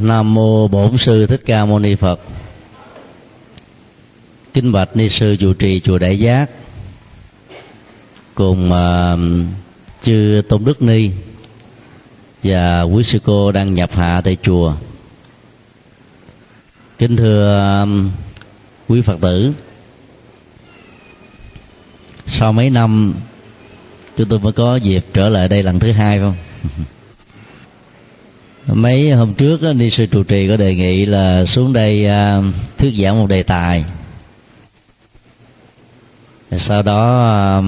Nam 0.00 0.34
mô 0.34 0.68
Bổn 0.68 0.96
sư 0.96 1.26
Thích 1.26 1.42
Ca 1.46 1.64
Mâu 1.64 1.78
Ni 1.78 1.94
Phật. 1.94 2.20
Kính 4.54 4.72
bạch 4.72 4.96
ni 4.96 5.08
sư 5.08 5.36
chủ 5.40 5.52
trì 5.52 5.80
chùa 5.80 5.98
Đại 5.98 6.18
Giác 6.18 6.50
cùng 8.34 8.70
uh, 8.72 9.18
chư 10.04 10.42
Tôn 10.48 10.64
Đức 10.64 10.82
Ni 10.82 11.10
và 12.42 12.82
quý 12.82 13.04
sư 13.04 13.18
cô 13.24 13.52
đang 13.52 13.74
nhập 13.74 13.90
hạ 13.92 14.20
tại 14.24 14.36
chùa. 14.42 14.74
Kính 16.98 17.16
thưa 17.16 17.82
uh, 17.82 17.88
quý 18.88 19.02
Phật 19.02 19.20
tử, 19.20 19.52
sau 22.26 22.52
mấy 22.52 22.70
năm 22.70 23.14
chúng 24.16 24.28
tôi 24.28 24.38
mới 24.38 24.52
có 24.52 24.76
dịp 24.76 25.04
trở 25.12 25.28
lại 25.28 25.48
đây 25.48 25.62
lần 25.62 25.78
thứ 25.78 25.92
hai 25.92 26.18
không? 26.18 26.34
mấy 28.66 29.12
hôm 29.12 29.34
trước 29.34 29.62
đó, 29.62 29.72
ni 29.72 29.90
sư 29.90 30.06
trụ 30.06 30.22
trì 30.22 30.48
có 30.48 30.56
đề 30.56 30.74
nghị 30.74 31.06
là 31.06 31.44
xuống 31.46 31.72
đây 31.72 32.06
à, 32.06 32.42
thuyết 32.78 32.94
giảng 32.96 33.18
một 33.18 33.26
đề 33.26 33.42
tài. 33.42 33.84
Sau 36.56 36.82
đó 36.82 37.22
à, 37.24 37.62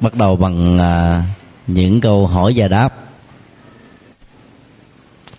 bắt 0.00 0.14
đầu 0.14 0.36
bằng 0.36 0.78
à, 0.78 1.22
những 1.66 2.00
câu 2.00 2.26
hỏi 2.26 2.52
và 2.56 2.68
đáp. 2.68 2.94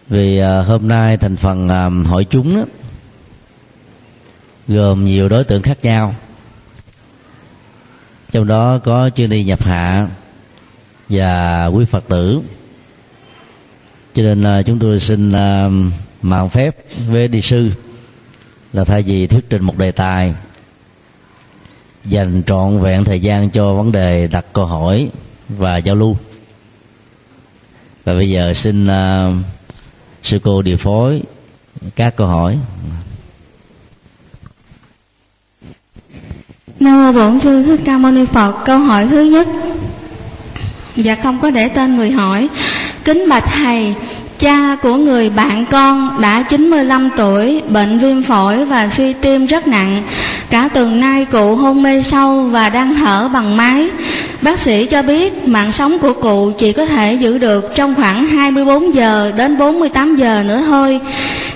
Vì 0.08 0.40
hôm 0.42 0.88
nay 0.88 1.18
thành 1.18 1.36
phần 1.36 1.68
hỏi 2.06 2.26
chúng 2.30 2.56
đó, 2.56 2.64
gồm 4.68 5.06
nhiều 5.06 5.30
đối 5.30 5.44
tượng 5.44 5.62
khác 5.62 5.78
nhau. 5.84 6.16
Trong 8.32 8.48
đó 8.48 8.78
có 8.78 9.10
chưa 9.10 9.28
đi 9.28 9.44
nhập 9.44 9.64
hạ 9.64 10.08
và 11.10 11.66
quý 11.66 11.86
phật 11.86 12.04
tử 12.08 12.42
cho 14.16 14.24
nên 14.24 14.44
là 14.44 14.62
chúng 14.62 14.80
tôi 14.80 15.00
xin 15.00 15.32
à, 15.32 15.70
mạo 16.22 16.50
phép 16.50 16.76
với 17.10 17.28
đi 17.28 17.42
sư 17.42 17.72
là 18.74 18.84
thay 18.84 19.02
vì 19.02 19.28
thuyết 19.28 19.50
trình 19.50 19.64
một 19.64 19.78
đề 19.78 19.92
tài 19.92 20.34
dành 22.06 22.44
trọn 22.46 22.82
vẹn 22.82 23.04
thời 23.04 23.20
gian 23.20 23.50
cho 23.50 23.74
vấn 23.74 23.92
đề 23.92 24.28
đặt 24.28 24.46
câu 24.54 24.66
hỏi 24.66 25.10
và 25.50 25.78
giao 25.78 25.96
lưu 25.96 26.18
và 28.04 28.14
bây 28.14 28.30
giờ 28.30 28.54
xin 28.54 28.88
uh, 28.88 29.36
sư 30.24 30.40
cô 30.44 30.62
điều 30.62 30.78
phối 30.78 31.22
các 31.96 32.16
câu 32.16 32.28
hỏi 32.28 32.58
Nam 36.80 37.04
mô 37.04 37.12
Bổn 37.12 37.40
sư 37.40 37.64
Thích 37.64 37.80
Ca 37.86 37.98
Mâu 37.98 38.12
Ni 38.12 38.26
Phật. 38.26 38.56
Câu 38.66 38.80
hỏi 38.80 39.08
thứ 39.12 39.24
nhất. 39.24 39.48
Dạ 40.96 41.16
không 41.16 41.40
có 41.42 41.50
để 41.50 41.70
tên 41.70 41.96
người 41.96 42.12
hỏi. 42.12 42.50
Kính 43.06 43.30
bạch 43.30 43.44
thầy, 43.46 43.96
cha 44.40 44.76
của 44.82 44.96
người 44.96 45.30
bạn 45.30 45.66
con 45.72 46.22
đã 46.22 46.42
95 46.42 47.10
tuổi, 47.18 47.62
bệnh 47.70 48.00
viêm 48.00 48.24
phổi 48.24 48.66
và 48.66 48.90
suy 48.90 49.14
tim 49.14 49.46
rất 49.46 49.68
nặng. 49.68 50.04
Cả 50.50 50.70
tuần 50.74 51.00
nay 51.00 51.26
cụ 51.26 51.56
hôn 51.56 51.84
mê 51.84 52.04
sâu 52.04 52.44
và 52.44 52.70
đang 52.70 52.96
thở 52.96 53.30
bằng 53.34 53.58
máy. 53.58 53.90
Bác 54.46 54.60
sĩ 54.60 54.86
cho 54.86 55.02
biết 55.02 55.48
mạng 55.48 55.72
sống 55.72 56.00
của 56.00 56.14
cụ 56.14 56.52
chỉ 56.58 56.74
có 56.74 56.86
thể 56.86 57.14
giữ 57.14 57.38
được 57.38 57.72
trong 57.76 57.96
khoảng 57.96 58.28
24 58.28 58.96
giờ 58.96 59.32
đến 59.38 59.58
48 59.58 60.16
giờ 60.16 60.44
nữa 60.48 60.64
thôi. 60.68 61.00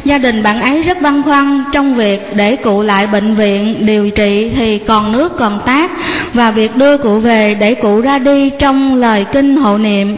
Gia 0.06 0.18
đình 0.18 0.44
bạn 0.44 0.62
ấy 0.62 0.82
rất 0.82 1.02
băn 1.02 1.24
khoăn 1.24 1.64
trong 1.74 1.96
việc 1.96 2.32
để 2.36 2.56
cụ 2.56 2.82
lại 2.82 3.08
bệnh 3.08 3.36
viện 3.36 3.76
điều 3.80 4.10
trị 4.10 4.52
thì 4.56 4.78
còn 4.78 5.12
nước 5.12 5.38
còn 5.38 5.60
tác 5.66 5.92
và 6.34 6.52
việc 6.52 6.76
đưa 6.76 6.98
cụ 6.98 7.20
về 7.20 7.56
để 7.60 7.74
cụ 7.74 8.02
ra 8.02 8.20
đi 8.20 8.50
trong 8.50 8.96
lời 8.96 9.26
kinh 9.32 9.58
hộ 9.58 9.78
niệm. 9.78 10.16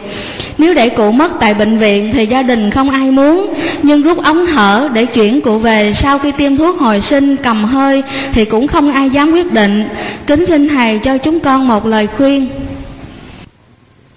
Nếu 0.58 0.74
để 0.74 0.88
cụ 0.88 1.12
mất 1.12 1.32
tại 1.40 1.54
bệnh 1.54 1.78
viện 1.78 2.10
thì 2.12 2.26
gia 2.26 2.42
đình 2.42 2.70
không 2.70 2.90
ai 2.90 3.10
muốn, 3.10 3.54
Nhưng 3.82 4.02
rút 4.02 4.24
ống 4.24 4.46
thở 4.46 4.88
để 4.92 5.06
chuyển 5.06 5.40
cụ 5.40 5.58
về 5.58 5.92
Sau 5.94 6.18
khi 6.18 6.32
tiêm 6.32 6.56
thuốc 6.56 6.78
hồi 6.78 7.00
sinh 7.00 7.36
cầm 7.36 7.64
hơi 7.64 8.02
Thì 8.32 8.44
cũng 8.44 8.68
không 8.68 8.92
ai 8.92 9.10
dám 9.10 9.32
quyết 9.32 9.52
định 9.52 9.88
Kính 10.26 10.46
xin 10.46 10.68
Thầy 10.68 10.98
cho 10.98 11.18
chúng 11.18 11.40
con 11.40 11.68
một 11.68 11.86
lời 11.86 12.06
khuyên 12.16 12.48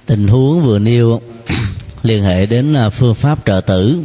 Tình 0.06 0.28
huống 0.28 0.66
vừa 0.66 0.80
nêu, 0.80 1.22
liên 2.02 2.24
hệ 2.24 2.46
đến 2.46 2.74
à, 2.74 2.90
phương 2.90 3.14
pháp 3.14 3.46
trợ 3.46 3.62
tử. 3.62 4.00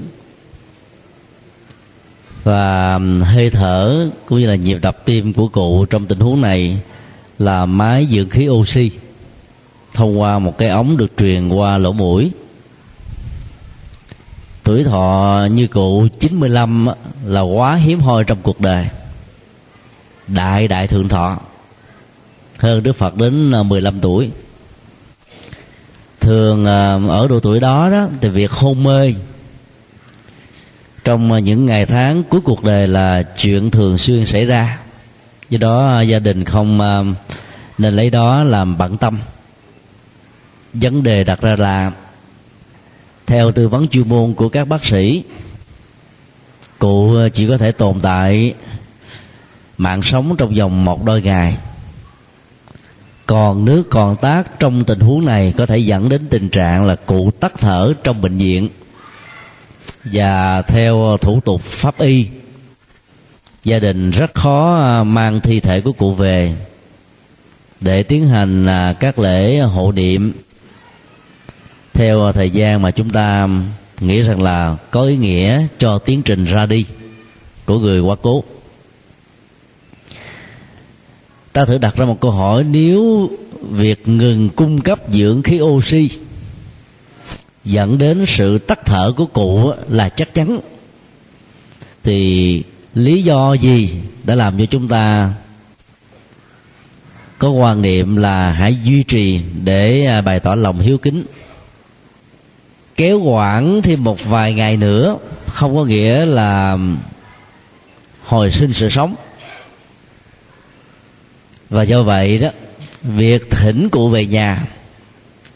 Và 2.44 2.98
hơi 3.22 3.50
thở 3.50 4.10
cũng 4.26 4.38
như 4.38 4.46
là 4.46 4.54
nhịp 4.54 4.78
đập 4.82 5.04
tim 5.04 5.32
của 5.32 5.48
cụ 5.48 5.84
trong 5.84 6.06
tình 6.06 6.20
huống 6.20 6.40
này 6.40 6.80
là 7.38 7.66
máy 7.66 8.06
dưỡng 8.06 8.28
khí 8.28 8.48
oxy 8.48 8.90
thông 9.94 10.20
qua 10.20 10.38
một 10.38 10.58
cái 10.58 10.68
ống 10.68 10.96
được 10.96 11.12
truyền 11.18 11.48
qua 11.48 11.78
lỗ 11.78 11.92
mũi. 11.92 12.30
Tuổi 14.64 14.84
thọ 14.84 15.46
như 15.50 15.66
cụ 15.66 16.08
95 16.20 16.88
là 17.24 17.40
quá 17.40 17.74
hiếm 17.74 18.00
hoi 18.00 18.24
trong 18.24 18.38
cuộc 18.42 18.60
đời. 18.60 18.86
Đại 20.28 20.68
đại 20.68 20.86
thượng 20.86 21.08
thọ. 21.08 21.38
Hơn 22.58 22.82
Đức 22.82 22.96
Phật 22.96 23.16
đến 23.16 23.52
à, 23.52 23.62
15 23.62 24.00
tuổi 24.00 24.30
thường 26.30 26.66
à, 26.66 26.98
ở 27.08 27.28
độ 27.28 27.40
tuổi 27.40 27.60
đó 27.60 27.90
đó, 27.90 28.08
thì 28.20 28.28
việc 28.28 28.50
hôn 28.50 28.84
mê 28.84 29.14
trong 31.04 31.42
những 31.42 31.66
ngày 31.66 31.86
tháng 31.86 32.22
cuối 32.22 32.40
cuộc 32.40 32.64
đời 32.64 32.86
là 32.86 33.22
chuyện 33.22 33.70
thường 33.70 33.98
xuyên 33.98 34.26
xảy 34.26 34.44
ra. 34.44 34.78
Do 35.48 35.58
đó 35.58 35.88
à, 35.88 36.02
gia 36.02 36.18
đình 36.18 36.44
không 36.44 36.80
à, 36.80 37.02
nên 37.78 37.96
lấy 37.96 38.10
đó 38.10 38.44
làm 38.44 38.78
bận 38.78 38.96
tâm. 38.96 39.18
Vấn 40.72 41.02
đề 41.02 41.24
đặt 41.24 41.40
ra 41.40 41.56
là, 41.56 41.92
theo 43.26 43.52
tư 43.52 43.68
vấn 43.68 43.88
chuyên 43.88 44.08
môn 44.08 44.34
của 44.34 44.48
các 44.48 44.68
bác 44.68 44.84
sĩ, 44.84 45.24
cụ 46.78 47.14
chỉ 47.32 47.48
có 47.48 47.58
thể 47.58 47.72
tồn 47.72 48.00
tại 48.00 48.54
mạng 49.78 50.02
sống 50.02 50.34
trong 50.38 50.54
vòng 50.54 50.84
một 50.84 51.04
đôi 51.04 51.22
ngày 51.22 51.56
còn 53.30 53.64
nước 53.64 53.82
còn 53.90 54.16
tác 54.16 54.60
trong 54.60 54.84
tình 54.84 55.00
huống 55.00 55.24
này 55.24 55.54
có 55.56 55.66
thể 55.66 55.78
dẫn 55.78 56.08
đến 56.08 56.26
tình 56.30 56.48
trạng 56.48 56.86
là 56.86 56.94
cụ 56.94 57.30
tắt 57.40 57.52
thở 57.58 57.92
trong 58.04 58.20
bệnh 58.20 58.38
viện. 58.38 58.68
Và 60.04 60.62
theo 60.62 61.16
thủ 61.20 61.40
tục 61.40 61.62
pháp 61.62 61.98
y, 61.98 62.26
gia 63.64 63.78
đình 63.78 64.10
rất 64.10 64.34
khó 64.34 64.78
à, 64.78 65.04
mang 65.04 65.40
thi 65.40 65.60
thể 65.60 65.80
của 65.80 65.92
cụ 65.92 66.12
về 66.12 66.54
để 67.80 68.02
tiến 68.02 68.28
hành 68.28 68.66
à, 68.66 68.92
các 69.00 69.18
lễ 69.18 69.58
hộ 69.58 69.92
niệm. 69.92 70.32
Theo 71.94 72.32
thời 72.32 72.50
gian 72.50 72.82
mà 72.82 72.90
chúng 72.90 73.10
ta 73.10 73.48
nghĩ 74.00 74.22
rằng 74.22 74.42
là 74.42 74.76
có 74.90 75.02
ý 75.02 75.16
nghĩa 75.16 75.66
cho 75.78 75.98
tiến 75.98 76.22
trình 76.22 76.44
ra 76.44 76.66
đi 76.66 76.86
của 77.66 77.78
người 77.78 78.00
quá 78.00 78.16
cố 78.22 78.44
ta 81.52 81.64
thử 81.64 81.78
đặt 81.78 81.96
ra 81.96 82.04
một 82.04 82.20
câu 82.20 82.30
hỏi, 82.30 82.64
nếu 82.64 83.30
việc 83.70 84.08
ngừng 84.08 84.48
cung 84.48 84.80
cấp 84.80 85.00
dưỡng 85.08 85.42
khí 85.42 85.60
oxy 85.60 86.10
dẫn 87.64 87.98
đến 87.98 88.24
sự 88.26 88.58
tắt 88.58 88.80
thở 88.84 89.12
của 89.16 89.26
cụ 89.26 89.72
là 89.88 90.08
chắc 90.08 90.34
chắn, 90.34 90.60
thì 92.04 92.62
lý 92.94 93.22
do 93.22 93.52
gì 93.52 93.94
đã 94.24 94.34
làm 94.34 94.58
cho 94.58 94.64
chúng 94.64 94.88
ta 94.88 95.32
có 97.38 97.50
quan 97.50 97.82
niệm 97.82 98.16
là 98.16 98.52
hãy 98.52 98.76
duy 98.84 99.02
trì 99.02 99.40
để 99.64 100.04
à, 100.06 100.20
bày 100.20 100.40
tỏ 100.40 100.54
lòng 100.54 100.78
hiếu 100.78 100.98
kính? 100.98 101.24
Kéo 102.96 103.20
quản 103.20 103.82
thêm 103.82 104.04
một 104.04 104.24
vài 104.24 104.54
ngày 104.54 104.76
nữa 104.76 105.16
không 105.46 105.76
có 105.76 105.84
nghĩa 105.84 106.24
là 106.24 106.78
hồi 108.24 108.50
sinh 108.50 108.72
sự 108.72 108.88
sống 108.88 109.14
và 111.70 111.82
do 111.82 112.02
vậy 112.02 112.38
đó, 112.38 112.48
việc 113.02 113.50
thỉnh 113.50 113.88
cụ 113.88 114.08
về 114.08 114.26
nhà 114.26 114.66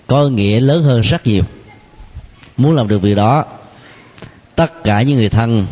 có 0.07 0.29
nghĩa 0.29 0.61
lớn 0.61 0.83
hơn 0.83 1.01
rất 1.01 1.27
nhiều. 1.27 1.43
Muốn 2.57 2.75
làm 2.75 2.89
được 2.89 3.03
việc 3.03 3.15
đó, 3.15 3.45
tất 4.55 4.85
cả 4.85 5.03
những 5.03 5.17
người 5.17 5.29
thân 5.29 5.67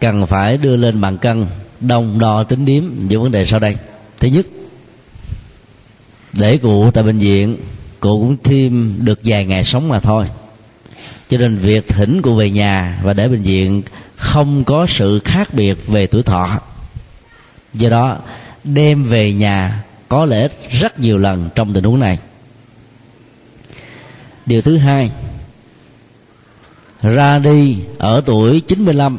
cần 0.00 0.26
phải 0.26 0.58
đưa 0.58 0.76
lên 0.76 1.00
bàn 1.00 1.18
cân 1.18 1.46
đồng 1.80 2.18
đo 2.18 2.42
tính 2.42 2.64
điếm 2.64 2.84
những 3.08 3.22
vấn 3.22 3.32
đề 3.32 3.44
sau 3.44 3.60
đây. 3.60 3.76
Thứ 4.20 4.28
nhất, 4.28 4.46
để 6.32 6.58
cụ 6.58 6.90
tại 6.90 7.04
bệnh 7.04 7.18
viện, 7.18 7.56
cụ 8.00 8.20
cũng 8.20 8.36
thêm 8.44 8.98
được 9.04 9.20
vài 9.24 9.44
ngày 9.44 9.64
sống 9.64 9.88
mà 9.88 10.00
thôi. 10.00 10.26
Cho 11.28 11.38
nên 11.38 11.56
việc 11.56 11.88
thỉnh 11.88 12.22
cụ 12.22 12.34
về 12.34 12.50
nhà 12.50 13.00
và 13.02 13.12
để 13.12 13.28
bệnh 13.28 13.42
viện 13.42 13.82
không 14.16 14.64
có 14.64 14.86
sự 14.88 15.20
khác 15.24 15.54
biệt 15.54 15.86
về 15.86 16.06
tuổi 16.06 16.22
thọ. 16.22 16.60
Do 17.74 17.88
đó 17.88 18.18
đem 18.64 19.04
về 19.04 19.32
nhà 19.32 19.82
có 20.08 20.26
lẽ 20.26 20.48
rất 20.70 21.00
nhiều 21.00 21.18
lần 21.18 21.48
trong 21.54 21.72
tình 21.72 21.84
huống 21.84 22.00
này. 22.00 22.18
Điều 24.46 24.62
thứ 24.62 24.76
hai 24.76 25.10
ra 27.02 27.38
đi 27.38 27.76
ở 27.98 28.22
tuổi 28.26 28.60
95 28.60 29.18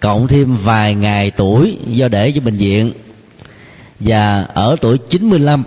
cộng 0.00 0.28
thêm 0.28 0.56
vài 0.56 0.94
ngày 0.94 1.30
tuổi 1.30 1.78
do 1.86 2.08
để 2.08 2.32
cho 2.32 2.40
bệnh 2.40 2.56
viện. 2.56 2.92
Và 4.00 4.42
ở 4.42 4.76
tuổi 4.80 4.98
95 4.98 5.64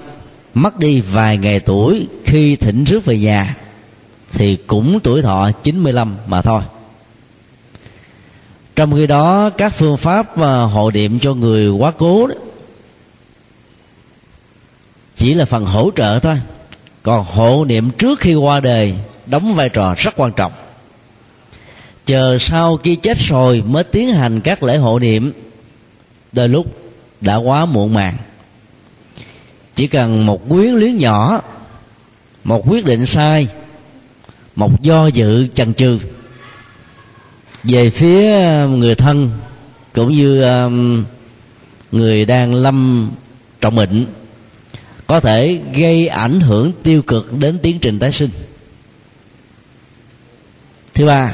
mất 0.53 0.79
đi 0.79 1.01
vài 1.01 1.37
ngày 1.37 1.59
tuổi 1.59 2.07
khi 2.25 2.55
thỉnh 2.55 2.83
rước 2.83 3.05
về 3.05 3.17
nhà 3.17 3.55
thì 4.31 4.57
cũng 4.67 4.99
tuổi 5.03 5.21
thọ 5.21 5.51
95 5.51 6.15
mà 6.27 6.41
thôi. 6.41 6.61
Trong 8.75 8.95
khi 8.95 9.07
đó 9.07 9.49
các 9.49 9.73
phương 9.73 9.97
pháp 9.97 10.37
ờ, 10.37 10.65
hộ 10.65 10.91
niệm 10.91 11.19
cho 11.19 11.33
người 11.33 11.69
quá 11.69 11.91
cố 11.97 12.27
đó, 12.27 12.35
chỉ 15.17 15.33
là 15.33 15.45
phần 15.45 15.65
hỗ 15.65 15.91
trợ 15.95 16.19
thôi. 16.19 16.35
Còn 17.03 17.25
hộ 17.27 17.65
niệm 17.65 17.91
trước 17.91 18.19
khi 18.19 18.33
qua 18.33 18.59
đời, 18.59 18.93
đóng 19.25 19.53
vai 19.53 19.69
trò 19.69 19.95
rất 19.97 20.13
quan 20.17 20.31
trọng. 20.31 20.51
Chờ 22.05 22.37
sau 22.37 22.77
khi 22.77 22.95
chết 22.95 23.17
rồi 23.17 23.63
mới 23.67 23.83
tiến 23.83 24.13
hành 24.13 24.41
các 24.41 24.63
lễ 24.63 24.77
hộ 24.77 24.99
niệm. 24.99 25.31
Đôi 26.31 26.49
lúc 26.49 26.65
đã 27.21 27.35
quá 27.35 27.65
muộn 27.65 27.93
màng. 27.93 28.17
Chỉ 29.75 29.87
cần 29.87 30.25
một 30.25 30.49
quyến 30.49 30.73
luyến 30.73 30.97
nhỏ, 30.97 31.41
một 32.43 32.63
quyết 32.69 32.85
định 32.85 33.05
sai, 33.05 33.47
một 34.55 34.81
do 34.81 35.07
dự 35.07 35.47
chần 35.47 35.73
chừ. 35.73 35.99
Về 37.63 37.89
phía 37.89 38.45
um, 38.49 38.79
người 38.79 38.95
thân 38.95 39.29
cũng 39.93 40.11
như 40.11 40.43
um, 40.43 41.03
người 41.91 42.25
đang 42.25 42.53
lâm 42.53 43.09
trọng 43.61 43.75
bệnh 43.75 44.05
có 45.07 45.19
thể 45.19 45.61
gây 45.73 46.07
ảnh 46.07 46.39
hưởng 46.39 46.71
tiêu 46.83 47.01
cực 47.01 47.39
đến 47.39 47.59
tiến 47.59 47.79
trình 47.79 47.99
tái 47.99 48.11
sinh. 48.11 48.29
Thứ 50.93 51.05
ba, 51.05 51.33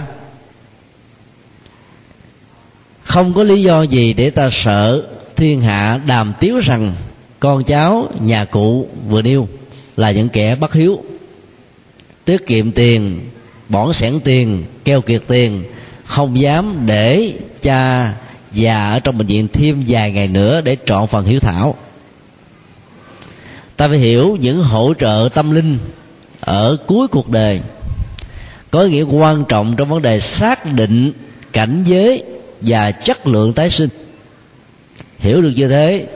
không 3.03 3.33
có 3.33 3.43
lý 3.43 3.63
do 3.63 3.81
gì 3.81 4.13
để 4.13 4.29
ta 4.29 4.49
sợ 4.51 5.07
thiên 5.35 5.61
hạ 5.61 5.99
đàm 6.07 6.33
tiếu 6.39 6.57
rằng 6.57 6.93
con 7.39 7.63
cháu 7.63 8.09
nhà 8.19 8.45
cụ 8.45 8.89
vừa 9.07 9.21
nêu 9.21 9.47
là 9.97 10.11
những 10.11 10.29
kẻ 10.29 10.55
bất 10.55 10.73
hiếu. 10.73 11.03
Tiết 12.25 12.47
kiệm 12.47 12.71
tiền 12.71 13.19
bỏn 13.69 13.93
sẻn 13.93 14.19
tiền, 14.23 14.63
keo 14.85 15.01
kiệt 15.01 15.21
tiền, 15.27 15.63
không 16.05 16.39
dám 16.39 16.83
để 16.85 17.33
cha 17.61 18.13
già 18.53 18.91
ở 18.91 18.99
trong 18.99 19.17
bệnh 19.17 19.27
viện 19.27 19.47
thêm 19.53 19.83
vài 19.87 20.11
ngày 20.11 20.27
nữa 20.27 20.61
để 20.61 20.77
trọn 20.85 21.07
phần 21.07 21.25
hiếu 21.25 21.39
thảo 21.39 21.75
ta 23.81 23.87
phải 23.87 23.97
hiểu 23.97 24.37
những 24.41 24.63
hỗ 24.63 24.93
trợ 24.99 25.29
tâm 25.33 25.51
linh 25.51 25.77
ở 26.39 26.77
cuối 26.87 27.07
cuộc 27.07 27.29
đời. 27.29 27.61
Có 28.71 28.81
ý 28.81 28.91
nghĩa 28.91 29.01
quan 29.01 29.45
trọng 29.45 29.73
trong 29.77 29.89
vấn 29.89 30.01
đề 30.01 30.19
xác 30.19 30.73
định 30.73 31.11
cảnh 31.53 31.83
giới 31.85 32.23
và 32.61 32.91
chất 32.91 33.27
lượng 33.27 33.53
tái 33.53 33.69
sinh. 33.69 33.89
Hiểu 35.19 35.41
được 35.41 35.51
như 35.55 35.67
thế, 35.67 36.07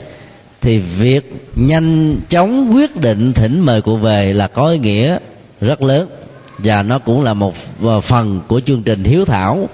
thì 0.62 0.78
việc 0.78 1.34
nhanh 1.56 2.16
chóng 2.30 2.76
quyết 2.76 2.96
định 2.96 3.34
thỉnh 3.34 3.60
mời 3.60 3.82
cụ 3.82 3.98
về 3.98 4.34
là 4.34 4.48
có 4.48 4.70
ý 4.70 4.78
nghĩa 4.78 5.18
rất 5.62 5.82
lớn. 5.82 6.10
Và 6.58 6.84
nó 6.84 7.00
cũng 7.00 7.24
là 7.24 7.34
một 7.34 7.56
phần 8.04 8.42
của 8.48 8.60
chương 8.60 8.84
trình 8.84 9.04
hiếu 9.04 9.26
thảo 9.26 9.70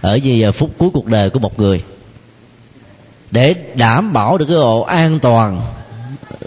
ở 0.00 0.14
giờ 0.14 0.52
phút 0.52 0.70
cuối 0.78 0.90
cuộc 0.92 1.06
đời 1.06 1.30
của 1.30 1.38
một 1.38 1.58
người. 1.58 1.82
Để 3.30 3.54
đảm 3.74 4.12
bảo 4.12 4.38
được 4.38 4.46
cái 4.46 4.56
độ 4.56 4.80
an 4.80 5.18
toàn 5.18 5.60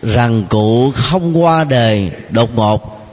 rằng 0.08 0.46
cụ 0.50 0.92
không 0.92 1.44
qua 1.44 1.64
đời 1.64 2.12
đột 2.30 2.56
ngột. 2.56 3.10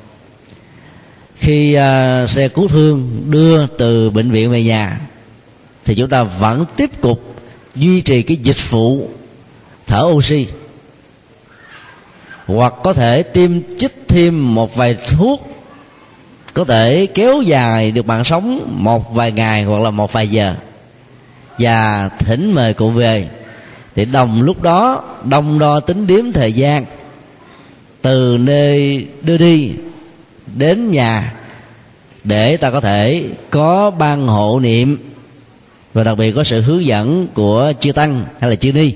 Khi 1.37 1.76
uh, 1.79 2.29
xe 2.29 2.49
cứu 2.49 2.69
thương 2.69 3.23
đưa 3.31 3.67
từ 3.67 4.11
bệnh 4.11 4.31
viện 4.31 4.50
về 4.50 4.62
nhà 4.62 5.00
thì 5.85 5.94
chúng 5.94 6.08
ta 6.08 6.23
vẫn 6.23 6.64
tiếp 6.76 6.91
tục 7.00 7.35
duy 7.75 8.00
trì 8.00 8.23
cái 8.23 8.37
dịch 8.37 8.70
vụ 8.70 9.08
thở 9.87 10.02
oxy. 10.02 10.46
Hoặc 12.46 12.75
có 12.82 12.93
thể 12.93 13.23
tiêm 13.23 13.50
chích 13.79 14.05
thêm 14.08 14.55
một 14.55 14.76
vài 14.76 14.96
thuốc 15.08 15.50
có 16.55 16.64
thể 16.64 17.06
kéo 17.06 17.43
dài 17.43 17.91
được 17.91 18.06
mạng 18.06 18.25
sống 18.25 18.61
một 18.73 19.14
vài 19.14 19.32
ngày 19.32 19.64
hoặc 19.64 19.81
là 19.82 19.91
một 19.91 20.12
vài 20.12 20.29
giờ. 20.29 20.55
Và 21.58 22.08
thỉnh 22.19 22.52
mời 22.55 22.75
cụ 22.75 22.91
về 22.91 23.29
thì 23.94 24.05
đồng 24.05 24.43
lúc 24.43 24.62
đó 24.62 25.02
đông 25.25 25.58
đo 25.58 25.81
tính 25.81 26.06
điếm 26.06 26.32
thời 26.32 26.52
gian. 26.52 26.85
Từ 28.02 28.37
nơi 28.41 29.06
đưa 29.23 29.37
đi 29.37 29.73
đến 30.56 30.91
nhà 30.91 31.35
để 32.25 32.56
ta 32.56 32.70
có 32.70 32.81
thể 32.81 33.25
có 33.50 33.91
ban 33.91 34.26
hộ 34.26 34.61
niệm 34.61 34.99
và 35.94 36.05
đặc 36.05 36.19
biệt 36.19 36.32
có 36.32 36.44
sự 36.44 36.61
hướng 36.61 36.85
dẫn 36.85 37.26
của 37.35 37.73
chư 37.81 37.93
tăng 37.93 38.25
hay 38.41 38.50
là 38.50 38.56
chư 38.56 38.73
ni. 38.73 38.93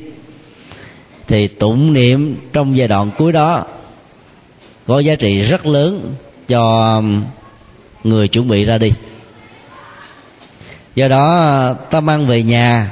Thì 1.26 1.48
tụng 1.48 1.92
niệm 1.92 2.36
trong 2.52 2.76
giai 2.76 2.88
đoạn 2.88 3.10
cuối 3.18 3.32
đó 3.32 3.64
có 4.86 4.98
giá 4.98 5.14
trị 5.14 5.38
rất 5.38 5.66
lớn 5.66 6.14
cho 6.48 7.02
người 8.04 8.28
chuẩn 8.28 8.48
bị 8.48 8.64
ra 8.64 8.78
đi. 8.78 8.92
Do 10.94 11.08
đó, 11.08 11.74
ta 11.90 12.00
mang 12.00 12.26
về 12.26 12.42
nhà 12.42 12.90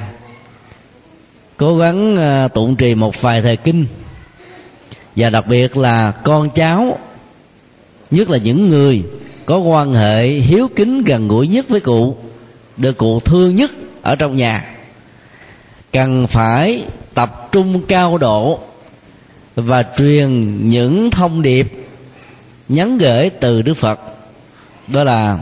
cố 1.57 1.77
gắng 1.77 2.17
ờ, 2.17 2.49
tụng 2.49 2.77
trì 2.77 2.95
một 2.95 3.21
vài 3.21 3.43
thời 3.43 3.57
kinh. 3.57 3.87
Và 5.17 5.31
đặc 5.31 5.47
biệt 5.47 5.77
là 5.77 6.11
con 6.11 6.51
cháu, 6.51 6.99
nhất 8.11 8.31
là 8.31 8.39
những 8.39 8.69
người 8.69 9.03
có 9.47 9.59
quan 9.59 9.95
hệ 9.95 10.27
hiếu 10.27 10.69
kính 10.77 11.05
gần 11.05 11.29
gũi 11.29 11.49
nhất 11.49 11.69
với 11.69 11.81
cụ, 11.81 12.17
được 12.77 12.97
cụ 12.97 13.21
thương 13.21 13.55
nhất 13.55 13.71
ở 14.03 14.17
trong 14.17 14.37
nhà, 14.37 14.65
cần 15.93 16.27
phải 16.27 16.85
tập 17.15 17.49
trung 17.53 17.83
cao 17.89 18.19
độ 18.19 18.61
và 19.57 19.85
truyền 19.99 20.59
những 20.67 21.11
thông 21.11 21.43
điệp 21.43 21.73
nhắn 22.69 22.99
gửi 22.99 23.31
từ 23.31 23.63
đức 23.63 23.75
phật. 23.75 24.01
Đó 24.89 25.05
là, 25.05 25.39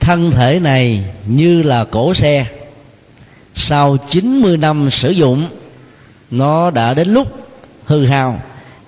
thân 0.00 0.30
thể 0.30 0.60
này 0.60 1.04
như 1.26 1.62
là 1.62 1.84
cổ 1.84 2.14
xe 2.14 2.46
sau 3.54 3.96
90 4.10 4.56
năm 4.56 4.90
sử 4.90 5.10
dụng, 5.10 5.48
nó 6.30 6.70
đã 6.70 6.94
đến 6.94 7.08
lúc 7.08 7.48
hư 7.84 8.06
hao 8.06 8.42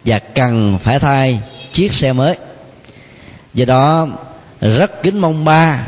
và 0.05 0.19
cần 0.19 0.79
phải 0.82 0.99
thay 0.99 1.41
chiếc 1.73 1.93
xe 1.93 2.12
mới. 2.12 2.37
Do 3.55 3.64
đó, 3.64 4.09
rất 4.61 5.03
kính 5.03 5.19
mong 5.19 5.44
ba 5.44 5.87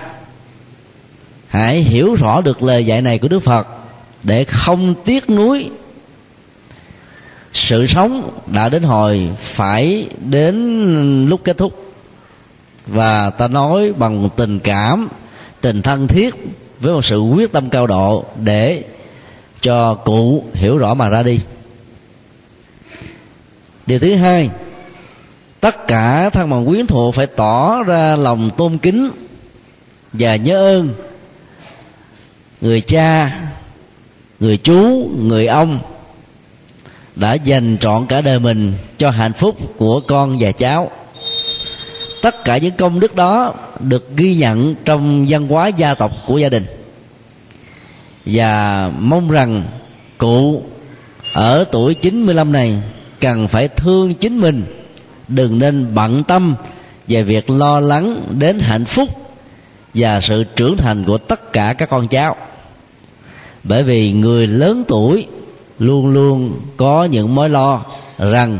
hãy 1.48 1.80
hiểu 1.80 2.14
rõ 2.14 2.40
được 2.40 2.62
lời 2.62 2.86
dạy 2.86 3.02
này 3.02 3.18
của 3.18 3.28
đức 3.28 3.40
phật 3.40 3.66
để 4.22 4.44
không 4.44 4.94
tiếc 5.04 5.30
nuối 5.30 5.70
sự 7.54 7.86
sống 7.86 8.30
đã 8.46 8.68
đến 8.68 8.82
hồi 8.82 9.30
phải 9.38 10.08
đến 10.24 11.26
lúc 11.28 11.40
kết 11.44 11.58
thúc. 11.58 11.92
Và 12.86 13.30
ta 13.30 13.48
nói 13.48 13.92
bằng 13.92 14.28
tình 14.36 14.58
cảm, 14.58 15.08
tình 15.60 15.82
thân 15.82 16.08
thiết 16.08 16.34
với 16.84 16.92
một 16.92 17.04
sự 17.04 17.20
quyết 17.20 17.52
tâm 17.52 17.70
cao 17.70 17.86
độ 17.86 18.24
để 18.42 18.84
cho 19.60 19.94
cụ 19.94 20.44
hiểu 20.54 20.78
rõ 20.78 20.94
mà 20.94 21.08
ra 21.08 21.22
đi. 21.22 21.40
Điều 23.86 23.98
thứ 23.98 24.14
hai, 24.14 24.50
tất 25.60 25.86
cả 25.88 26.30
thân 26.30 26.50
bằng 26.50 26.66
quyến 26.66 26.86
thuộc 26.86 27.14
phải 27.14 27.26
tỏ 27.26 27.82
ra 27.82 28.16
lòng 28.16 28.50
tôn 28.56 28.78
kính 28.78 29.10
và 30.12 30.36
nhớ 30.36 30.56
ơn 30.56 30.94
người 32.60 32.80
cha, 32.80 33.40
người 34.40 34.56
chú, 34.56 35.10
người 35.18 35.46
ông 35.46 35.78
đã 37.16 37.34
dành 37.34 37.76
trọn 37.80 38.06
cả 38.06 38.20
đời 38.20 38.38
mình 38.38 38.72
cho 38.98 39.10
hạnh 39.10 39.32
phúc 39.32 39.56
của 39.76 40.00
con 40.00 40.36
và 40.40 40.52
cháu 40.52 40.90
tất 42.24 42.44
cả 42.44 42.58
những 42.58 42.74
công 42.74 43.00
đức 43.00 43.14
đó 43.14 43.54
được 43.80 44.16
ghi 44.16 44.34
nhận 44.34 44.74
trong 44.84 45.26
văn 45.28 45.48
hóa 45.48 45.68
gia 45.68 45.94
tộc 45.94 46.12
của 46.26 46.38
gia 46.38 46.48
đình. 46.48 46.66
Và 48.26 48.90
mong 48.98 49.30
rằng 49.30 49.62
cụ 50.18 50.62
ở 51.32 51.64
tuổi 51.72 51.94
95 51.94 52.52
này 52.52 52.78
cần 53.20 53.48
phải 53.48 53.68
thương 53.68 54.14
chính 54.14 54.38
mình, 54.38 54.64
đừng 55.28 55.58
nên 55.58 55.94
bận 55.94 56.24
tâm 56.24 56.54
về 57.08 57.22
việc 57.22 57.50
lo 57.50 57.80
lắng 57.80 58.20
đến 58.38 58.58
hạnh 58.58 58.84
phúc 58.84 59.08
và 59.94 60.20
sự 60.20 60.44
trưởng 60.44 60.76
thành 60.76 61.04
của 61.04 61.18
tất 61.18 61.52
cả 61.52 61.72
các 61.78 61.90
con 61.90 62.08
cháu. 62.08 62.36
Bởi 63.64 63.82
vì 63.82 64.12
người 64.12 64.46
lớn 64.46 64.84
tuổi 64.88 65.26
luôn 65.78 66.08
luôn 66.08 66.60
có 66.76 67.04
những 67.04 67.34
mối 67.34 67.48
lo 67.48 67.82
rằng 68.18 68.58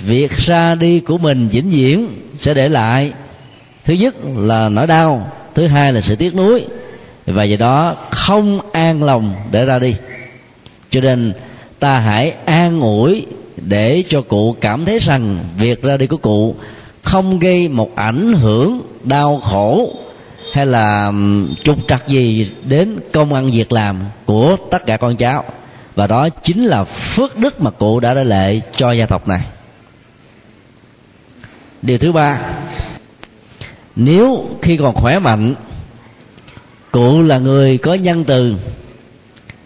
việc 0.00 0.32
ra 0.32 0.74
đi 0.74 1.00
của 1.00 1.18
mình 1.18 1.48
vĩnh 1.48 1.70
viễn 1.70 2.08
sẽ 2.38 2.54
để 2.54 2.68
lại. 2.68 3.12
Thứ 3.84 3.94
nhất 3.94 4.14
là 4.36 4.68
nỗi 4.68 4.86
đau, 4.86 5.32
thứ 5.54 5.66
hai 5.66 5.92
là 5.92 6.00
sự 6.00 6.16
tiếc 6.16 6.34
nuối. 6.34 6.64
Và 7.26 7.44
do 7.44 7.56
đó 7.56 7.96
không 8.10 8.60
an 8.72 9.02
lòng 9.02 9.34
để 9.50 9.64
ra 9.64 9.78
đi. 9.78 9.94
Cho 10.90 11.00
nên 11.00 11.32
ta 11.78 11.98
hãy 11.98 12.34
an 12.44 12.80
ủi 12.80 13.26
để 13.56 14.04
cho 14.08 14.22
cụ 14.22 14.56
cảm 14.60 14.84
thấy 14.84 14.98
rằng 14.98 15.38
việc 15.58 15.82
ra 15.82 15.96
đi 15.96 16.06
của 16.06 16.16
cụ 16.16 16.54
không 17.02 17.38
gây 17.38 17.68
một 17.68 17.96
ảnh 17.96 18.32
hưởng 18.32 18.82
đau 19.04 19.40
khổ 19.40 19.94
hay 20.52 20.66
là 20.66 21.12
trục 21.62 21.88
trặc 21.88 22.08
gì 22.08 22.50
đến 22.64 22.98
công 23.12 23.34
ăn 23.34 23.50
việc 23.50 23.72
làm 23.72 24.00
của 24.24 24.56
tất 24.70 24.86
cả 24.86 24.96
con 24.96 25.16
cháu. 25.16 25.44
Và 25.94 26.06
đó 26.06 26.28
chính 26.28 26.64
là 26.64 26.84
phước 26.84 27.38
đức 27.38 27.60
mà 27.60 27.70
cụ 27.70 28.00
đã 28.00 28.14
để 28.14 28.24
lệ 28.24 28.60
cho 28.76 28.92
gia 28.92 29.06
tộc 29.06 29.28
này 29.28 29.40
điều 31.82 31.98
thứ 31.98 32.12
ba, 32.12 32.40
nếu 33.96 34.46
khi 34.62 34.76
còn 34.76 34.94
khỏe 34.94 35.18
mạnh, 35.18 35.54
cụ 36.90 37.22
là 37.22 37.38
người 37.38 37.78
có 37.78 37.94
nhân 37.94 38.24
từ, 38.24 38.54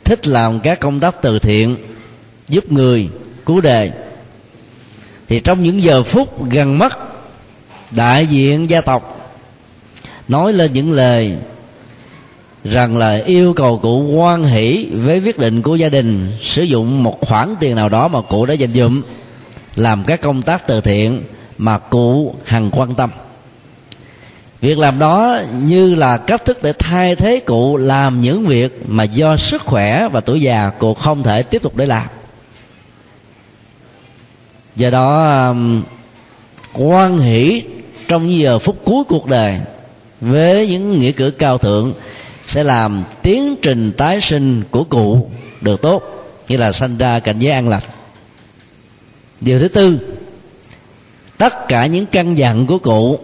thích 0.04 0.26
làm 0.26 0.60
các 0.60 0.80
công 0.80 1.00
tác 1.00 1.22
từ 1.22 1.38
thiện, 1.38 1.76
giúp 2.48 2.72
người, 2.72 3.08
cứu 3.46 3.60
đề, 3.60 3.92
thì 5.28 5.40
trong 5.40 5.62
những 5.62 5.82
giờ 5.82 6.02
phút 6.02 6.50
gần 6.50 6.78
mất 6.78 6.92
đại 7.90 8.26
diện 8.26 8.70
gia 8.70 8.80
tộc 8.80 9.30
nói 10.28 10.52
lên 10.52 10.72
những 10.72 10.92
lời 10.92 11.32
rằng 12.64 12.96
là 12.96 13.22
yêu 13.26 13.52
cầu 13.52 13.78
cụ 13.78 14.02
quan 14.02 14.44
hỷ 14.44 14.86
với 14.92 15.20
quyết 15.20 15.38
định 15.38 15.62
của 15.62 15.76
gia 15.76 15.88
đình 15.88 16.32
sử 16.40 16.62
dụng 16.62 17.02
một 17.02 17.20
khoản 17.20 17.54
tiền 17.60 17.76
nào 17.76 17.88
đó 17.88 18.08
mà 18.08 18.20
cụ 18.20 18.46
đã 18.46 18.54
dành 18.54 18.72
dụm 18.72 19.02
làm 19.76 20.04
các 20.04 20.20
công 20.20 20.42
tác 20.42 20.66
từ 20.66 20.80
thiện 20.80 21.22
mà 21.58 21.78
cụ 21.78 22.34
hằng 22.44 22.70
quan 22.70 22.94
tâm. 22.94 23.10
Việc 24.60 24.78
làm 24.78 24.98
đó 24.98 25.40
như 25.62 25.94
là 25.94 26.16
cách 26.16 26.44
thức 26.44 26.62
để 26.62 26.72
thay 26.72 27.14
thế 27.14 27.40
cụ 27.40 27.76
làm 27.76 28.20
những 28.20 28.46
việc 28.46 28.82
mà 28.88 29.04
do 29.04 29.36
sức 29.36 29.62
khỏe 29.62 30.08
và 30.12 30.20
tuổi 30.20 30.40
già 30.40 30.70
cụ 30.78 30.94
không 30.94 31.22
thể 31.22 31.42
tiếp 31.42 31.62
tục 31.62 31.76
để 31.76 31.86
làm. 31.86 32.06
Do 34.76 34.90
đó 34.90 35.38
um, 35.48 35.82
quan 36.72 37.18
hỷ 37.18 37.62
trong 38.08 38.34
giờ 38.34 38.58
phút 38.58 38.80
cuối 38.84 39.04
cuộc 39.08 39.26
đời 39.26 39.60
với 40.20 40.68
những 40.68 41.00
nghĩa 41.00 41.12
cử 41.12 41.30
cao 41.30 41.58
thượng 41.58 41.92
sẽ 42.46 42.64
làm 42.64 43.04
tiến 43.22 43.56
trình 43.62 43.92
tái 43.92 44.20
sinh 44.20 44.62
của 44.70 44.84
cụ 44.84 45.30
được 45.60 45.82
tốt 45.82 46.02
như 46.48 46.56
là 46.56 46.72
sanh 46.72 46.98
ra 46.98 47.18
cảnh 47.18 47.38
giới 47.38 47.52
an 47.52 47.68
lành. 47.68 47.82
Điều 49.40 49.58
thứ 49.58 49.68
tư 49.68 49.98
tất 51.38 51.68
cả 51.68 51.86
những 51.86 52.06
căn 52.06 52.34
dặn 52.34 52.66
của 52.66 52.78
cụ 52.78 53.18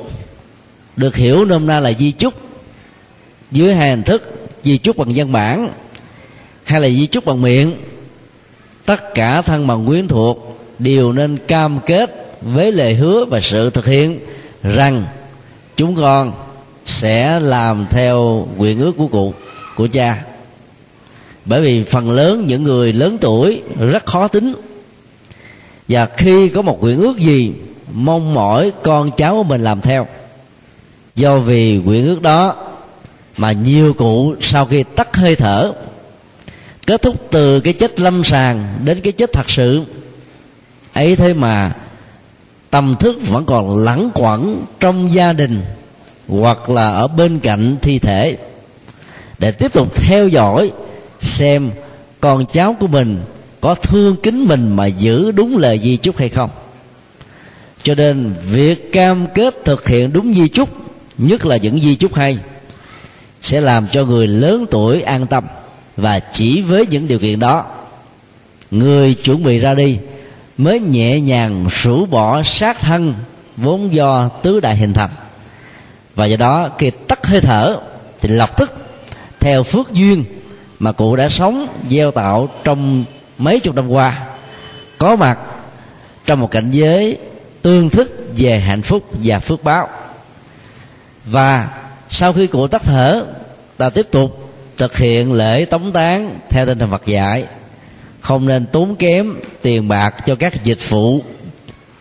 được 0.97 1.17
hiểu 1.17 1.45
nôm 1.45 1.67
na 1.67 1.81
là 1.81 1.93
di 1.93 2.13
chúc 2.13 2.35
dưới 3.51 3.75
hai 3.75 3.91
hình 3.91 4.03
thức, 4.03 4.49
di 4.63 4.79
chúc 4.79 4.97
bằng 4.97 5.13
văn 5.15 5.33
bản 5.33 5.71
hay 6.65 6.81
là 6.81 6.89
di 6.89 7.07
chúc 7.07 7.25
bằng 7.25 7.43
miệng. 7.43 7.75
Tất 8.85 9.15
cả 9.15 9.43
thân 9.43 9.67
bằng 9.67 9.87
quyến 9.87 10.09
thuộc 10.09 10.61
đều 10.79 11.13
nên 11.13 11.37
cam 11.37 11.79
kết 11.87 12.37
với 12.41 12.73
lời 12.73 12.95
hứa 12.95 13.25
và 13.25 13.41
sự 13.41 13.71
thực 13.71 13.87
hiện 13.87 14.21
rằng 14.63 15.05
chúng 15.77 15.97
con 15.97 16.33
sẽ 16.87 17.41
làm 17.41 17.87
theo 17.91 18.49
nguyện 18.57 18.79
ước 18.79 18.93
của 18.97 19.07
cụ, 19.07 19.35
của 19.77 19.89
cha. 19.93 20.25
Bởi 21.45 21.61
vì 21.61 21.83
phần 21.83 22.11
lớn 22.11 22.45
những 22.47 22.63
người 22.63 22.93
lớn 22.93 23.19
tuổi 23.21 23.63
rất 23.81 24.07
khó 24.07 24.29
tính 24.29 24.55
và 25.89 26.07
khi 26.07 26.49
có 26.49 26.63
một 26.63 26.83
nguyện 26.83 26.99
ước 26.99 27.19
gì 27.19 27.53
mong 27.93 28.35
mỏi 28.35 28.73
con 28.83 29.11
cháu 29.17 29.35
của 29.35 29.43
mình 29.43 29.61
làm 29.61 29.81
theo. 29.81 30.07
Do 31.15 31.39
vì 31.39 31.77
nguyện 31.77 32.07
ước 32.07 32.23
đó 32.23 32.55
mà 33.37 33.53
nhiều 33.53 33.95
cụ 33.95 34.35
sau 34.41 34.67
khi 34.67 34.83
tắt 34.83 35.17
hơi 35.17 35.37
thở, 35.37 35.73
kết 36.87 37.03
thúc 37.03 37.17
từ 37.31 37.61
cái 37.61 37.73
chết 37.73 38.01
lâm 38.01 38.25
sàng 38.25 38.75
đến 38.85 39.01
cái 39.01 39.13
chết 39.13 39.33
thật 39.33 39.51
sự, 39.51 39.83
ấy 40.93 41.17
thế 41.17 41.35
mà 41.35 41.73
tâm 42.71 42.97
thức 43.01 43.17
vẫn 43.29 43.45
còn 43.45 43.79
lẳng 43.79 44.11
quẩn 44.15 44.65
trong 44.81 45.13
gia 45.13 45.33
đình 45.33 45.63
hoặc 46.29 46.71
là 46.71 46.91
ở 46.91 47.09
bên 47.09 47.39
cạnh 47.39 47.77
thi 47.83 47.99
thể. 47.99 48.37
Để 49.39 49.53
tiếp 49.53 49.73
tục 49.73 49.95
theo 49.95 50.29
dõi 50.29 50.73
xem 51.19 51.71
con 52.21 52.47
cháu 52.53 52.77
của 52.81 52.87
mình 52.87 53.21
có 53.61 53.75
thương 53.75 54.17
kính 54.17 54.49
mình 54.49 54.77
mà 54.77 54.87
giữ 54.87 55.31
đúng 55.31 55.59
lời 55.59 55.79
di 55.79 55.97
chúc 55.97 56.17
hay 56.17 56.29
không 56.29 56.51
cho 57.83 57.95
nên 57.95 58.35
việc 58.51 58.93
cam 58.93 59.27
kết 59.35 59.55
thực 59.65 59.89
hiện 59.89 60.13
đúng 60.13 60.35
di 60.35 60.49
chúc, 60.49 60.69
nhất 61.19 61.47
là 61.47 61.57
những 61.57 61.81
di 61.81 61.97
chúc 61.97 62.15
hay, 62.15 62.39
sẽ 63.41 63.61
làm 63.61 63.87
cho 63.93 64.05
người 64.05 64.27
lớn 64.27 64.67
tuổi 64.71 65.03
an 65.03 65.27
tâm 65.27 65.45
và 65.97 66.19
chỉ 66.19 66.63
với 66.63 66.87
những 66.87 67.09
điều 67.09 67.19
kiện 67.19 67.41
đó, 67.41 67.65
người 68.71 69.15
chuẩn 69.15 69.43
bị 69.43 69.59
ra 69.59 69.75
đi 69.75 69.99
mới 70.59 70.81
nhẹ 70.81 71.21
nhàng 71.21 71.67
rũ 71.83 72.07
bỏ 72.07 72.43
sát 72.43 72.81
thân 72.81 73.15
vốn 73.57 73.93
do 73.93 74.29
tứ 74.29 74.61
đại 74.61 74.77
hình 74.77 74.93
thành. 74.93 75.11
Và 76.15 76.27
do 76.27 76.37
đó 76.37 76.69
khi 76.79 76.91
tắt 76.91 77.27
hơi 77.27 77.41
thở 77.41 77.77
thì 78.21 78.29
lập 78.29 78.59
tức, 78.59 78.73
theo 79.41 79.63
phước 79.63 79.93
duyên 79.93 80.25
mà 80.79 80.93
cụ 80.93 81.17
đã 81.17 81.29
sống, 81.29 81.67
gieo 81.91 82.11
tạo 82.11 82.49
trong 82.65 83.05
mấy 83.39 83.61
chục 83.61 83.75
năm 83.75 83.89
qua, 83.89 84.27
có 84.99 85.17
mặt 85.17 85.39
trong 86.27 86.41
một 86.41 86.51
cảnh 86.51 86.71
giới 86.71 87.19
tương 87.63 87.91
thức 87.91 88.27
về 88.37 88.61
hạnh 88.61 88.83
phúc 88.83 89.05
và 89.13 89.41
phước 89.41 89.65
báo. 89.65 89.89
Và 91.25 91.69
sau 92.09 92.33
khi 92.33 92.47
cụ 92.47 92.67
tắt 92.67 92.83
thở, 92.85 93.25
ta 93.77 93.91
tiếp 93.91 94.07
tục 94.11 94.53
thực 94.77 94.97
hiện 94.97 95.33
lễ 95.33 95.65
tống 95.65 95.93
tán 95.93 96.39
theo 96.49 96.67
tinh 96.67 96.79
thần 96.79 96.91
Phật 96.91 97.07
dạy. 97.07 97.47
Không 98.21 98.47
nên 98.47 98.67
tốn 98.67 98.97
kém 98.97 99.35
tiền 99.63 99.89
bạc 99.89 100.15
cho 100.27 100.35
các 100.35 100.65
dịch 100.65 100.89
vụ 100.89 101.21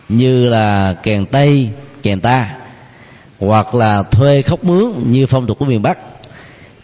như 0.08 0.46
là 0.48 0.94
kèn 1.02 1.26
tây, 1.26 1.70
kèn 2.02 2.20
ta, 2.20 2.56
hoặc 3.38 3.74
là 3.74 4.02
thuê 4.02 4.42
khóc 4.42 4.64
mướn 4.64 4.92
như 5.06 5.26
phong 5.26 5.46
tục 5.46 5.58
của 5.58 5.64
miền 5.64 5.82
bắc. 5.82 5.98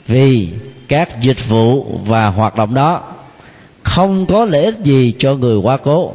Vì 0.06 0.48
các 0.88 1.20
dịch 1.20 1.48
vụ 1.48 1.98
và 2.06 2.26
hoạt 2.26 2.56
động 2.56 2.74
đó 2.74 3.02
không 3.82 4.26
có 4.26 4.44
lợi 4.44 4.64
ích 4.64 4.78
gì 4.84 5.14
cho 5.18 5.34
người 5.34 5.56
quá 5.56 5.76
cố 5.76 6.14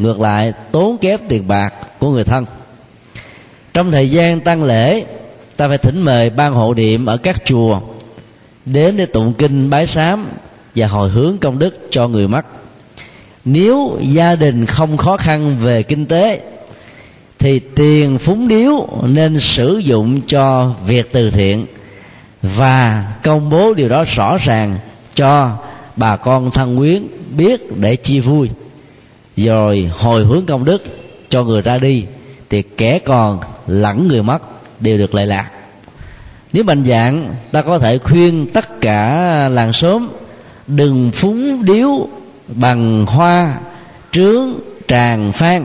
ngược 0.00 0.20
lại, 0.20 0.52
tốn 0.72 0.98
kém 0.98 1.20
tiền 1.28 1.48
bạc 1.48 1.74
của 1.98 2.10
người 2.10 2.24
thân. 2.24 2.44
Trong 3.74 3.92
thời 3.92 4.10
gian 4.10 4.40
tăng 4.40 4.62
lễ, 4.62 5.04
ta 5.56 5.68
phải 5.68 5.78
thỉnh 5.78 6.02
mời 6.02 6.30
ban 6.30 6.52
hộ 6.54 6.74
niệm 6.74 7.06
ở 7.06 7.16
các 7.16 7.44
chùa 7.44 7.80
đến 8.66 8.96
để 8.96 9.06
tụng 9.06 9.32
kinh 9.38 9.70
bái 9.70 9.86
sám 9.86 10.26
và 10.74 10.86
hồi 10.86 11.10
hướng 11.10 11.38
công 11.38 11.58
đức 11.58 11.88
cho 11.90 12.08
người 12.08 12.28
mất 12.28 12.46
nếu 13.44 13.98
gia 14.00 14.34
đình 14.34 14.66
không 14.66 14.96
khó 14.96 15.16
khăn 15.16 15.56
về 15.60 15.82
kinh 15.82 16.06
tế, 16.06 16.40
thì 17.38 17.58
tiền 17.58 18.18
phúng 18.18 18.48
điếu 18.48 18.88
nên 19.02 19.40
sử 19.40 19.78
dụng 19.78 20.20
cho 20.26 20.74
việc 20.86 21.12
từ 21.12 21.30
thiện 21.30 21.66
và 22.42 23.12
công 23.22 23.50
bố 23.50 23.74
điều 23.74 23.88
đó 23.88 24.04
rõ 24.04 24.36
ràng 24.36 24.78
cho 25.14 25.56
bà 25.96 26.16
con 26.16 26.50
thân 26.50 26.76
quyến 26.76 27.06
biết 27.36 27.76
để 27.76 27.96
chia 27.96 28.20
vui 28.20 28.50
rồi 29.46 29.90
hồi 29.92 30.24
hướng 30.24 30.46
công 30.46 30.64
đức 30.64 30.84
cho 31.28 31.44
người 31.44 31.62
ra 31.62 31.78
đi, 31.78 32.04
thì 32.50 32.62
kẻ 32.62 32.98
còn 32.98 33.38
lẫn 33.66 34.08
người 34.08 34.22
mất 34.22 34.42
đều 34.80 34.98
được 34.98 35.14
lợi 35.14 35.26
lạc. 35.26 35.50
Nếu 36.52 36.64
mạnh 36.64 36.84
dạng, 36.84 37.34
ta 37.52 37.62
có 37.62 37.78
thể 37.78 37.98
khuyên 37.98 38.46
tất 38.46 38.80
cả 38.80 39.48
làng 39.48 39.72
xóm 39.72 40.08
đừng 40.66 41.10
phúng 41.14 41.64
điếu 41.64 42.08
bằng 42.48 43.06
hoa, 43.06 43.54
trướng, 44.12 44.48
tràng 44.88 45.32
phan. 45.32 45.64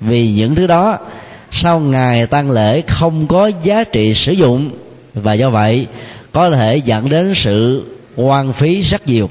Vì 0.00 0.32
những 0.32 0.54
thứ 0.54 0.66
đó, 0.66 0.98
sau 1.50 1.80
ngày 1.80 2.26
tăng 2.26 2.50
lễ 2.50 2.80
không 2.80 3.26
có 3.26 3.50
giá 3.62 3.84
trị 3.84 4.14
sử 4.14 4.32
dụng, 4.32 4.70
và 5.14 5.32
do 5.32 5.50
vậy 5.50 5.86
có 6.32 6.50
thể 6.50 6.76
dẫn 6.76 7.08
đến 7.08 7.32
sự 7.34 7.84
quan 8.16 8.52
phí 8.52 8.80
rất 8.82 9.06
nhiều. 9.06 9.30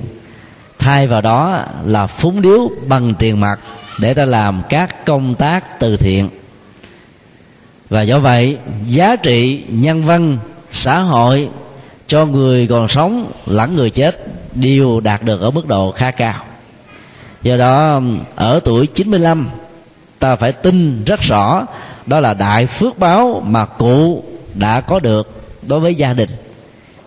Thay 0.80 1.08
vào 1.08 1.22
đó 1.22 1.64
là 1.86 2.08
phúng 2.08 2.42
điếu 2.42 2.72
bằng 2.88 3.14
tiền 3.20 3.40
mặt 3.40 3.60
để 3.98 4.14
ta 4.14 4.26
làm 4.26 4.62
các 4.70 5.06
công 5.06 5.36
tác 5.36 5.80
từ 5.80 5.98
thiện. 5.98 6.30
Và 7.90 8.02
do 8.02 8.20
vậy, 8.20 8.58
giá 8.88 9.16
trị 9.16 9.64
nhân 9.70 10.04
văn, 10.04 10.38
xã 10.72 11.00
hội 11.00 11.50
cho 12.08 12.26
người 12.26 12.68
còn 12.68 12.88
sống 12.88 13.32
lẫn 13.46 13.76
người 13.76 13.90
chết 13.90 14.28
đều 14.56 15.00
đạt 15.00 15.24
được 15.24 15.42
ở 15.42 15.52
mức 15.52 15.68
độ 15.68 15.92
khá 15.92 16.12
cao. 16.12 16.44
Do 17.42 17.58
đó, 17.58 18.02
ở 18.36 18.60
tuổi 18.64 18.88
95 18.88 19.50
ta 20.20 20.36
phải 20.36 20.52
tin 20.52 21.04
rất 21.06 21.22
rõ 21.22 21.66
đó 22.06 22.20
là 22.20 22.34
đại 22.34 22.66
phước 22.66 23.00
báo 23.00 23.44
mà 23.46 23.66
cụ 23.66 24.24
đã 24.54 24.82
có 24.82 25.00
được 25.00 25.44
đối 25.62 25.80
với 25.80 25.96
gia 25.96 26.14
đình. 26.14 26.30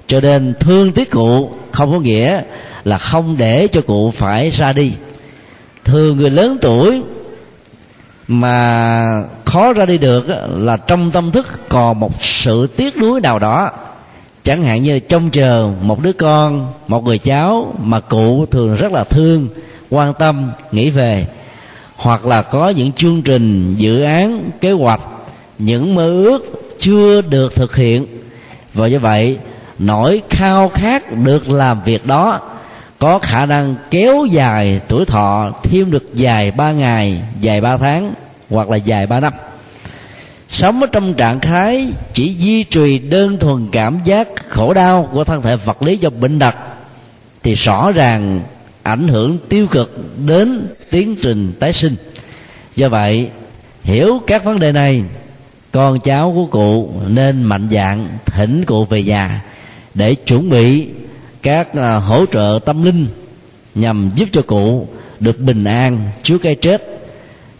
Cho 0.07 0.21
nên 0.21 0.55
thương 0.61 0.93
tiếc 0.93 1.11
cụ 1.11 1.51
không 1.73 1.93
có 1.93 2.01
nghĩa 2.01 2.43
là 2.85 2.99
không 2.99 3.37
để 3.39 3.69
cho 3.73 3.81
cụ 3.81 4.11
phải 4.11 4.51
ra 4.51 4.73
đi 4.73 4.93
thường 5.85 6.17
người 6.17 6.31
lớn 6.31 6.59
tuổi 6.61 7.03
mà 8.29 9.23
khó 9.45 9.73
ra 9.73 9.87
đi 9.87 9.99
được 9.99 10.27
là 10.57 10.77
trong 10.77 11.11
tâm 11.11 11.33
thức 11.33 11.69
còn 11.69 12.01
một 12.01 12.23
sự 12.23 12.67
tiếc 12.67 12.97
nuối 12.97 13.21
nào 13.21 13.39
đó. 13.39 13.71
Chẳng 14.45 14.65
hạn 14.65 14.83
như 14.83 14.99
trông 14.99 15.31
chờ 15.31 15.71
một 15.83 16.03
đứa 16.03 16.13
con, 16.13 16.73
một 16.89 17.05
người 17.05 17.19
cháu 17.19 17.75
mà 17.83 18.01
cụ 18.01 18.47
thường 18.47 18.75
rất 18.75 18.93
là 18.93 19.05
thương, 19.05 19.49
quan 19.91 20.15
tâm, 20.15 20.51
nghĩ 20.73 20.91
về. 20.91 21.27
Hoặc 21.97 22.27
là 22.27 22.43
có 22.43 22.69
những 22.69 22.93
chương 22.93 23.23
trình, 23.23 23.75
dự 23.79 24.03
án, 24.03 24.51
kế 24.61 24.73
hoạch, 24.73 25.01
những 25.59 25.95
mơ 25.95 26.07
ước 26.07 26.39
chưa 26.79 27.21
được 27.21 27.55
thực 27.55 27.77
hiện. 27.77 28.07
Và 28.75 28.89
như 28.89 28.99
vậy, 28.99 29.39
nỗi 29.79 30.23
khao 30.31 30.69
khát 30.69 31.13
được 31.25 31.51
làm 31.51 31.81
việc 31.85 32.07
đó 32.07 32.41
có 33.01 33.19
khả 33.19 33.47
năng 33.47 33.75
kéo 33.91 34.25
dài 34.31 34.81
tuổi 34.89 35.05
thọ 35.05 35.53
thêm 35.63 35.91
được 35.91 36.15
dài 36.15 36.51
ba 36.51 36.73
ngày 36.73 37.23
dài 37.41 37.61
ba 37.61 37.77
tháng, 37.77 38.15
hoặc 38.51 38.71
là 38.71 38.77
dài 38.77 39.07
ba 39.07 39.21
năm. 39.21 39.33
Sống 40.49 40.81
ở 40.81 40.87
trong 40.87 41.15
trạng 41.15 41.41
thái 41.41 41.93
chỉ 42.13 42.35
duy 42.35 42.65
trì 42.65 42.99
đơn 42.99 43.39
thuần 43.39 43.69
cảm 43.73 43.99
giác 44.05 44.29
khổ 44.49 44.75
đau 44.75 45.09
của 45.13 45.25
thân 45.25 45.43
thể 45.43 45.57
vật 45.57 45.83
lý 45.83 45.97
do 45.97 46.11
bệnh 46.11 46.39
đặc 46.39 46.57
thì 47.43 47.55
rõ 47.55 47.93
ràng 47.93 48.41
ảnh 48.83 49.09
hưởng 49.09 49.39
tiêu 49.49 49.67
cực 49.67 50.05
đến 50.27 50.67
tiến 50.91 51.17
trình 51.23 51.53
tái 51.61 51.73
sinh. 51.73 51.97
Do 52.77 52.89
vậy, 52.89 53.29
hiểu 53.83 54.21
các 54.27 54.45
vấn 54.45 54.59
đề 54.59 54.73
này, 54.73 55.03
con 55.73 56.01
cháu 56.01 56.33
của 56.35 56.47
cụ 56.47 56.93
nên 57.09 57.43
mạnh 57.43 57.69
dạng 57.71 58.09
thỉnh 58.27 58.65
cụ 58.65 58.85
về 58.85 59.03
nhà 59.03 59.45
để 59.95 60.15
chuẩn 60.15 60.51
bị 60.51 60.89
các 61.43 61.75
à, 61.75 61.97
hỗ 61.97 62.27
trợ 62.27 62.59
tâm 62.65 62.85
linh 62.85 63.07
nhằm 63.75 64.11
giúp 64.15 64.29
cho 64.33 64.43
cụ 64.43 64.89
được 65.21 65.41
bình 65.41 65.65
an 65.65 65.99
trước 66.23 66.39
cái 66.39 66.55
chết 66.55 67.01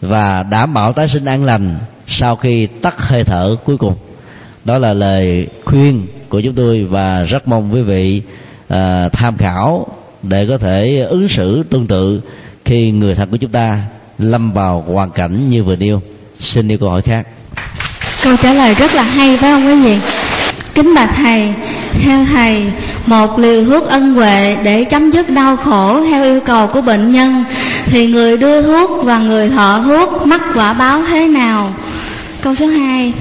và 0.01 0.43
đảm 0.43 0.75
bảo 0.75 0.93
tái 0.93 1.09
sinh 1.09 1.25
an 1.25 1.45
lành 1.45 1.79
sau 2.07 2.37
khi 2.37 2.67
tắt 2.67 2.95
hơi 2.99 3.25
thở 3.25 3.57
cuối 3.65 3.77
cùng. 3.77 3.95
Đó 4.65 4.79
là 4.79 4.95
lời 4.95 5.47
khuyên 5.65 6.07
của 6.29 6.41
chúng 6.41 6.55
tôi 6.55 6.85
và 6.85 7.23
rất 7.23 7.49
mong 7.49 7.75
quý 7.75 7.83
vị 7.83 8.23
uh, 8.73 8.77
tham 9.13 9.37
khảo 9.39 9.87
để 10.23 10.47
có 10.47 10.59
thể 10.59 11.07
ứng 11.11 11.29
xử 11.29 11.63
tương 11.63 11.87
tự 11.87 12.21
khi 12.65 12.91
người 12.91 13.15
thân 13.15 13.31
của 13.31 13.37
chúng 13.37 13.51
ta 13.51 13.83
lâm 14.19 14.53
vào 14.53 14.85
hoàn 14.87 15.11
cảnh 15.11 15.51
như 15.51 15.63
vừa 15.63 15.77
nêu. 15.77 16.03
Xin 16.39 16.69
yêu 16.69 16.79
câu 16.79 16.89
hỏi 16.91 17.03
khác. 17.03 17.27
Câu 18.23 18.37
trả 18.43 18.53
lời 18.53 18.75
rất 18.75 18.95
là 18.95 19.03
hay 19.03 19.37
phải 19.37 19.51
không 19.51 19.67
quý 19.67 19.83
vị? 19.83 19.99
Kính 20.75 20.95
bạch 20.95 21.11
thầy 21.17 21.55
theo 22.03 22.25
thầy 22.25 22.67
một 23.11 23.39
liều 23.39 23.65
thuốc 23.65 23.89
ân 23.89 24.15
huệ 24.15 24.57
để 24.63 24.85
chấm 24.85 25.11
dứt 25.11 25.31
đau 25.31 25.57
khổ 25.57 26.01
theo 26.11 26.25
yêu 26.25 26.41
cầu 26.41 26.67
của 26.67 26.81
bệnh 26.81 27.13
nhân, 27.13 27.45
thì 27.87 28.07
người 28.07 28.37
đưa 28.37 28.63
thuốc 28.63 28.91
và 29.05 29.19
người 29.19 29.49
thọ 29.49 29.81
thuốc 29.85 30.27
mắc 30.27 30.41
quả 30.55 30.73
báo 30.73 31.03
thế 31.09 31.29
nào? 31.29 31.75
Câu 32.41 32.55
số 32.55 32.67
2 32.67 33.13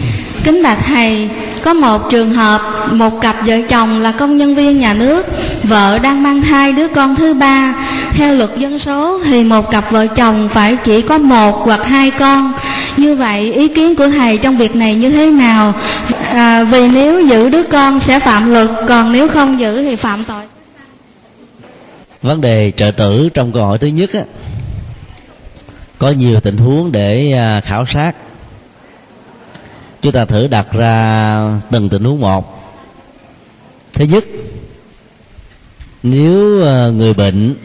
kính 0.44 0.64
bạch 0.64 0.78
thầy, 0.88 1.30
có 1.64 1.74
một 1.74 2.10
trường 2.10 2.30
hợp 2.30 2.62
một 2.92 3.22
cặp 3.22 3.36
vợ 3.46 3.62
chồng 3.70 4.02
là 4.02 4.12
công 4.12 4.38
nhân 4.38 4.56
viên 4.56 4.80
nhà 4.80 4.94
nước, 4.94 5.26
vợ 5.64 6.00
đang 6.00 6.24
mang 6.24 6.42
thai 6.42 6.74
đứa 6.74 6.88
con 6.88 7.16
thứ 7.16 7.34
ba. 7.34 7.74
Theo 8.14 8.36
luật 8.36 8.50
dân 8.58 8.80
số 8.80 9.20
thì 9.26 9.44
một 9.44 9.72
cặp 9.72 9.92
vợ 9.92 10.08
chồng 10.08 10.50
phải 10.50 10.76
chỉ 10.76 11.02
có 11.02 11.18
một 11.18 11.62
hoặc 11.66 11.88
hai 11.88 12.12
con. 12.12 12.54
Như 12.98 13.16
vậy, 13.16 13.54
ý 13.54 13.68
kiến 13.68 13.96
của 13.96 14.10
thầy 14.10 14.38
trong 14.38 14.58
việc 14.58 14.76
này 14.76 14.96
như 14.96 15.10
thế 15.10 15.26
nào? 15.26 15.74
À, 16.30 16.64
vì 16.64 16.88
nếu 16.88 17.28
giữ 17.28 17.50
đứa 17.50 17.64
con 17.64 18.00
sẽ 18.00 18.20
phạm 18.20 18.52
luật 18.52 18.70
còn 18.88 19.12
nếu 19.12 19.28
không 19.28 19.60
giữ 19.60 19.84
thì 19.84 19.96
phạm 19.96 20.24
tội. 20.24 20.44
Vấn 22.22 22.42
đề 22.42 22.72
trợ 22.78 22.92
tử 22.92 23.30
trong 23.34 23.52
câu 23.52 23.66
hỏi 23.66 23.78
thứ 23.78 23.88
nhất 23.88 24.10
á, 24.14 24.22
có 25.98 26.10
nhiều 26.10 26.40
tình 26.40 26.58
huống 26.58 26.92
để 26.92 27.32
à, 27.32 27.62
khảo 27.62 27.86
sát. 27.86 28.16
Chúng 30.02 30.12
ta 30.12 30.26
thử 30.26 30.48
đặt 30.48 30.68
ra 30.74 31.60
từng 31.72 31.90
tình 31.90 32.04
huống 32.04 32.22
một. 32.22 32.74
Thứ 33.94 34.06
nhất 34.06 34.24
nếu 36.04 36.66
à, 36.66 36.90
người 36.90 37.14
bệnh 37.14 37.56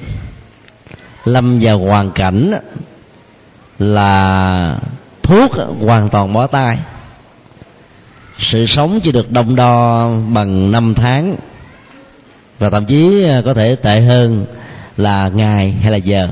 lâm 1.24 1.58
vào 1.60 1.78
hoàn 1.78 2.10
cảnh 2.10 2.52
là 3.78 4.76
thuốc 5.22 5.52
hoàn 5.80 6.08
toàn 6.08 6.32
bó 6.32 6.46
tay 6.46 6.78
sự 8.38 8.66
sống 8.66 9.00
chỉ 9.00 9.12
được 9.12 9.32
đồng 9.32 9.56
đo 9.56 10.10
bằng 10.32 10.72
năm 10.72 10.94
tháng. 10.94 11.36
Và 12.58 12.70
thậm 12.70 12.86
chí 12.86 13.24
à, 13.24 13.42
có 13.44 13.54
thể 13.54 13.76
tệ 13.76 14.00
hơn 14.00 14.46
là 14.96 15.28
ngày 15.28 15.70
hay 15.70 15.92
là 15.92 15.96
giờ. 15.96 16.28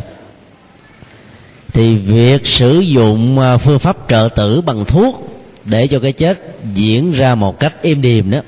Thì 1.73 1.97
việc 1.97 2.47
sử 2.47 2.81
dụng 2.81 3.39
à, 3.39 3.57
phương 3.57 3.79
pháp 3.79 3.97
trợ 4.09 4.29
tử 4.37 4.61
bằng 4.61 4.85
thuốc 4.85 5.29
để 5.65 5.87
cho 5.87 5.99
cái 5.99 6.13
chết 6.13 6.41
diễn 6.75 7.13
ra 7.13 7.35
một 7.35 7.61
cách 7.61 7.75
êm 7.83 8.03
đềm 8.03 8.31
đó, 8.31 8.41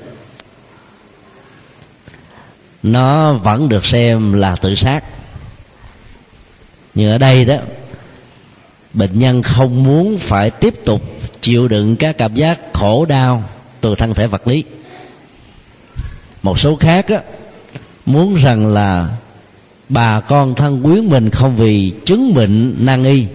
nó 2.83 3.33
vẫn 3.33 3.69
được 3.69 3.85
xem 3.85 4.33
là 4.33 4.55
tự 4.55 4.75
sát. 4.75 5.03
Nhưng 6.95 7.11
ở 7.11 7.17
đây 7.17 7.45
đó, 7.45 7.55
bệnh 8.93 9.19
nhân 9.19 9.43
không 9.43 9.83
muốn 9.83 10.17
phải 10.17 10.49
tiếp 10.49 10.73
tục 10.85 11.14
chịu 11.45 11.67
đựng 11.67 11.95
các 11.95 12.17
cảm 12.17 12.35
giác 12.35 12.59
khổ 12.73 13.05
đau 13.05 13.43
từ 13.81 13.95
thân 13.95 14.13
thể 14.13 14.27
vật 14.27 14.47
lý. 14.47 14.63
Một 16.43 16.59
số 16.59 16.75
khác 16.75 17.07
á, 17.07 17.19
muốn 18.05 18.35
rằng 18.35 18.67
là 18.67 19.09
bà 19.89 20.19
con 20.19 20.55
thân 20.55 20.83
quyến 20.83 21.05
mình 21.05 21.29
không 21.29 21.55
vì 21.55 21.93
chứng 22.05 22.33
bệnh 22.33 22.75
nan 22.85 23.03
y 23.03 23.25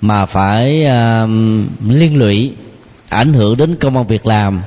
mà 0.00 0.26
phải 0.26 0.84
uh, 0.84 1.30
liên 1.88 2.16
lụy 2.16 2.52
ảnh 3.08 3.32
hưởng 3.32 3.56
đến 3.56 3.76
công 3.76 3.96
an 3.96 4.06
việc 4.06 4.26
làm 4.26 4.60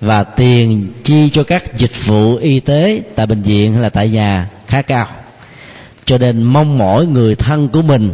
và 0.00 0.24
tiền 0.24 0.88
chi 1.04 1.30
cho 1.30 1.42
các 1.42 1.78
dịch 1.78 2.06
vụ 2.06 2.36
y 2.36 2.60
tế 2.60 3.02
tại 3.14 3.26
bệnh 3.26 3.42
viện 3.42 3.72
hay 3.72 3.82
là 3.82 3.88
tại 3.88 4.08
nhà 4.08 4.48
khá 4.66 4.82
cao. 4.82 5.06
Cho 6.04 6.18
nên 6.18 6.42
mong 6.42 6.78
mỏi 6.78 7.06
người 7.06 7.34
thân 7.34 7.68
của 7.68 7.82
mình 7.82 8.12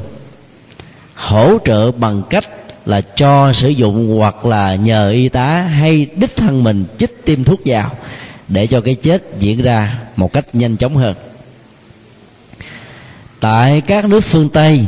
hỗ 1.14 1.58
trợ 1.64 1.92
bằng 1.92 2.22
cách 2.30 2.44
là 2.86 3.00
cho 3.00 3.52
sử 3.52 3.68
dụng 3.68 4.16
hoặc 4.18 4.46
là 4.46 4.74
nhờ 4.74 5.10
y 5.10 5.28
tá 5.28 5.60
hay 5.60 6.06
đích 6.16 6.36
thân 6.36 6.64
mình 6.64 6.84
chích 6.98 7.24
tiêm 7.24 7.44
thuốc 7.44 7.60
vào 7.64 7.90
để 8.48 8.66
cho 8.66 8.80
cái 8.80 8.94
chết 8.94 9.22
diễn 9.38 9.62
ra 9.62 9.98
một 10.16 10.32
cách 10.32 10.46
nhanh 10.52 10.76
chóng 10.76 10.96
hơn. 10.96 11.14
Tại 13.40 13.80
các 13.80 14.04
nước 14.04 14.20
phương 14.20 14.48
tây, 14.48 14.86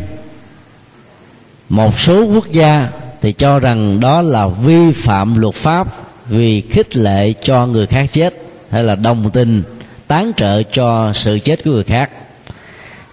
một 1.68 1.98
số 1.98 2.24
quốc 2.24 2.52
gia 2.52 2.88
thì 3.22 3.32
cho 3.32 3.58
rằng 3.58 4.00
đó 4.00 4.22
là 4.22 4.48
vi 4.48 4.92
phạm 4.92 5.38
luật 5.38 5.54
pháp 5.54 5.86
vì 6.28 6.60
khích 6.60 6.96
lệ 6.96 7.32
cho 7.42 7.66
người 7.66 7.86
khác 7.86 8.06
chết 8.12 8.34
hay 8.70 8.82
là 8.82 8.94
đồng 8.94 9.30
tình, 9.30 9.62
tán 10.06 10.32
trợ 10.36 10.62
cho 10.62 11.12
sự 11.12 11.38
chết 11.38 11.64
của 11.64 11.70
người 11.70 11.84
khác. 11.84 12.10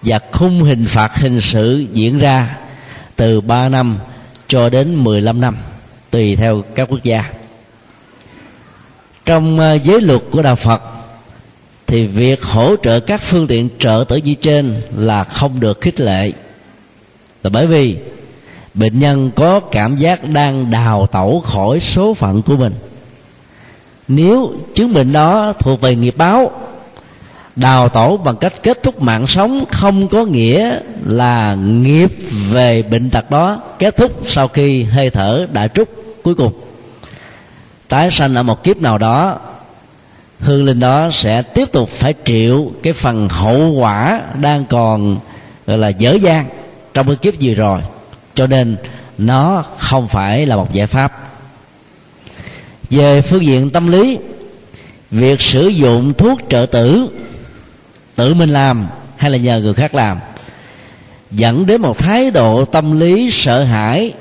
Và 0.02 0.20
khung 0.32 0.62
hình 0.62 0.84
phạt 0.84 1.16
hình 1.16 1.40
sự 1.40 1.86
diễn 1.92 2.18
ra 2.18 2.56
từ 3.16 3.40
3 3.40 3.68
năm 3.68 3.98
cho 4.48 4.68
đến 4.68 5.04
15 5.04 5.40
năm, 5.40 5.56
tùy 6.10 6.36
theo 6.36 6.62
các 6.74 6.88
quốc 6.90 7.02
gia. 7.02 7.24
Trong 9.24 9.58
ờ, 9.58 9.74
giới 9.74 10.00
luật 10.00 10.22
của 10.30 10.42
đạo 10.42 10.56
Phật, 10.56 10.82
thì 11.86 12.06
việc 12.06 12.42
hỗ 12.42 12.76
trợ 12.76 13.00
các 13.00 13.20
phương 13.20 13.46
tiện 13.46 13.68
trợ 13.78 14.04
tử 14.08 14.16
như 14.16 14.34
trên 14.34 14.74
là 14.96 15.24
không 15.24 15.60
được 15.60 15.80
khích 15.80 16.00
lệ. 16.00 16.32
Là 17.42 17.50
bởi 17.50 17.66
vì 17.66 17.96
bệnh 18.74 18.98
nhân 18.98 19.30
có 19.36 19.60
cảm 19.60 19.96
giác 19.96 20.24
đang 20.24 20.70
đào 20.70 21.06
tẩu 21.06 21.40
khỏi 21.40 21.80
số 21.80 22.14
phận 22.14 22.42
của 22.42 22.56
mình. 22.56 22.74
Nếu 24.08 24.52
chứng 24.74 24.94
bệnh 24.94 25.12
đó 25.12 25.52
thuộc 25.58 25.80
về 25.80 25.96
nghiệp 25.96 26.14
báo 26.16 26.50
đào 27.56 27.88
tổ 27.88 28.16
bằng 28.16 28.36
cách 28.36 28.52
kết 28.62 28.82
thúc 28.82 29.02
mạng 29.02 29.26
sống 29.26 29.64
không 29.70 30.08
có 30.08 30.24
nghĩa 30.24 30.78
là 31.04 31.54
nghiệp 31.54 32.12
về 32.50 32.82
bệnh 32.82 33.10
tật 33.10 33.30
đó 33.30 33.60
kết 33.78 33.96
thúc 33.96 34.20
sau 34.26 34.48
khi 34.48 34.82
hơi 34.82 35.10
thở 35.10 35.46
đã 35.52 35.68
trút. 35.68 35.90
Cuối 36.22 36.34
cùng, 36.34 36.52
tái 37.88 38.10
sanh 38.10 38.34
ở 38.34 38.42
một 38.42 38.64
kiếp 38.64 38.76
nào 38.76 38.98
đó, 38.98 39.38
hương 40.40 40.64
linh 40.64 40.80
đó 40.80 41.10
sẽ 41.10 41.42
tiếp 41.42 41.72
tục 41.72 41.88
phải 41.88 42.12
chịu 42.12 42.72
cái 42.82 42.92
phần 42.92 43.28
hậu 43.28 43.70
quả 43.70 44.20
đang 44.40 44.64
còn, 44.64 45.18
gọi 45.66 45.78
là 45.78 45.88
dở 45.88 46.18
dang 46.22 46.46
trong 46.94 47.06
cái 47.06 47.16
kiếp 47.16 47.34
vừa 47.40 47.54
rồi. 47.54 47.80
Cho 48.34 48.46
nên 48.46 48.76
nó 49.18 49.64
không 49.78 50.08
phải 50.08 50.46
là 50.46 50.56
một 50.56 50.72
giải 50.72 50.86
pháp. 50.86 51.12
Về 52.90 53.20
phương 53.20 53.44
diện 53.44 53.70
tâm 53.70 53.92
lý, 53.92 54.18
việc 55.10 55.40
sử 55.40 55.68
dụng 55.68 56.14
thuốc 56.14 56.40
trợ 56.48 56.66
tử 56.66 57.08
tự 58.16 58.34
mình 58.34 58.50
làm 58.50 58.86
hay 59.16 59.30
là 59.30 59.38
nhờ 59.38 59.60
người 59.60 59.74
khác 59.74 59.94
làm. 59.94 60.18
Dẫn 61.30 61.66
đến 61.66 61.80
một 61.80 61.98
thái 61.98 62.30
độ 62.30 62.64
tâm 62.64 63.00
lý 63.00 63.30
sợ 63.30 63.64
hãi 63.64 64.12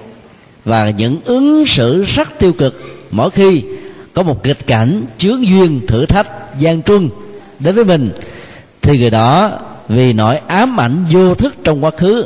và 0.66 0.90
những 0.90 1.18
ứng 1.26 1.66
xử 1.66 2.04
rất 2.04 2.40
tiêu 2.40 2.54
cực. 2.54 2.82
Mỗi 3.12 3.30
khi 3.30 3.64
có 4.14 4.24
một 4.24 4.44
kịch 4.44 4.68
cảnh 4.68 5.04
chướng 5.18 5.48
duyên 5.48 5.88
thử 5.88 6.06
thách 6.06 6.28
gian 6.60 6.84
truân 6.84 7.10
đến 7.60 7.76
với 7.76 7.86
mình, 7.86 8.12
thì 8.82 9.00
người 9.00 9.10
đó 9.10 9.52
vì 9.90 10.14
nỗi 10.14 10.40
ám 10.48 10.80
ảnh 10.80 11.06
vô 11.12 11.36
thức 11.36 11.56
trong 11.64 11.84
quá 11.84 11.92
khứ, 11.98 12.26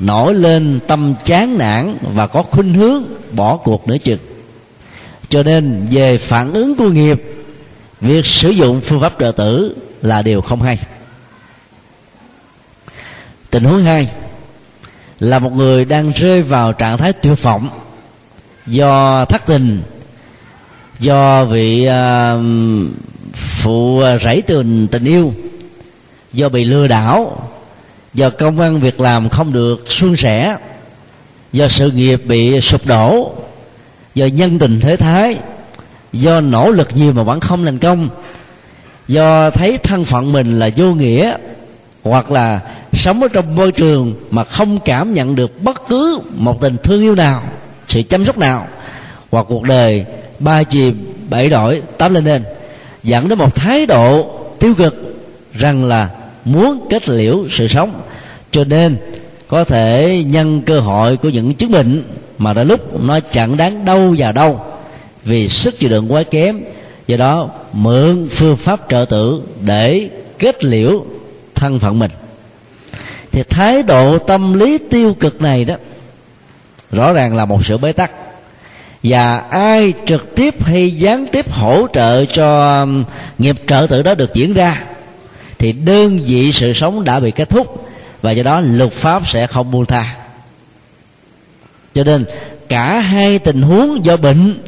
nổi 0.00 0.34
lên 0.34 0.80
tâm 0.86 1.14
chán 1.24 1.58
nản 1.58 1.96
và 2.14 2.26
có 2.26 2.42
khuynh 2.42 2.74
hướng 2.74 3.04
bỏ 3.32 3.56
cuộc 3.56 3.88
nữa 3.88 3.96
chừng. 3.98 4.18
Cho 5.28 5.42
nên 5.42 5.86
về 5.90 6.18
phản 6.18 6.52
ứng 6.52 6.74
của 6.74 6.88
nghiệp, 6.88 7.22
việc 8.00 8.26
sử 8.26 8.50
dụng 8.50 8.80
phương 8.80 9.00
pháp 9.00 9.14
trợ 9.18 9.32
tử 9.32 9.76
là 10.02 10.22
điều 10.22 10.40
không 10.40 10.62
hay. 10.62 10.78
Tình 13.50 13.64
huống 13.64 13.84
hai 13.84 14.08
là 15.20 15.38
một 15.38 15.52
người 15.52 15.84
đang 15.84 16.10
rơi 16.10 16.42
vào 16.42 16.72
trạng 16.72 16.98
thái 16.98 17.12
tuyệt 17.12 17.42
vọng 17.42 17.68
do 18.66 19.24
thất 19.24 19.46
tình 19.46 19.82
do 20.98 21.44
vị 21.44 21.88
uh, 21.88 22.40
phụ 23.34 24.02
rẫy 24.20 24.42
tình 24.42 24.86
tình 24.86 25.04
yêu 25.04 25.34
do 26.32 26.48
bị 26.48 26.64
lừa 26.64 26.86
đảo 26.86 27.48
do 28.14 28.30
công 28.30 28.60
an 28.60 28.80
việc 28.80 29.00
làm 29.00 29.28
không 29.28 29.52
được 29.52 29.84
suôn 29.88 30.16
sẻ 30.16 30.56
do 31.52 31.68
sự 31.68 31.90
nghiệp 31.90 32.22
bị 32.24 32.60
sụp 32.60 32.86
đổ 32.86 33.32
do 34.14 34.26
nhân 34.26 34.58
tình 34.58 34.80
thế 34.80 34.96
thái 34.96 35.38
do 36.12 36.40
nỗ 36.40 36.70
lực 36.70 36.88
nhiều 36.94 37.12
mà 37.12 37.22
vẫn 37.22 37.40
không 37.40 37.64
thành 37.64 37.78
công 37.78 38.08
do 39.10 39.50
thấy 39.50 39.78
thân 39.78 40.04
phận 40.04 40.32
mình 40.32 40.58
là 40.58 40.70
vô 40.76 40.86
nghĩa, 40.86 41.34
hoặc 42.02 42.30
là 42.30 42.60
sống 42.92 43.22
ở 43.22 43.28
trong 43.28 43.54
môi 43.54 43.72
trường 43.72 44.14
mà 44.30 44.44
không 44.44 44.78
cảm 44.78 45.14
nhận 45.14 45.36
được 45.36 45.62
bất 45.62 45.82
cứ 45.88 46.20
một 46.34 46.60
tình 46.60 46.76
thương 46.82 47.02
yêu 47.02 47.14
nào, 47.14 47.42
sự 47.88 48.02
chăm 48.02 48.24
sóc 48.24 48.38
nào, 48.38 48.66
hoặc 49.30 49.46
cuộc 49.48 49.62
đời 49.62 50.04
ba 50.38 50.62
chìm, 50.62 51.12
bảy 51.30 51.48
đổi, 51.48 51.82
tám 51.98 52.14
lên 52.14 52.24
lên, 52.24 52.42
dẫn 53.02 53.28
đến 53.28 53.38
một 53.38 53.54
thái 53.54 53.86
độ 53.86 54.30
tiêu 54.58 54.74
cực 54.74 55.22
rằng 55.54 55.84
là 55.84 56.08
muốn 56.44 56.86
kết 56.90 57.08
liễu 57.08 57.44
sự 57.50 57.68
sống. 57.68 58.00
Cho 58.50 58.64
nên 58.64 58.96
có 59.48 59.64
thể 59.64 60.22
nhân 60.26 60.62
cơ 60.62 60.80
hội 60.80 61.16
của 61.16 61.28
những 61.28 61.54
chứng 61.54 61.72
bệnh 61.72 62.04
mà 62.38 62.52
đã 62.52 62.62
lúc 62.62 63.02
nó 63.02 63.20
chẳng 63.20 63.56
đáng 63.56 63.84
đâu 63.84 64.14
vào 64.18 64.32
đâu 64.32 64.60
vì 65.24 65.48
sức 65.48 65.78
chịu 65.78 65.90
đựng 65.90 66.12
quá 66.12 66.22
kém 66.22 66.60
do 67.10 67.16
đó, 67.16 67.48
mượn 67.72 68.28
phương 68.30 68.56
pháp 68.56 68.80
trợ 68.88 69.06
tử 69.10 69.42
để 69.64 70.10
kết 70.38 70.64
liễu 70.64 71.04
thân 71.54 71.80
phận 71.80 71.98
mình. 71.98 72.10
Thì 73.32 73.42
thái 73.42 73.82
độ 73.82 74.18
tâm 74.18 74.54
lý 74.54 74.78
tiêu 74.78 75.14
cực 75.20 75.40
này 75.40 75.64
đó, 75.64 75.74
rõ 76.92 77.12
ràng 77.12 77.36
là 77.36 77.44
một 77.44 77.66
sự 77.66 77.78
bế 77.78 77.92
tắc. 77.92 78.10
Và 79.02 79.38
ai 79.50 79.92
trực 80.06 80.34
tiếp 80.34 80.64
hay 80.64 80.90
gián 80.90 81.26
tiếp 81.26 81.52
hỗ 81.52 81.86
trợ 81.92 82.24
cho 82.24 82.80
um, 82.80 83.04
nghiệp 83.38 83.56
trợ 83.66 83.86
tử 83.90 84.02
đó 84.02 84.14
được 84.14 84.34
diễn 84.34 84.54
ra, 84.54 84.82
thì 85.58 85.72
đơn 85.72 86.18
vị 86.26 86.52
sự 86.52 86.72
sống 86.72 87.04
đã 87.04 87.20
bị 87.20 87.30
kết 87.30 87.50
thúc 87.50 87.88
và 88.22 88.30
do 88.30 88.42
đó 88.42 88.60
luật 88.60 88.92
pháp 88.92 89.26
sẽ 89.26 89.46
không 89.46 89.70
buông 89.70 89.86
tha. 89.86 90.16
Cho 91.94 92.04
nên, 92.04 92.24
cả 92.68 92.98
hai 92.98 93.38
tình 93.38 93.62
huống 93.62 94.04
do 94.04 94.16
bệnh 94.16 94.58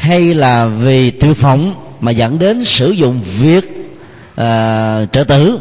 hay 0.00 0.34
là 0.34 0.66
vì 0.66 1.10
tự 1.10 1.34
phỏng 1.34 1.74
mà 2.00 2.10
dẫn 2.10 2.38
đến 2.38 2.64
sử 2.64 2.90
dụng 2.90 3.20
việc 3.38 3.64
uh, 4.30 4.36
trợ 5.12 5.24
tử 5.28 5.60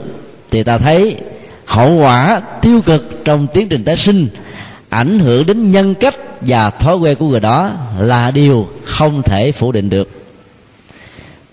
thì 0.52 0.63
ta 0.63 0.78
thấy 0.78 1.17
hậu 1.65 1.95
quả 1.95 2.41
tiêu 2.62 2.82
cực 2.82 3.21
trong 3.25 3.47
tiến 3.54 3.69
trình 3.69 3.84
tái 3.84 3.97
sinh 3.97 4.28
ảnh 4.89 5.19
hưởng 5.19 5.45
đến 5.45 5.71
nhân 5.71 5.95
cách 5.95 6.15
và 6.41 6.69
thói 6.69 6.97
quen 6.97 7.17
của 7.19 7.28
người 7.28 7.39
đó 7.39 7.71
là 7.99 8.32
điều 8.32 8.67
không 8.86 9.21
thể 9.21 9.52
phủ 9.52 9.71
định 9.71 9.89
được. 9.89 10.10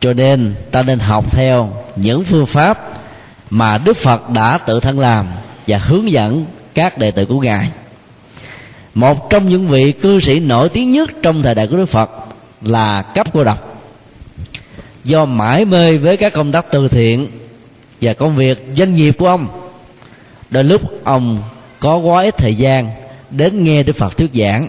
Cho 0.00 0.12
nên 0.12 0.54
ta 0.70 0.82
nên 0.82 0.98
học 0.98 1.24
theo 1.30 1.72
những 1.96 2.24
phương 2.24 2.46
pháp 2.46 2.78
mà 3.50 3.78
đức 3.78 3.96
phật 3.96 4.30
đã 4.30 4.58
tự 4.58 4.80
thân 4.80 5.00
làm 5.00 5.26
và 5.66 5.78
hướng 5.78 6.10
dẫn 6.10 6.44
các 6.74 6.98
đệ 6.98 7.10
tử 7.10 7.26
của 7.26 7.40
ngài. 7.40 7.70
Một 8.94 9.30
trong 9.30 9.48
những 9.48 9.66
vị 9.66 9.92
cư 9.92 10.20
sĩ 10.20 10.40
nổi 10.40 10.68
tiếng 10.68 10.92
nhất 10.92 11.10
trong 11.22 11.42
thời 11.42 11.54
đại 11.54 11.66
của 11.66 11.76
đức 11.76 11.86
phật 11.86 12.25
là 12.62 13.02
cấp 13.02 13.26
cô 13.32 13.44
độc. 13.44 13.82
Do 15.04 15.24
mãi 15.24 15.64
mê 15.64 15.96
với 15.96 16.16
các 16.16 16.32
công 16.32 16.52
tác 16.52 16.66
từ 16.70 16.88
thiện 16.88 17.28
và 18.00 18.14
công 18.14 18.36
việc 18.36 18.66
doanh 18.76 18.94
nghiệp 18.94 19.16
của 19.18 19.26
ông 19.26 19.48
đôi 20.50 20.64
lúc 20.64 21.04
ông 21.04 21.38
có 21.80 21.96
quá 21.96 22.22
ít 22.22 22.36
thời 22.36 22.54
gian 22.54 22.90
đến 23.30 23.64
nghe 23.64 23.82
đức 23.82 23.96
phật 23.96 24.16
thuyết 24.16 24.30
giảng. 24.34 24.68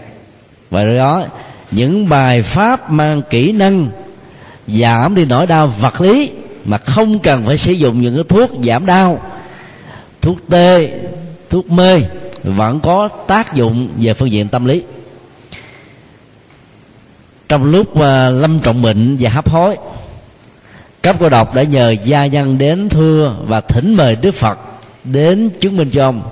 Và 0.70 0.82
do 0.82 0.96
đó, 0.98 1.24
những 1.70 2.08
bài 2.08 2.42
pháp 2.42 2.90
mang 2.90 3.22
kỹ 3.30 3.52
năng, 3.52 3.88
giảm 4.66 5.14
đi 5.14 5.24
nỗi 5.24 5.46
đau 5.46 5.66
vật 5.66 6.00
lý 6.00 6.30
mà 6.64 6.78
không 6.78 7.18
cần 7.18 7.46
phải 7.46 7.58
sử 7.58 7.72
dụng 7.72 8.00
những 8.00 8.14
cái 8.14 8.24
thuốc 8.28 8.50
giảm 8.64 8.86
đau, 8.86 9.20
thuốc 10.20 10.38
tê, 10.50 11.00
thuốc 11.50 11.70
mê, 11.70 12.00
vẫn 12.42 12.80
có 12.80 13.08
tác 13.08 13.54
dụng 13.54 13.88
về 13.96 14.14
phương 14.14 14.30
diện 14.30 14.48
tâm 14.48 14.64
lý 14.64 14.82
trong 17.48 17.64
lúc 17.64 17.90
uh, 17.92 18.02
lâm 18.40 18.58
trọng 18.58 18.82
bệnh 18.82 19.16
và 19.20 19.30
hấp 19.30 19.50
hối 19.50 19.76
cấp 21.02 21.16
cô 21.20 21.28
độc 21.28 21.54
đã 21.54 21.62
nhờ 21.62 21.90
gia 22.04 22.26
nhân 22.26 22.58
đến 22.58 22.88
thưa 22.88 23.36
và 23.46 23.60
thỉnh 23.60 23.94
mời 23.94 24.16
đức 24.16 24.34
phật 24.34 24.58
đến 25.04 25.50
chứng 25.60 25.76
minh 25.76 25.90
cho 25.90 26.04
ông 26.04 26.22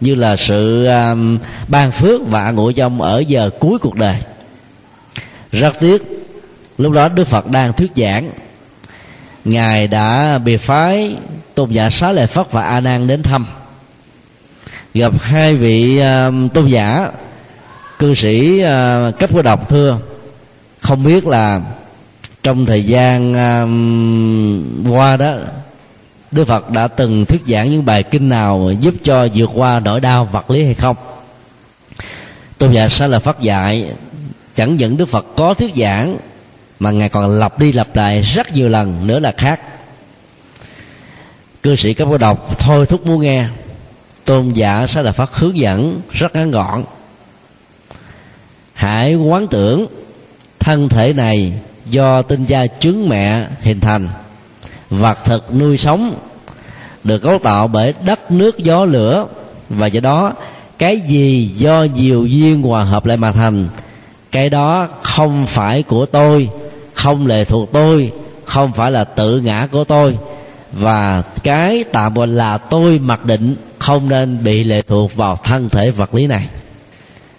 như 0.00 0.14
là 0.14 0.36
sự 0.36 0.86
um, 0.86 1.38
ban 1.68 1.92
phước 1.92 2.20
và 2.26 2.50
ngộ 2.50 2.72
cho 2.72 2.86
ông 2.86 3.02
ở 3.02 3.18
giờ 3.18 3.50
cuối 3.60 3.78
cuộc 3.78 3.94
đời. 3.94 4.16
Rất 5.52 5.80
tiếc 5.80 6.02
lúc 6.78 6.92
đó 6.92 7.08
đức 7.08 7.24
phật 7.24 7.46
đang 7.46 7.72
thuyết 7.72 7.90
giảng 7.96 8.30
ngài 9.44 9.86
đã 9.86 10.38
bị 10.38 10.56
phái 10.56 11.16
tôn 11.54 11.70
giả 11.70 11.90
xá 11.90 12.12
lợi 12.12 12.26
phất 12.26 12.52
và 12.52 12.62
a 12.62 12.80
nan 12.80 13.06
đến 13.06 13.22
thăm. 13.22 13.46
Gặp 14.94 15.12
hai 15.20 15.54
vị 15.54 16.00
uh, 16.00 16.52
tôn 16.54 16.66
giả 16.66 17.10
cư 17.98 18.14
sĩ 18.14 18.62
uh, 18.64 19.18
cấp 19.18 19.30
của 19.32 19.42
độc 19.42 19.68
thưa 19.68 19.98
không 20.82 21.04
biết 21.04 21.26
là 21.26 21.60
trong 22.42 22.66
thời 22.66 22.84
gian 22.84 23.34
um, 23.34 24.92
qua 24.92 25.16
đó 25.16 25.34
Đức 26.30 26.44
Phật 26.44 26.70
đã 26.70 26.88
từng 26.88 27.24
thuyết 27.24 27.42
giảng 27.46 27.70
những 27.70 27.84
bài 27.84 28.02
kinh 28.02 28.28
nào 28.28 28.70
giúp 28.80 28.94
cho 29.02 29.28
vượt 29.34 29.50
qua 29.54 29.80
nỗi 29.80 30.00
đau 30.00 30.24
vật 30.32 30.50
lý 30.50 30.64
hay 30.64 30.74
không? 30.74 30.96
Tôn 32.58 32.72
giả 32.72 32.88
sẽ 32.88 33.08
là 33.08 33.18
phát 33.18 33.40
dạy 33.40 33.92
chẳng 34.54 34.76
những 34.76 34.96
Đức 34.96 35.08
Phật 35.08 35.26
có 35.36 35.54
thuyết 35.54 35.74
giảng 35.76 36.16
mà 36.80 36.90
ngài 36.90 37.08
còn 37.08 37.38
lặp 37.38 37.58
đi 37.58 37.72
lặp 37.72 37.96
lại 37.96 38.20
rất 38.20 38.52
nhiều 38.54 38.68
lần 38.68 39.06
nữa 39.06 39.18
là 39.18 39.32
khác. 39.36 39.60
Cư 41.62 41.76
sĩ 41.76 41.94
cấp 41.94 42.08
có 42.10 42.18
đọc 42.18 42.58
thôi 42.58 42.86
thúc 42.86 43.06
muốn 43.06 43.22
nghe. 43.22 43.44
Tôn 44.24 44.52
giả 44.52 44.86
sẽ 44.86 45.02
là 45.02 45.12
phát 45.12 45.34
hướng 45.34 45.56
dẫn 45.56 46.00
rất 46.10 46.34
ngắn 46.34 46.50
gọn. 46.50 46.84
Hãy 48.74 49.14
quán 49.14 49.46
tưởng 49.48 49.86
thân 50.62 50.88
thể 50.88 51.12
này 51.12 51.52
do 51.86 52.22
tinh 52.22 52.44
cha 52.44 52.66
trứng 52.80 53.08
mẹ 53.08 53.46
hình 53.60 53.80
thành. 53.80 54.08
Vật 54.90 55.18
thực 55.24 55.54
nuôi 55.54 55.76
sống 55.76 56.14
được 57.04 57.18
cấu 57.18 57.38
tạo 57.38 57.68
bởi 57.68 57.94
đất 58.04 58.30
nước 58.30 58.58
gió 58.58 58.84
lửa 58.84 59.26
và 59.68 59.86
do 59.86 60.00
đó 60.00 60.32
cái 60.78 61.00
gì 61.00 61.46
do 61.56 61.86
nhiều 61.94 62.26
duyên 62.26 62.62
hòa 62.62 62.84
hợp 62.84 63.06
lại 63.06 63.16
mà 63.16 63.32
thành, 63.32 63.68
cái 64.30 64.50
đó 64.50 64.88
không 65.02 65.46
phải 65.46 65.82
của 65.82 66.06
tôi, 66.06 66.48
không 66.94 67.26
lệ 67.26 67.44
thuộc 67.44 67.72
tôi, 67.72 68.12
không 68.44 68.72
phải 68.72 68.90
là 68.90 69.04
tự 69.04 69.40
ngã 69.40 69.68
của 69.72 69.84
tôi 69.84 70.18
và 70.72 71.22
cái 71.42 71.84
tạm 71.92 72.14
gọi 72.14 72.26
là 72.26 72.58
tôi 72.58 72.98
mặc 72.98 73.24
định 73.24 73.54
không 73.78 74.08
nên 74.08 74.44
bị 74.44 74.64
lệ 74.64 74.82
thuộc 74.82 75.16
vào 75.16 75.36
thân 75.36 75.68
thể 75.68 75.90
vật 75.90 76.14
lý 76.14 76.26
này. 76.26 76.48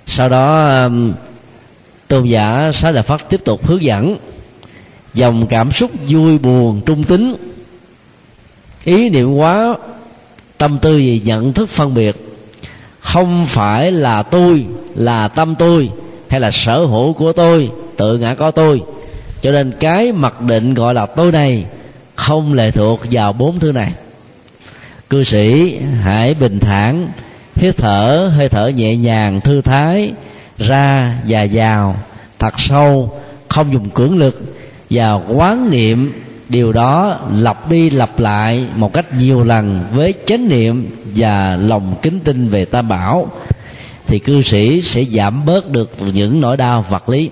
Sau 0.08 0.30
đó 0.30 0.70
tôn 2.14 2.26
giả 2.26 2.72
xá 2.74 2.92
đà 2.92 3.02
phát 3.02 3.30
tiếp 3.30 3.42
tục 3.46 3.66
hướng 3.66 3.82
dẫn. 3.82 4.18
Dòng 5.14 5.48
cảm 5.48 5.72
xúc 5.72 5.92
vui 6.08 6.38
buồn 6.38 6.82
trung 6.86 7.04
tính. 7.04 7.36
Ý 8.84 9.10
niệm 9.10 9.36
quá, 9.36 9.76
tâm 10.58 10.78
tư 10.78 10.98
về 10.98 11.20
nhận 11.26 11.54
thức 11.54 11.70
phân 11.70 11.94
biệt. 11.94 12.16
Không 13.00 13.46
phải 13.46 13.92
là 13.92 14.24
tôi 14.24 14.66
là 14.96 15.28
tâm 15.28 15.56
tôi, 15.56 15.90
hay 16.30 16.40
là 16.40 16.52
sở 16.52 16.86
hữu 16.86 17.14
của 17.14 17.32
tôi, 17.32 17.72
tự 17.98 18.18
ngã 18.18 18.36
có 18.36 18.52
tôi. 18.52 18.82
Cho 19.42 19.52
nên 19.52 19.72
cái 19.80 20.12
mặc 20.12 20.42
định 20.42 20.74
gọi 20.74 20.94
là 20.94 21.06
tôi 21.06 21.32
này 21.32 21.66
không 22.16 22.54
lệ 22.54 22.72
thuộc 22.72 23.02
vào 23.12 23.34
bốn 23.34 23.60
thứ 23.60 23.72
này. 23.72 23.94
Cư 25.10 25.24
sĩ 25.24 25.78
hãy 26.04 26.34
bình 26.34 26.60
thản, 26.60 27.08
hít 27.56 27.78
thở, 27.78 28.32
hơi 28.36 28.50
thở 28.50 28.68
nhẹ 28.68 28.96
nhàng, 28.96 29.42
thư 29.42 29.62
thái 29.62 30.14
ra 30.68 31.16
và 31.28 31.48
vào. 31.52 31.96
Thật 32.40 32.54
sâu, 32.58 33.20
không 33.48 33.74
dùng 33.74 33.90
cưỡng 33.90 34.18
lực 34.18 34.42
và 34.90 35.14
quán 35.14 35.70
niệm. 35.70 36.14
Điều 36.50 36.74
đó 36.74 37.20
lặp 37.34 37.70
đi 37.70 37.90
lặp 37.90 38.20
lại 38.20 38.66
một 38.76 38.94
cách 38.94 39.14
nhiều 39.14 39.44
lần 39.44 39.86
với 39.94 40.14
chánh 40.26 40.50
niệm 40.50 40.96
và 41.16 41.56
lòng 41.56 41.96
kính 42.02 42.20
tin 42.20 42.50
về 42.50 42.66
tam 42.66 42.88
bảo, 42.88 43.28
thì 44.08 44.20
cư 44.20 44.42
sĩ 44.42 44.82
sẽ 44.82 45.04
giảm 45.04 45.46
bớt 45.46 45.72
được 45.72 45.92
những 46.00 46.42
nỗi 46.42 46.58
đau 46.58 46.86
vật 46.90 47.10
lý. 47.10 47.30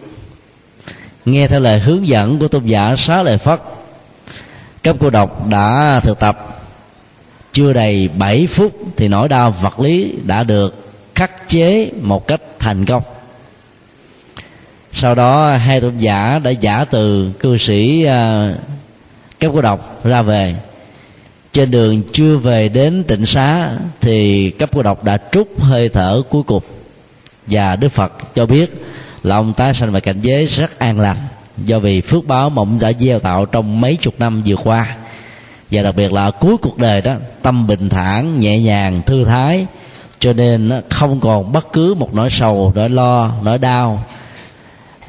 Nghe 1.25 1.47
theo 1.47 1.59
lời 1.59 1.79
hướng 1.79 2.07
dẫn 2.07 2.39
của 2.39 2.47
tôn 2.47 2.65
giả 2.65 2.95
xá 2.95 3.23
lợi 3.23 3.37
phất, 3.37 3.61
các 4.83 4.95
cô 4.99 5.09
độc 5.09 5.47
đã 5.47 5.99
thực 5.99 6.19
tập. 6.19 6.63
Chưa 7.53 7.73
đầy 7.73 8.09
7 8.17 8.47
phút 8.47 8.77
thì 8.97 9.07
nỗi 9.07 9.29
đau 9.29 9.51
vật 9.61 9.79
lý 9.79 10.13
đã 10.25 10.43
được 10.43 10.85
khắc 11.15 11.47
chế 11.47 11.89
một 12.01 12.27
cách 12.27 12.41
thành 12.59 12.85
công 12.85 13.03
sau 14.91 15.15
đó 15.15 15.51
hai 15.51 15.81
tôn 15.81 15.97
giả 15.97 16.39
đã 16.43 16.49
giả 16.49 16.85
từ 16.85 17.31
cư 17.39 17.57
sĩ 17.57 18.03
à, 18.03 18.51
uh, 18.51 18.59
cấp 19.39 19.51
cô 19.55 19.61
độc 19.61 20.05
ra 20.05 20.21
về. 20.21 20.55
Trên 21.53 21.71
đường 21.71 22.03
chưa 22.13 22.37
về 22.37 22.69
đến 22.69 23.03
tịnh 23.03 23.25
xá 23.25 23.69
thì 24.01 24.49
cấp 24.49 24.69
cô 24.73 24.83
độc 24.83 25.03
đã 25.03 25.17
trút 25.31 25.47
hơi 25.59 25.89
thở 25.89 26.21
cuối 26.29 26.43
cùng. 26.43 26.63
Và 27.47 27.75
đức 27.75 27.89
phật 27.89 28.35
cho 28.35 28.45
biết 28.45 28.73
là 29.23 29.35
ông 29.35 29.53
tái 29.53 29.73
sanh 29.73 29.91
vào 29.91 30.01
cảnh 30.01 30.21
giới 30.21 30.45
rất 30.45 30.79
an 30.79 30.99
lành 30.99 31.17
do 31.57 31.79
vì 31.79 32.01
phước 32.01 32.27
báo 32.27 32.49
mà 32.49 32.61
ông 32.61 32.79
đã 32.79 32.91
gieo 32.99 33.19
tạo 33.19 33.45
trong 33.45 33.81
mấy 33.81 33.95
chục 33.95 34.13
năm 34.19 34.41
vừa 34.45 34.55
qua. 34.55 34.95
Và 35.71 35.81
đặc 35.81 35.95
biệt 35.95 36.13
là 36.13 36.31
cuối 36.31 36.57
cuộc 36.57 36.77
đời 36.77 37.01
đó 37.01 37.13
tâm 37.41 37.67
bình 37.67 37.89
thản 37.89 38.39
nhẹ 38.39 38.59
nhàng 38.59 39.01
thư 39.05 39.25
thái 39.25 39.65
cho 40.19 40.33
nên 40.33 40.81
không 40.89 41.19
còn 41.19 41.51
bất 41.51 41.73
cứ 41.73 41.93
một 41.93 42.15
nỗi 42.15 42.29
sầu 42.29 42.71
nỗi 42.75 42.89
lo 42.89 43.31
nỗi 43.43 43.57
đau 43.57 44.03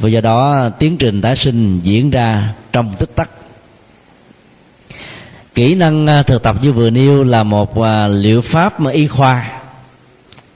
và 0.03 0.09
do 0.09 0.21
đó, 0.21 0.69
tiến 0.79 0.97
trình 0.97 1.21
tái 1.21 1.37
sinh 1.37 1.81
diễn 1.83 2.11
ra 2.11 2.53
trong 2.73 2.95
tích 2.99 3.15
tắc. 3.15 3.31
Kỹ 5.55 5.75
năng 5.75 6.07
à, 6.07 6.23
thực 6.23 6.43
tập 6.43 6.57
như 6.63 6.73
vừa 6.73 6.91
nêu 6.91 7.25
là 7.25 7.43
một 7.43 7.83
à, 7.83 8.09
liệu 8.09 8.41
pháp 8.41 8.81
mà 8.81 8.91
y 8.91 9.07
khoa, 9.07 9.51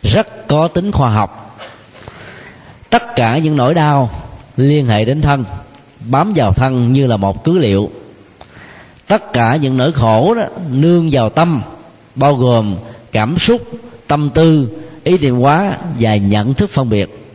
rất 0.02 0.46
có 0.48 0.68
tính 0.68 0.92
khoa 0.92 1.10
học. 1.10 1.58
Tất 2.90 3.02
cả 3.16 3.38
những 3.38 3.56
nỗi 3.56 3.74
đau 3.74 4.10
liên 4.56 4.86
hệ 4.86 5.04
đến 5.04 5.20
thân, 5.20 5.44
bám 6.00 6.32
vào 6.36 6.52
thân 6.52 6.92
như 6.92 7.06
là 7.06 7.16
một 7.16 7.44
cứ 7.44 7.58
liệu. 7.58 7.90
Tất 9.06 9.32
cả 9.32 9.56
những 9.56 9.76
nỗi 9.76 9.92
khổ 9.92 10.34
đó 10.34 10.44
nương 10.70 11.08
vào 11.12 11.28
tâm, 11.28 11.62
bao 12.14 12.34
gồm 12.34 12.76
cảm 13.12 13.38
xúc, 13.38 13.62
tâm 14.06 14.30
tư, 14.30 14.68
ý 15.04 15.18
niệm 15.18 15.36
hóa 15.36 15.78
và 16.00 16.16
nhận 16.16 16.54
thức 16.54 16.70
phân 16.70 16.90
biệt 16.90 17.25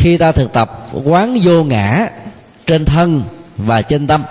khi 0.00 0.16
ta 0.16 0.32
thực 0.32 0.52
tập, 0.52 0.88
quán 1.04 1.38
vô 1.42 1.64
ngã 1.64 2.08
trên 2.66 2.84
thân 2.84 3.22
và 3.56 3.82
trên 3.82 4.06
tâm. 4.06 4.22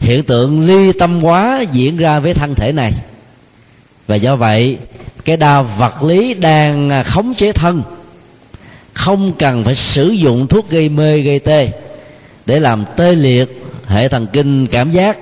Hiện 0.00 0.22
tượng 0.22 0.66
ly 0.66 0.92
tâm 0.92 1.20
hóa 1.20 1.64
diễn 1.72 1.96
ra 1.96 2.20
với 2.20 2.34
thân 2.34 2.54
thể 2.54 2.72
này. 2.72 2.92
Và 4.06 4.16
do 4.16 4.36
vậy, 4.36 4.78
cái 5.24 5.36
đau 5.36 5.64
vật 5.78 6.02
lý 6.02 6.34
đang 6.34 7.02
khống 7.04 7.34
chế 7.34 7.52
thân. 7.52 7.82
Không 8.92 9.32
cần 9.38 9.64
phải 9.64 9.74
sử 9.74 10.08
dụng 10.08 10.46
thuốc 10.46 10.70
gây 10.70 10.88
mê, 10.88 11.20
gây 11.20 11.38
tê 11.38 11.68
để 12.46 12.60
làm 12.60 12.84
tê 12.96 13.14
liệt 13.14 13.64
hệ 13.86 14.08
thần 14.08 14.26
kinh 14.32 14.66
cảm 14.66 14.90
giác, 14.90 15.18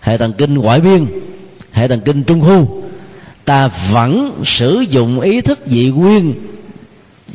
hệ 0.00 0.18
thần 0.18 0.32
kinh 0.32 0.54
ngoại 0.54 0.80
biên, 0.80 1.06
hệ 1.72 1.88
thần 1.88 2.00
kinh 2.00 2.22
trung 2.22 2.40
khu. 2.40 2.82
Ta 3.44 3.68
vẫn 3.92 4.42
sử 4.44 4.80
dụng 4.80 5.20
ý 5.20 5.40
thức 5.40 5.58
dị 5.66 5.90
nguyên 5.90 6.34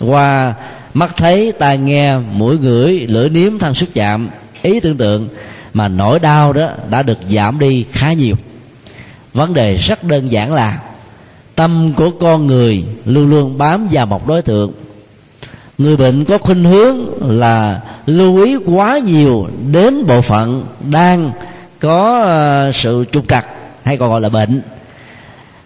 qua 0.04 0.54
mắt 0.94 1.14
thấy, 1.18 1.54
tai 1.60 1.78
nghe, 1.78 2.18
mũi 2.18 2.58
ngửi, 2.58 3.08
lưỡi 3.08 3.30
nếm 3.30 3.60
thân 3.60 3.74
xúc 3.74 3.90
chạm 3.94 4.30
ý 4.62 4.80
tưởng 4.80 4.98
tượng 4.98 5.30
mà 5.74 5.88
nỗi 5.88 6.20
đau 6.20 6.54
đó 6.54 6.70
đã 6.90 7.04
được 7.04 7.18
giảm 7.30 7.60
đi 7.60 7.86
khá 7.92 8.14
nhiều. 8.14 8.36
Vấn 9.34 9.54
đề 9.54 9.76
rất 9.76 10.04
đơn 10.04 10.32
giản 10.32 10.54
là 10.54 10.80
tâm 11.56 11.94
của 11.96 12.12
con 12.20 12.48
người 12.48 12.84
luôn 13.06 13.30
luôn 13.30 13.58
bám 13.58 13.88
vào 13.92 14.06
một 14.06 14.28
đối 14.28 14.42
tượng. 14.42 14.72
Người 15.78 15.98
bệnh 15.98 16.26
có 16.26 16.38
khuynh 16.38 16.64
hướng 16.64 16.98
là 17.40 17.82
lưu 18.06 18.44
ý 18.44 18.56
quá 18.66 18.98
nhiều 18.98 19.48
đến 19.72 20.06
bộ 20.06 20.22
phận 20.22 20.66
đang 20.92 21.32
có 21.80 22.22
ờ, 22.24 22.72
sự 22.72 23.04
trục 23.12 23.28
trặc, 23.28 23.46
hay 23.84 23.98
còn 23.98 24.10
gọi 24.10 24.22
là 24.22 24.30
bệnh. 24.30 24.62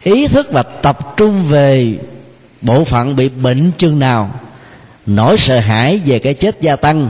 Ý 0.04 0.28
thức 0.28 0.47
và 0.52 0.63
tập 0.63 1.17
trung 1.17 1.43
về 1.43 1.97
bộ 2.62 2.84
phận 2.84 3.15
bị 3.15 3.30
bệnh 3.30 3.72
chừng 3.78 4.00
nào 4.00 4.32
nỗi 5.06 5.38
sợ 5.38 5.60
hãi 5.60 6.02
về 6.06 6.20
cái 6.20 6.34
chết 6.34 6.62
gia 6.62 6.76
tăng 6.76 7.10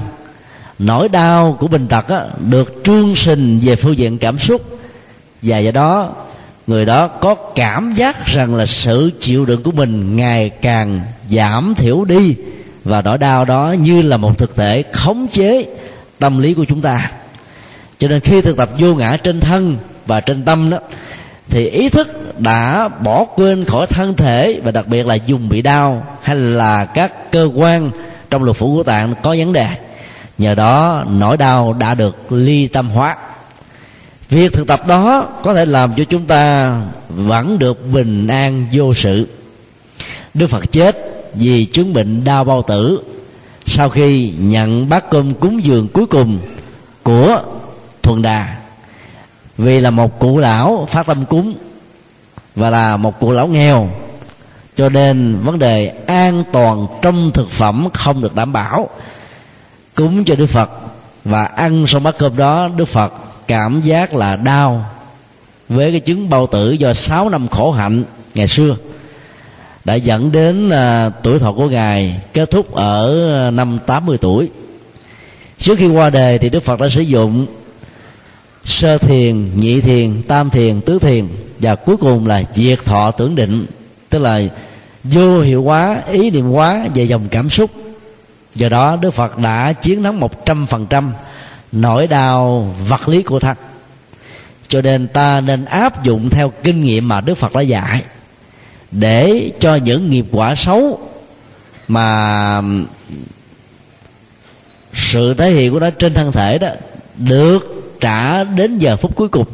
nỗi 0.80 1.10
đau 1.10 1.58
của 1.60 1.68
bệnh 1.68 1.88
tật 1.88 2.08
á, 2.08 2.26
được 2.50 2.82
trương 2.84 3.16
sình 3.16 3.60
về 3.64 3.76
phương 3.76 3.98
diện 3.98 4.18
cảm 4.18 4.40
xúc. 4.40 4.80
Và 5.42 5.58
do 5.58 5.72
đó 5.72 6.10
người 6.68 6.86
đó 6.86 7.08
có 7.08 7.36
cảm 7.36 7.94
giác 7.96 8.26
rằng 8.26 8.56
là 8.56 8.66
sự 8.66 9.12
chịu 9.20 9.46
đựng 9.46 9.64
của 9.64 9.72
mình 9.72 10.16
ngày 10.16 10.50
càng 10.50 11.02
giảm 11.32 11.74
thiểu 11.78 12.06
đi. 12.06 12.36
Và 12.84 13.02
nỗi 13.02 13.18
đau 13.18 13.46
đó 13.46 13.76
như 13.80 14.02
là 14.02 14.18
một 14.18 14.38
thực 14.38 14.56
thể 14.56 14.84
khống 14.94 15.28
chế 15.28 15.66
tâm 16.20 16.40
lý 16.40 16.54
của 16.54 16.66
chúng 16.66 16.82
ta. 16.82 17.12
Cho 18.00 18.08
nên 18.08 18.20
khi 18.20 18.42
thực 18.42 18.58
tập 18.58 18.70
vô 18.80 18.96
ngã 18.96 19.18
trên 19.18 19.40
thân 19.40 19.78
và 20.06 20.20
trên 20.20 20.46
tâm 20.46 20.70
đó 20.70 20.80
thì 21.50 21.70
ý 21.70 21.90
thức 21.90 22.40
đã 22.40 22.88
bỏ 22.88 23.26
quên 23.36 23.66
khỏi 23.66 23.88
thân 23.88 24.14
thể 24.14 24.62
và 24.64 24.72
đặc 24.72 24.88
biệt 24.88 25.08
là 25.08 25.16
dùng 25.16 25.50
bị 25.50 25.62
đau 25.62 26.08
hay 26.22 26.36
là 26.36 26.86
các 26.86 27.32
cơ 27.32 27.50
quan 27.56 27.92
trong 28.30 28.44
lục 28.44 28.58
phủ 28.58 28.76
của 28.76 28.84
tạng 28.84 29.14
có 29.24 29.36
vấn 29.40 29.54
đề. 29.54 29.68
Nhờ 30.38 30.56
đó, 30.56 31.04
nỗi 31.10 31.38
đau 31.38 31.74
đã 31.74 31.94
được 31.94 32.32
ly 32.32 32.68
tâm 32.68 32.90
hóa. 32.90 33.18
Việc 34.30 34.54
thực 34.54 34.68
tập 34.68 34.88
đó 34.88 35.28
có 35.44 35.54
thể 35.54 35.66
làm 35.66 35.94
cho 35.98 36.04
chúng 36.04 36.26
ta 36.26 36.72
vẫn 37.08 37.60
được 37.60 37.92
bình 37.94 38.28
an 38.28 38.66
vô 38.74 38.94
sự. 38.94 39.28
Đức 40.34 40.48
phật 40.48 40.72
chết 40.72 40.98
vì 41.34 41.66
chứng 41.66 41.94
bệnh 41.94 42.24
đau 42.24 42.44
bao 42.44 42.62
tử. 42.62 43.00
Sau 43.66 43.90
khi 43.90 44.34
nhận 44.40 44.90
bát 44.90 45.10
cơm 45.10 45.34
cúng 45.34 45.64
dường 45.64 45.88
cuối 45.88 46.06
cùng 46.06 46.40
của 47.04 47.42
thuần 48.04 48.22
đà 48.22 48.57
vì 49.58 49.80
là 49.80 49.89
một 49.89 50.20
cụ 50.20 50.38
lão 50.38 50.88
phát 50.91 51.06
tâm 51.06 51.26
cúng 51.26 51.56
và 52.56 52.70
là 52.70 52.98
một 52.98 53.20
cụ 53.20 53.32
lão 53.32 53.48
nghèo 53.48 53.89
cho 54.78 54.89
nên 54.89 55.39
vấn 55.43 55.60
đề 55.60 55.93
an 56.08 56.43
toàn 56.52 56.88
trong 57.02 57.32
thực 57.32 57.50
phẩm 57.50 57.88
không 57.93 58.22
được 58.22 58.36
đảm 58.36 58.54
bảo. 58.54 58.89
Cúng 59.96 60.24
cho 60.26 60.36
đức 60.36 60.46
phật 60.46 60.70
và 61.26 61.43
ăn 61.43 61.88
xong 61.88 62.04
bát 62.04 62.15
cơm 62.17 62.38
đó 62.38 62.70
đức 62.76 62.86
phật 62.86 63.13
cảm 63.48 63.82
giác 63.82 64.13
là 64.13 64.36
đau 64.36 64.86
với 65.70 65.91
cái 65.91 66.00
chứng 66.00 66.30
bao 66.30 66.48
tử 66.48 66.72
do 66.72 66.93
6 66.93 67.30
năm 67.30 67.48
khổ 67.48 67.72
hạnh 67.72 68.04
ngày 68.36 68.48
xưa 68.48 68.76
đã 69.86 69.96
dẫn 69.96 70.32
đến 70.32 70.70
uh, 70.70 71.13
tuổi 71.24 71.39
thọ 71.39 71.52
của 71.52 71.70
ngài 71.70 72.22
kết 72.34 72.52
thúc 72.52 72.74
ở 72.74 73.30
à, 73.48 73.52
năm 73.52 73.80
80 73.86 74.17
tuổi. 74.22 74.50
Trước 75.60 75.76
khi 75.80 75.88
qua 75.88 76.10
đời 76.10 76.38
thì 76.38 76.50
đức 76.50 76.63
phật 76.63 76.80
đã 76.80 76.89
sử 76.89 77.02
dụng 77.02 77.46
sơ 78.68 78.98
thiền, 78.98 79.60
nhị 79.60 79.82
thiền, 79.82 80.22
tam 80.28 80.50
thiền, 80.50 80.82
tứ 80.82 81.00
thiền 81.00 81.28
và 81.60 81.76
cuối 81.76 81.98
cùng 81.98 82.28
là 82.28 82.44
diệt 82.56 82.86
thọ 82.86 83.12
tưởng 83.12 83.36
định, 83.36 83.66
tức 84.10 84.20
là 84.20 84.42
vô 85.04 85.42
hiệu 85.42 85.64
hóa, 85.64 86.02
ý 86.12 86.32
niệm 86.32 86.46
hóa 86.46 86.88
về 86.96 87.04
dòng 87.04 87.28
cảm 87.32 87.50
xúc. 87.50 87.72
Do 88.56 88.70
đó, 88.70 88.96
đức 88.96 89.12
phật 89.12 89.38
đã 89.38 89.74
chiến 89.74 90.04
thắng 90.04 90.20
một 90.20 90.46
trăm 90.46 90.66
phần 90.66 90.88
trăm 90.90 91.14
nỗi 91.72 92.08
đau 92.08 92.76
vật 92.88 93.10
lý 93.10 93.24
của 93.24 93.40
thân. 93.40 93.58
Cho 94.68 94.82
nên 94.82 95.08
ta 95.08 95.42
nên 95.42 95.66
áp 95.66 96.04
dụng 96.04 96.30
theo 96.30 96.54
kinh 96.64 96.82
nghiệm 96.82 97.08
mà 97.08 97.22
đức 97.22 97.36
phật 97.36 97.54
đã 97.54 97.62
dạy, 97.62 98.04
để 98.92 99.52
cho 99.60 99.76
những 99.76 100.10
nghiệp 100.10 100.26
quả 100.32 100.56
xấu 100.56 101.00
mà 101.88 102.62
sự 104.94 105.34
thể 105.34 105.52
hiện 105.52 105.74
của 105.74 105.80
nó 105.80 105.90
trên 105.90 106.14
thân 106.14 106.32
thể 106.32 106.58
đó 106.58 106.70
được 107.18 107.77
trả 108.00 108.44
đến 108.44 108.78
giờ 108.78 108.96
phút 108.96 109.16
cuối 109.16 109.28
cùng. 109.28 109.46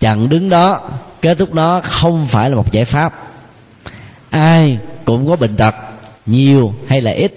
Chặn 0.00 0.28
đứng 0.28 0.48
đó, 0.48 0.80
kết 1.22 1.38
thúc 1.38 1.54
đó 1.54 1.80
không 1.84 2.26
phải 2.26 2.50
là 2.50 2.56
một 2.56 2.72
giải 2.72 2.84
pháp. 2.84 3.14
Ai 4.30 4.78
cũng 5.04 5.28
có 5.28 5.36
bệnh 5.36 5.56
tật, 5.56 5.74
nhiều 6.26 6.74
hay 6.86 7.00
là 7.00 7.10
ít. 7.10 7.34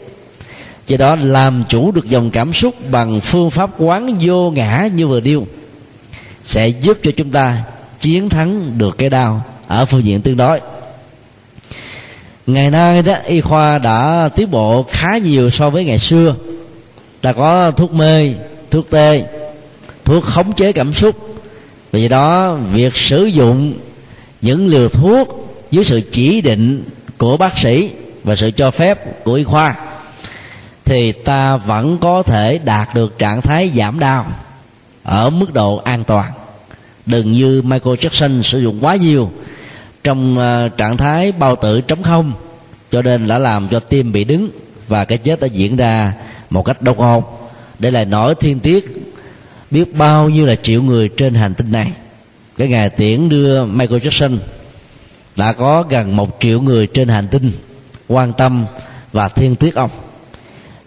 Do 0.87 0.97
đó 0.97 1.15
làm 1.15 1.63
chủ 1.69 1.91
được 1.91 2.09
dòng 2.09 2.31
cảm 2.31 2.53
xúc 2.53 2.75
bằng 2.91 3.19
phương 3.19 3.49
pháp 3.49 3.69
quán 3.77 4.17
vô 4.21 4.51
ngã 4.51 4.89
như 4.95 5.07
vừa 5.07 5.19
điêu 5.19 5.45
sẽ 6.43 6.67
giúp 6.67 6.97
cho 7.03 7.11
chúng 7.17 7.31
ta 7.31 7.63
chiến 7.99 8.29
thắng 8.29 8.77
được 8.77 8.97
cái 8.97 9.09
đau 9.09 9.43
ở 9.67 9.85
phương 9.85 10.03
diện 10.03 10.21
tương 10.21 10.37
đối. 10.37 10.61
Ngày 12.47 12.71
nay 12.71 13.01
đó, 13.01 13.15
y 13.25 13.41
khoa 13.41 13.77
đã 13.77 14.29
tiến 14.35 14.51
bộ 14.51 14.85
khá 14.91 15.17
nhiều 15.17 15.49
so 15.49 15.69
với 15.69 15.85
ngày 15.85 15.99
xưa. 15.99 16.35
Ta 17.21 17.33
có 17.33 17.71
thuốc 17.71 17.93
mê, 17.93 18.33
thuốc 18.71 18.89
tê 18.89 19.23
thuốc 20.05 20.23
khống 20.23 20.53
chế 20.53 20.71
cảm 20.71 20.93
xúc. 20.93 21.41
Vì 21.91 22.07
đó 22.07 22.53
việc 22.53 22.95
sử 22.95 23.25
dụng 23.25 23.73
những 24.41 24.67
liều 24.67 24.89
thuốc 24.89 25.45
dưới 25.71 25.85
sự 25.85 26.01
chỉ 26.11 26.41
định 26.41 26.83
của 27.17 27.37
bác 27.37 27.57
sĩ 27.57 27.89
và 28.23 28.35
sự 28.35 28.51
cho 28.51 28.71
phép 28.71 29.23
của 29.23 29.33
y 29.33 29.43
khoa 29.43 29.75
thì 30.85 31.11
ta 31.11 31.57
vẫn 31.57 31.97
có 31.97 32.23
thể 32.23 32.57
đạt 32.57 32.95
được 32.95 33.19
trạng 33.19 33.41
thái 33.41 33.71
giảm 33.75 33.99
đau 33.99 34.25
ở 35.03 35.29
mức 35.29 35.53
độ 35.53 35.77
an 35.77 36.03
toàn. 36.03 36.31
Đừng 37.05 37.31
như 37.31 37.61
Michael 37.61 37.95
Jackson 37.95 38.41
sử 38.41 38.59
dụng 38.59 38.77
quá 38.81 38.95
nhiều 38.95 39.31
trong 40.03 40.37
uh, 40.37 40.77
trạng 40.77 40.97
thái 40.97 41.31
bao 41.31 41.55
tử 41.55 41.81
trống 41.81 42.03
không 42.03 42.33
cho 42.91 43.01
nên 43.01 43.27
đã 43.27 43.37
làm 43.37 43.67
cho 43.67 43.79
tim 43.79 44.11
bị 44.11 44.23
đứng 44.23 44.49
và 44.87 45.05
cái 45.05 45.17
chết 45.17 45.39
đã 45.39 45.47
diễn 45.47 45.75
ra 45.75 46.13
một 46.49 46.65
cách 46.65 46.81
đột 46.81 46.97
ngột. 46.97 47.51
Để 47.79 47.91
lại 47.91 48.05
nỗi 48.05 48.35
thiên 48.35 48.59
tiết 48.59 49.04
biết 49.71 49.95
bao 49.95 50.29
nhiêu 50.29 50.45
là 50.45 50.55
triệu 50.55 50.81
người 50.81 51.07
trên 51.07 51.33
hành 51.33 51.53
tinh 51.53 51.71
này. 51.71 51.91
Cái 52.57 52.67
ngày 52.67 52.89
tiễn 52.89 53.29
đưa 53.29 53.65
Michael 53.65 54.01
Jackson 54.01 54.37
đã 55.35 55.53
có 55.53 55.83
gần 55.89 56.15
một 56.15 56.37
triệu 56.39 56.61
người 56.61 56.87
trên 56.87 57.07
hành 57.07 57.27
tinh 57.27 57.51
quan 58.07 58.33
tâm 58.33 58.65
và 59.11 59.27
thiên 59.27 59.55
tiết 59.55 59.75
ông. 59.75 59.89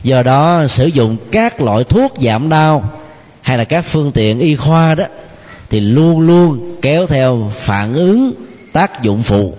Do 0.02 0.22
đó, 0.22 0.66
sử 0.66 0.86
dụng 0.86 1.16
các 1.32 1.60
loại 1.60 1.84
thuốc 1.84 2.14
giảm 2.20 2.48
đau 2.48 2.90
hay 3.42 3.58
là 3.58 3.64
các 3.64 3.84
phương 3.84 4.12
tiện 4.12 4.38
y 4.38 4.56
khoa 4.56 4.94
đó 4.94 5.04
thì 5.70 5.80
luôn 5.80 6.20
luôn 6.20 6.76
kéo 6.82 7.06
theo 7.06 7.52
phản 7.54 7.94
ứng 7.94 8.32
tác 8.72 9.02
dụng 9.02 9.22
phụ. 9.22 9.54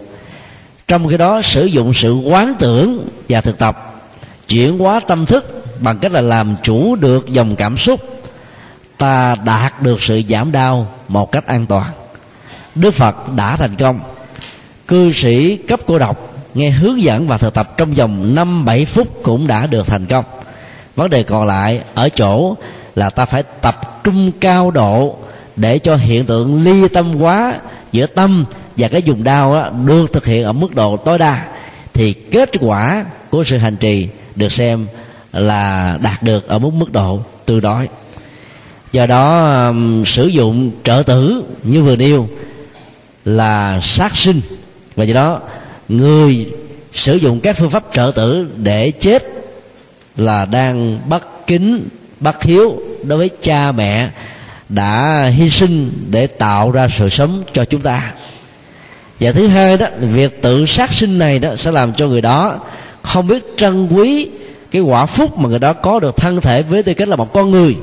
Trong 0.87 1.07
khi 1.07 1.17
đó, 1.17 1.41
sử 1.41 1.65
dụng 1.65 1.93
sự 1.93 2.13
quán 2.13 2.53
tưởng 2.59 3.07
và 3.29 3.41
thực 3.41 3.57
tập, 3.57 4.01
chuyển 4.47 4.79
hóa 4.79 4.99
tâm 5.07 5.25
thức 5.25 5.65
bằng 5.79 5.97
cách 5.99 6.11
là 6.11 6.21
làm 6.21 6.55
chủ 6.63 6.95
được 6.95 7.29
dòng 7.29 7.55
cảm 7.55 7.77
xúc 7.77 8.18
ta 8.99 9.35
đạt 9.45 9.81
được 9.81 10.03
sự 10.03 10.21
giảm 10.29 10.51
đau 10.51 10.87
một 11.07 11.31
cách 11.31 11.47
an 11.47 11.65
toàn. 11.65 11.91
Đức 12.75 12.91
phật 12.91 13.15
đã 13.35 13.57
thành 13.57 13.75
công. 13.75 13.99
Cư 14.87 15.13
sĩ 15.13 15.57
cấp 15.57 15.79
cô 15.87 15.99
độc 15.99 16.33
nghe 16.53 16.69
hướng 16.69 17.01
dẫn 17.01 17.27
và 17.27 17.37
thực 17.37 17.53
tập 17.53 17.77
trong 17.77 17.93
vòng 17.93 18.35
năm 18.35 18.65
bảy 18.65 18.85
phút 18.85 19.07
cũng 19.23 19.47
đã 19.47 19.65
được 19.67 19.87
thành 19.87 20.05
công. 20.05 20.25
Vấn 20.95 21.09
đề 21.09 21.23
còn 21.23 21.47
lại 21.47 21.81
ở 21.93 22.09
chỗ 22.09 22.55
là 22.95 23.09
ta 23.09 23.25
phải 23.25 23.43
tập 23.61 24.03
trung 24.03 24.31
cao 24.39 24.71
độ 24.71 25.15
để 25.55 25.79
cho 25.79 25.95
hiện 25.95 26.25
tượng 26.25 26.63
ly 26.63 26.87
tâm 26.87 27.21
quá 27.21 27.53
giữa 27.91 28.05
tâm 28.05 28.45
và 28.77 28.87
cái 28.87 29.03
dùng 29.03 29.23
đau 29.23 29.53
đó, 29.53 29.69
được 29.85 30.13
thực 30.13 30.25
hiện 30.25 30.43
ở 30.43 30.51
mức 30.51 30.75
độ 30.75 30.97
tối 30.97 31.17
đa 31.17 31.45
thì 31.93 32.13
kết 32.13 32.49
quả 32.59 33.05
của 33.29 33.43
sự 33.43 33.57
hành 33.57 33.75
trì 33.75 34.09
được 34.35 34.51
xem 34.51 34.87
là 35.33 35.97
đạt 36.03 36.23
được 36.23 36.47
ở 36.47 36.59
mức 36.59 36.73
mức 36.73 36.91
độ 36.91 37.19
tương 37.45 37.61
đối 37.61 37.87
do 38.91 39.05
đó 39.05 39.55
um, 39.67 40.03
sử 40.03 40.27
dụng 40.27 40.71
trợ 40.83 41.03
tử 41.05 41.43
như 41.63 41.83
vừa 41.83 41.95
nêu 41.95 42.27
là 43.25 43.79
sát 43.83 44.15
sinh. 44.15 44.41
Và 44.95 45.03
do 45.03 45.13
đó 45.13 45.39
người 45.89 46.49
sử 46.93 47.15
dụng 47.15 47.39
các 47.39 47.57
phương 47.57 47.69
pháp 47.69 47.83
trợ 47.93 48.11
tử 48.15 48.47
để 48.57 48.91
chết 48.91 49.23
là 50.17 50.45
đang 50.45 50.99
bất 51.09 51.47
kính 51.47 51.89
bất 52.19 52.43
hiếu 52.43 52.81
đối 53.03 53.17
với 53.17 53.29
cha 53.41 53.71
mẹ 53.71 54.09
đã 54.69 55.25
hy 55.25 55.49
sinh 55.49 55.91
để 56.09 56.27
tạo 56.27 56.71
ra 56.71 56.87
sự 56.87 57.09
sống 57.09 57.43
cho 57.53 57.65
chúng 57.65 57.81
ta. 57.81 58.13
Và 59.19 59.31
thứ 59.31 59.47
hai 59.47 59.77
đó 59.77 59.87
việc 60.01 60.41
tự 60.41 60.65
sát 60.65 60.93
sinh 60.93 61.19
này 61.19 61.39
đó 61.39 61.55
sẽ 61.55 61.71
làm 61.71 61.93
cho 61.93 62.07
người 62.07 62.21
đó 62.21 62.59
không 63.01 63.27
biết 63.27 63.43
trân 63.57 63.87
quý 63.87 64.29
cái 64.71 64.81
quả 64.81 65.05
phúc 65.05 65.37
mà 65.37 65.49
người 65.49 65.59
đó 65.59 65.73
có 65.73 65.99
được 65.99 66.17
thân 66.17 66.41
thể 66.41 66.61
với 66.63 66.83
tư 66.83 66.93
cách 66.93 67.07
là 67.07 67.15
một 67.15 67.33
con 67.33 67.51
người 67.51 67.75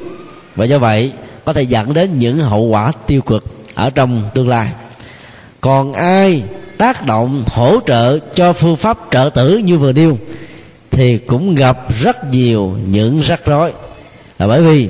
và 0.57 0.64
do 0.64 0.79
vậy, 0.79 1.12
có 1.45 1.53
thể 1.53 1.62
dẫn 1.62 1.95
đến 1.95 2.19
những 2.19 2.38
hậu 2.38 2.62
quả 2.62 2.92
tiêu 3.07 3.23
cực 3.23 3.45
ở 3.75 3.90
trong 3.90 4.23
tương 4.35 4.49
lai. 4.49 4.69
Còn 5.61 5.92
ai 5.92 6.42
tác 6.79 7.07
động, 7.07 7.45
hỗ 7.47 7.81
trợ 7.87 8.19
cho 8.35 8.53
phương 8.53 8.77
pháp 8.77 8.99
trợ 9.11 9.31
tử 9.35 9.59
như 9.59 9.79
vừa 9.79 9.92
nêu, 9.92 10.19
thì 10.90 11.19
cũng 11.19 11.55
gặp 11.55 11.79
rất 12.01 12.31
nhiều 12.31 12.73
những 12.87 13.21
rắc 13.21 13.40
rối. 13.47 13.73
Là 14.38 14.47
bởi 14.47 14.62
vì 14.62 14.88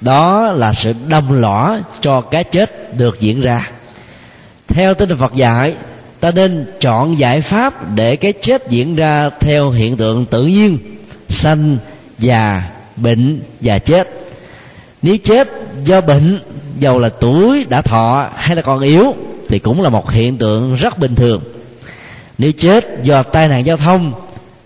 đó 0.00 0.52
là 0.52 0.72
sự 0.72 0.92
đâm 1.08 1.40
lõa 1.40 1.80
cho 2.00 2.20
cái 2.20 2.44
chết 2.44 2.96
được 2.96 3.20
diễn 3.20 3.40
ra. 3.40 3.70
Theo 4.68 4.94
tinh 4.94 5.08
thần 5.08 5.18
Phật 5.18 5.34
dạy, 5.34 5.74
ta 6.20 6.30
nên 6.30 6.66
chọn 6.80 7.18
giải 7.18 7.40
pháp 7.40 7.94
để 7.94 8.16
cái 8.16 8.32
chết 8.32 8.68
diễn 8.68 8.96
ra 8.96 9.30
theo 9.40 9.70
hiện 9.70 9.96
tượng 9.96 10.26
tự 10.26 10.46
nhiên, 10.46 10.78
sanh 11.28 11.78
già 12.18 12.62
bệnh 12.96 13.40
và 13.60 13.78
chết 13.78 14.15
nếu 15.02 15.16
chết 15.24 15.48
do 15.84 16.00
bệnh, 16.00 16.40
dầu 16.78 16.98
là 16.98 17.08
tuổi 17.08 17.64
đã 17.64 17.82
thọ 17.82 18.28
hay 18.36 18.56
là 18.56 18.62
còn 18.62 18.80
yếu, 18.80 19.14
thì 19.48 19.58
cũng 19.58 19.82
là 19.82 19.88
một 19.88 20.10
hiện 20.10 20.36
tượng 20.36 20.74
rất 20.74 20.98
bình 20.98 21.14
thường. 21.14 21.42
Nếu 22.38 22.52
chết 22.52 23.02
do 23.02 23.22
tai 23.22 23.48
nạn 23.48 23.66
giao 23.66 23.76
thông, 23.76 24.12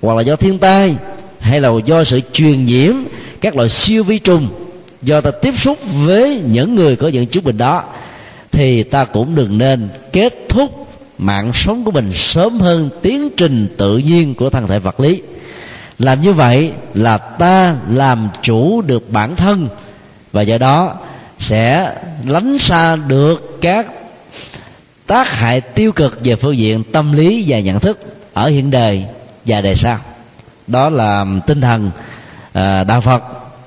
hoặc 0.03 0.15
là 0.15 0.23
do 0.23 0.37
thiên 0.37 0.59
tai, 0.59 0.97
hay 1.41 1.61
là 1.61 1.71
do 1.85 2.05
sự 2.05 2.21
truyền 2.33 2.65
nhiễm 2.65 2.95
các 3.41 3.57
loại 3.57 3.69
siêu 3.69 4.05
vi 4.05 4.19
trùng 4.19 4.49
do 5.03 5.21
ta 5.21 5.31
tiếp 5.31 5.55
xúc 5.59 5.79
với 6.05 6.43
những 6.47 6.75
người 6.75 6.97
có 6.97 7.09
những 7.09 7.27
chứng 7.27 7.45
bệnh 7.45 7.59
đó, 7.59 7.85
thì 8.53 8.83
ta 8.83 9.05
cũng 9.05 9.35
đừng 9.35 9.59
nên 9.59 9.89
kết 10.13 10.35
thúc 10.49 10.87
mạng 11.19 11.51
sống 11.55 11.85
của 11.85 11.91
mình 11.91 12.13
sớm 12.13 12.61
hơn 12.61 12.91
tiến 13.03 13.29
trình 13.37 13.69
tự 13.77 13.99
nhiên 13.99 14.35
của 14.35 14.51
thân 14.51 14.67
thể 14.67 14.79
vật 14.79 15.01
lý. 15.01 15.23
Làm 15.99 16.23
như 16.23 16.33
vậy 16.33 16.73
là 16.95 17.19
ta 17.19 17.77
làm 17.91 18.29
chủ 18.43 18.81
được 18.81 19.11
bản 19.13 19.37
thân 19.37 19.69
và 20.33 20.43
do 20.43 20.59
đó 20.59 20.95
sẽ 21.39 21.95
lánh 22.27 22.59
xa 22.59 22.97
được 22.97 23.59
các 23.61 23.87
tác 25.07 25.29
hại 25.29 25.61
tiêu 25.61 25.93
cực 25.93 26.19
về 26.25 26.37
phương 26.37 26.57
diện 26.57 26.85
tâm 26.93 27.13
lý 27.13 27.45
và 27.47 27.61
nhận 27.61 27.81
thức 27.81 27.99
ở 28.33 28.49
hiện 28.49 28.71
đời 28.71 29.05
và 29.47 29.61
đời 29.61 29.75
sau. 29.75 29.99
Đó 30.67 30.89
là 30.89 31.21
um, 31.21 31.41
tinh 31.41 31.61
thần 31.61 31.91
à, 32.53 32.85
đạo 32.85 33.01
phật. 33.01 33.23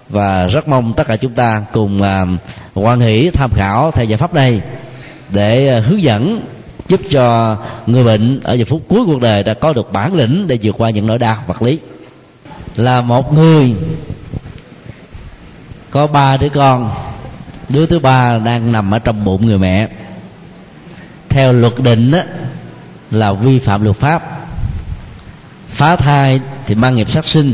Và 0.10 0.48
rất 0.48 0.68
mong 0.68 0.94
tất 0.94 1.08
cả 1.08 1.16
chúng 1.16 1.34
ta 1.34 1.64
cùng 1.74 2.02
à, 2.02 2.26
quan 2.74 3.00
hỷ, 3.00 3.30
tham 3.30 3.52
khảo 3.54 3.92
theo 3.92 4.06
giải 4.06 4.18
pháp 4.18 4.34
này 4.34 4.62
để 5.30 5.68
à, 5.68 5.80
hướng 5.80 6.02
dẫn, 6.02 6.42
giúp 6.88 7.02
cho 7.10 7.58
người 7.88 8.04
bệnh 8.04 8.40
ở 8.44 8.54
giờ 8.54 8.66
phút 8.68 8.82
cuối 8.88 9.00
cuộc 9.06 9.22
đời 9.22 9.44
đã 9.44 9.54
có 9.54 9.74
được 9.74 9.92
bản 9.92 10.14
lĩnh 10.14 10.48
để 10.48 10.58
vượt 10.62 10.76
qua 10.78 10.90
những 10.90 11.08
nỗi 11.08 11.20
đau 11.20 11.44
vật 11.48 11.62
lý. 11.62 11.80
Là 12.76 13.02
một 13.02 13.34
người 13.34 13.76
có 15.94 16.08
ba 16.08 16.38
đứa 16.38 16.50
con. 16.50 16.92
Đứa 17.70 17.86
thứ 17.86 18.00
ba 18.00 18.38
đang 18.38 18.72
nằm 18.72 18.94
ở 18.94 19.00
trong 19.00 19.24
bụng 19.24 19.46
người 19.46 19.58
mẹ. 19.58 19.88
Theo 21.30 21.54
luật 21.54 21.74
định 21.80 22.12
đó, 22.12 22.20
là 23.12 23.34
vi 23.34 23.60
phạm 23.60 23.84
luật 23.84 23.96
pháp. 23.96 24.24
Phá 25.70 25.96
thai 25.96 26.42
thì 26.66 26.76
mang 26.76 26.96
nghiệp 26.96 27.12
sát 27.12 27.26
sinh. 27.26 27.54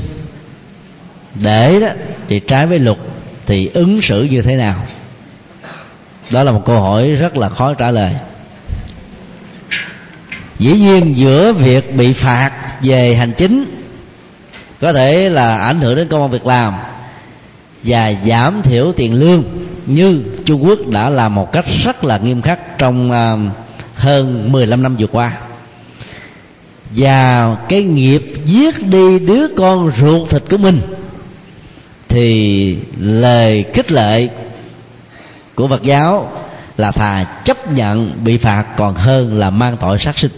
Để 1.36 1.80
đó 1.80 1.88
thì 2.28 2.40
trái 2.40 2.68
với 2.68 2.80
luật 2.80 2.98
thì 3.46 3.70
ứng 3.74 4.02
xử 4.02 4.24
như 4.24 4.42
thế 4.42 4.56
nào? 4.56 4.84
Đó 6.32 6.44
là 6.44 6.52
một 6.52 6.64
câu 6.66 6.82
hỏi 6.82 7.10
rất 7.10 7.38
là 7.38 7.50
khó 7.50 7.74
trả 7.74 7.92
lời. 7.92 8.16
Dĩ 10.60 10.74
nhiên 10.74 11.18
giữa 11.18 11.54
việc 11.54 11.96
bị 11.96 12.14
phạt 12.14 12.52
về 12.82 13.16
hành 13.16 13.34
chính 13.38 13.66
có 14.82 14.94
thể 14.94 15.30
là 15.30 15.58
ảnh 15.58 15.80
hưởng 15.80 15.96
đến 15.96 16.08
công 16.08 16.22
an 16.22 16.32
việc 16.32 16.46
làm 16.46 16.74
và 17.84 18.14
giảm 18.26 18.62
thiểu 18.62 18.92
tiền 18.92 19.14
lương 19.14 19.44
như 19.86 20.24
Trung 20.46 20.64
Quốc 20.64 20.80
đã 20.88 21.10
làm 21.10 21.36
một 21.36 21.52
cách 21.52 21.66
rất 21.84 22.04
là 22.04 22.18
nghiêm 22.18 22.42
khắc 22.42 22.78
trong 22.78 23.12
à, 23.12 23.36
hơn 23.96 24.52
15 24.52 24.84
năm 24.84 24.96
vừa 24.96 25.08
qua. 25.08 25.38
Và 26.90 27.56
cái 27.70 27.84
nghiệp 27.84 28.24
giết 28.46 28.88
đi 28.88 29.20
đứa 29.20 29.48
con 29.48 29.92
ruột 29.98 30.30
thịt 30.30 30.44
của 30.50 30.58
mình 30.58 30.82
thì 32.08 32.78
lời 32.98 33.66
khích 33.74 33.92
lệ 33.92 34.28
của 35.56 35.68
Phật 35.68 35.84
giáo 35.84 36.32
là 36.78 36.92
thà 36.92 37.24
chấp 37.44 37.72
nhận 37.72 38.12
bị 38.24 38.38
phạt 38.38 38.66
còn 38.78 38.96
hơn 38.96 39.34
là 39.34 39.50
mang 39.50 39.78
tội 39.82 40.00
sát 40.00 40.18
sinh. 40.18 40.32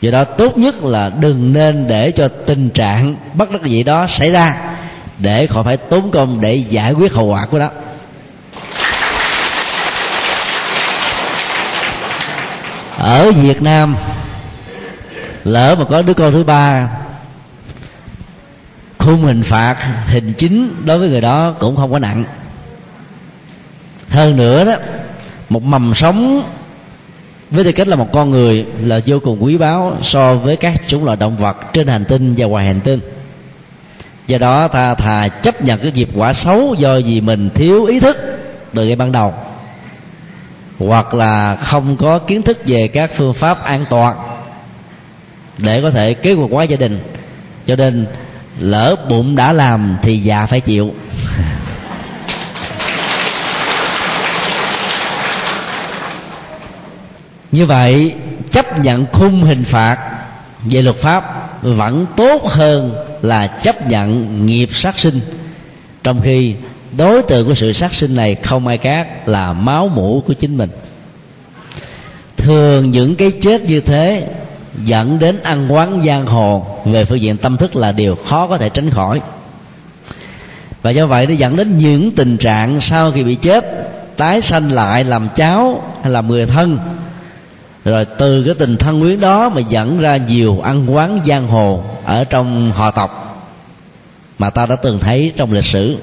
Do 0.00 0.10
đó 0.10 0.24
tốt 0.24 0.58
nhất 0.58 0.84
là 0.84 1.10
đừng 1.20 1.52
nên 1.52 1.86
để 1.88 2.10
cho 2.10 2.28
tình 2.28 2.70
trạng 2.70 3.16
bất 3.34 3.50
đắc 3.50 3.62
dĩ 3.64 3.82
đó 3.82 4.06
xảy 4.06 4.30
ra 4.30 4.73
để 5.18 5.46
khỏi 5.46 5.64
phải 5.64 5.76
tốn 5.76 6.10
công 6.10 6.40
để 6.40 6.54
giải 6.54 6.92
quyết 6.92 7.12
hậu 7.12 7.26
quả 7.26 7.46
của 7.46 7.58
đó 7.58 7.70
ở 13.04 13.32
việt 13.32 13.62
nam, 13.62 13.96
lỡ 15.44 15.76
mà 15.78 15.84
có 15.84 16.02
đứa 16.02 16.14
con 16.14 16.32
thứ 16.32 16.44
ba 16.44 16.88
khung 18.98 19.24
hình 19.24 19.42
phạt, 19.42 19.76
hình 20.06 20.32
chính 20.38 20.74
đối 20.84 20.98
với 20.98 21.08
người 21.08 21.20
đó 21.20 21.54
cũng 21.58 21.76
không 21.76 21.92
có 21.92 21.98
nặng. 21.98 22.24
Hơn 24.08 24.36
nữa 24.36 24.64
đó, 24.64 24.76
một 25.48 25.62
mầm 25.62 25.94
sống 25.94 26.42
với 27.50 27.64
tư 27.64 27.72
cách 27.72 27.88
là 27.88 27.96
một 27.96 28.08
con 28.12 28.30
người 28.30 28.66
là 28.82 29.00
vô 29.06 29.18
cùng 29.18 29.44
quý 29.44 29.56
báu 29.56 29.96
so 30.00 30.34
với 30.34 30.56
các 30.56 30.80
chủng 30.88 31.04
loại 31.04 31.16
động 31.16 31.36
vật 31.36 31.56
trên 31.72 31.86
hành 31.86 32.04
tinh 32.04 32.34
và 32.38 32.46
ngoài 32.46 32.66
hành 32.66 32.80
tinh 32.80 33.00
do 34.26 34.38
đó 34.38 34.68
ta 34.68 34.94
thà 34.94 35.28
chấp 35.28 35.62
nhận 35.62 35.80
cái 35.80 35.92
nghiệp 35.92 36.08
quả 36.14 36.32
xấu 36.32 36.74
do 36.78 37.00
vì 37.04 37.20
mình 37.20 37.50
thiếu 37.54 37.84
ý 37.84 38.00
thức 38.00 38.16
từ 38.74 38.86
ngay 38.86 38.96
ban 38.96 39.12
đầu. 39.12 39.34
Hoặc 40.78 41.14
là 41.14 41.56
không 41.56 41.96
có 41.96 42.18
kiến 42.18 42.42
thức 42.42 42.58
về 42.66 42.88
các 42.88 43.10
phương 43.16 43.34
pháp 43.34 43.64
an 43.64 43.84
toàn 43.90 44.16
để 45.58 45.82
có 45.82 45.90
thể 45.90 46.14
kế 46.14 46.32
hoạch 46.32 46.50
hóa 46.50 46.64
gia 46.64 46.76
đình. 46.76 46.98
Cho 47.66 47.76
nên 47.76 48.06
lỡ 48.58 48.96
bụng 49.08 49.36
đã 49.36 49.52
làm 49.52 49.96
thì 50.02 50.18
già 50.18 50.46
phải 50.46 50.60
chịu. 50.60 50.94
Như 57.52 57.66
vậy, 57.66 58.14
chấp 58.50 58.78
nhận 58.78 59.06
khung 59.12 59.42
hình 59.42 59.64
phạt 59.64 59.98
về 60.64 60.82
luật 60.82 60.96
pháp 60.96 61.24
vẫn 61.62 62.06
tốt 62.16 62.42
hơn 62.44 62.94
là 63.24 63.46
chấp 63.46 63.88
nhận 63.90 64.46
nghiệp 64.46 64.68
sát 64.72 64.98
sinh. 64.98 65.20
Trong 66.02 66.20
khi 66.20 66.54
đối 66.96 67.22
tượng 67.22 67.46
của 67.46 67.54
sự 67.54 67.72
sát 67.72 67.94
sinh 67.94 68.14
này 68.14 68.34
không 68.34 68.66
ai 68.66 68.78
khác 68.78 69.28
là 69.28 69.52
máu 69.52 69.88
mũ 69.88 70.22
của 70.26 70.32
chính 70.32 70.56
mình. 70.56 70.70
Thường 72.36 72.90
những 72.90 73.16
cái 73.16 73.32
chết 73.40 73.64
như 73.64 73.80
thế 73.80 74.28
dẫn 74.84 75.18
đến 75.18 75.42
ăn 75.42 75.72
quán 75.72 76.02
giang 76.06 76.26
hồ 76.26 76.66
về 76.84 77.04
phương 77.04 77.20
diện 77.20 77.36
tâm 77.36 77.56
thức 77.56 77.76
là 77.76 77.92
điều 77.92 78.14
khó 78.14 78.46
có 78.46 78.58
thể 78.58 78.68
tránh 78.68 78.90
khỏi. 78.90 79.20
Và 80.82 80.90
do 80.90 81.06
vậy 81.06 81.26
nó 81.26 81.34
dẫn 81.34 81.56
đến 81.56 81.78
những 81.78 82.10
tình 82.10 82.36
trạng 82.36 82.80
sau 82.80 83.12
khi 83.12 83.24
bị 83.24 83.34
chết, 83.34 83.64
tái 84.16 84.40
sanh 84.40 84.72
lại 84.72 85.04
làm 85.04 85.28
cháu 85.36 85.82
hay 86.02 86.12
là 86.12 86.20
người 86.20 86.46
thân. 86.46 86.78
Rồi 87.84 88.04
từ 88.04 88.44
cái 88.44 88.54
tình 88.54 88.76
thân 88.76 89.00
quyến 89.00 89.20
đó 89.20 89.48
mà 89.48 89.60
dẫn 89.60 90.00
ra 90.00 90.16
nhiều 90.16 90.60
ăn 90.60 90.94
quán 90.94 91.20
giang 91.26 91.48
hồ 91.48 91.84
ở 92.04 92.24
trong 92.24 92.72
họ 92.72 92.90
tộc 92.90 93.24
mà 94.38 94.50
ta 94.50 94.66
đã 94.66 94.76
từng 94.76 94.98
thấy 94.98 95.32
trong 95.36 95.52
lịch 95.52 95.64
sử. 95.64 95.96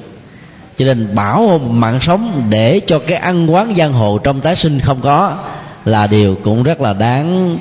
Cho 0.78 0.86
nên 0.86 1.16
bảo 1.16 1.58
mạng 1.58 2.00
sống 2.00 2.44
để 2.50 2.82
cho 2.88 3.00
cái 3.00 3.18
ăn 3.18 3.54
quán 3.54 3.74
giang 3.78 3.94
hồ 3.94 4.18
trong 4.18 4.42
tái 4.42 4.56
sinh 4.56 4.80
không 4.80 5.02
có 5.02 5.38
là 5.86 6.08
điều 6.08 6.36
cũng 6.44 6.64
rất 6.64 6.82
là 6.82 6.94
đáng 6.94 7.58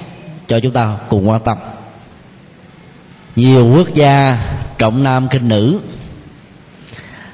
cho 0.48 0.60
chúng 0.60 0.72
ta 0.72 0.96
cùng 1.08 1.28
quan 1.28 1.40
tâm. 1.42 1.58
Nhiều 3.36 3.72
quốc 3.76 3.94
gia 3.94 4.38
trọng 4.78 5.02
nam 5.04 5.28
kinh 5.28 5.48
nữ 5.48 5.80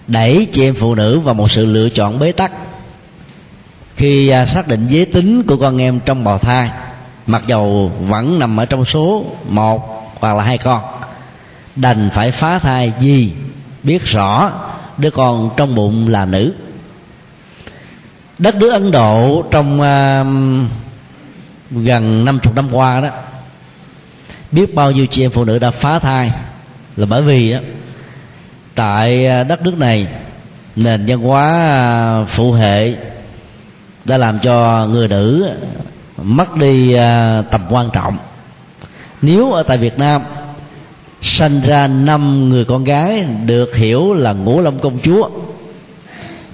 đẩy 0.07 0.47
chị 0.53 0.65
em 0.65 0.75
phụ 0.75 0.95
nữ 0.95 1.19
vào 1.19 1.35
một 1.35 1.51
sự 1.51 1.67
lựa 1.67 1.89
chọn 1.89 2.19
bế 2.19 2.33
tắc. 2.33 2.53
Khi 3.97 4.29
à, 4.29 4.47
xác 4.47 4.69
định 4.69 4.87
giới 4.87 5.05
tính 5.05 5.43
của 5.43 5.57
con 5.57 5.83
em 5.83 6.01
trong 6.01 6.25
bào 6.25 6.39
thai, 6.39 6.71
mặc 7.27 7.43
dầu 7.47 7.93
vẫn 8.09 8.39
nằm 8.39 8.57
ở 8.57 8.65
trong 8.65 8.85
số 8.85 9.25
một 9.49 10.13
hoặc 10.21 10.35
là 10.37 10.43
hai 10.43 10.59
con 10.59 10.83
đành 11.77 12.11
phải 12.13 12.31
phá 12.31 12.59
thai 12.59 12.93
gì 12.99 13.33
biết 13.83 14.05
rõ 14.05 14.53
đứa 14.99 15.11
con 15.11 15.51
trong 15.57 15.75
bụng 15.75 16.09
là 16.09 16.25
nữ. 16.25 16.55
Đất 18.39 18.57
nước 18.57 18.71
ấn 18.71 18.91
độ 18.91 19.45
trong 19.51 19.81
uh, 19.81 20.27
gần 21.71 22.25
50 22.25 22.53
năm 22.55 22.75
qua 22.75 23.01
đó 23.01 23.09
biết 24.53 24.75
bao 24.75 24.91
nhiêu 24.91 25.07
chị 25.07 25.25
em 25.25 25.31
phụ 25.31 25.45
nữ 25.45 25.59
đã 25.59 25.71
phá 25.71 25.99
thai 25.99 26.33
là 26.97 27.07
bởi 27.07 27.23
vì 27.23 27.53
đó 27.53 27.59
tại 28.75 29.27
à, 29.27 29.45
đất 29.45 29.63
nước 29.63 29.79
này 29.79 30.07
nền 30.77 31.05
văn 31.07 31.19
hóa 31.19 31.43
à, 31.53 32.25
phụ 32.27 32.53
hệ 32.53 32.95
đã 34.05 34.19
làm 34.19 34.39
cho 34.39 34.87
người 34.87 35.09
nữ 35.09 35.51
mất 36.23 36.57
đi 36.57 36.93
à, 36.93 37.43
tầm 37.51 37.61
quan 37.71 37.91
trọng. 37.93 38.17
Nếu 39.23 39.53
ở 39.53 39.63
tại 39.63 39.79
việt 39.79 39.99
nam 39.99 40.23
sanh 41.23 41.61
ra 41.61 41.87
năm 41.87 42.49
người 42.49 42.65
con 42.65 42.85
gái 42.85 43.27
được 43.47 43.77
hiểu 43.77 44.15
là 44.15 44.33
ngũ 44.33 44.61
long 44.61 44.79
công 44.79 44.99
chúa. 45.03 45.31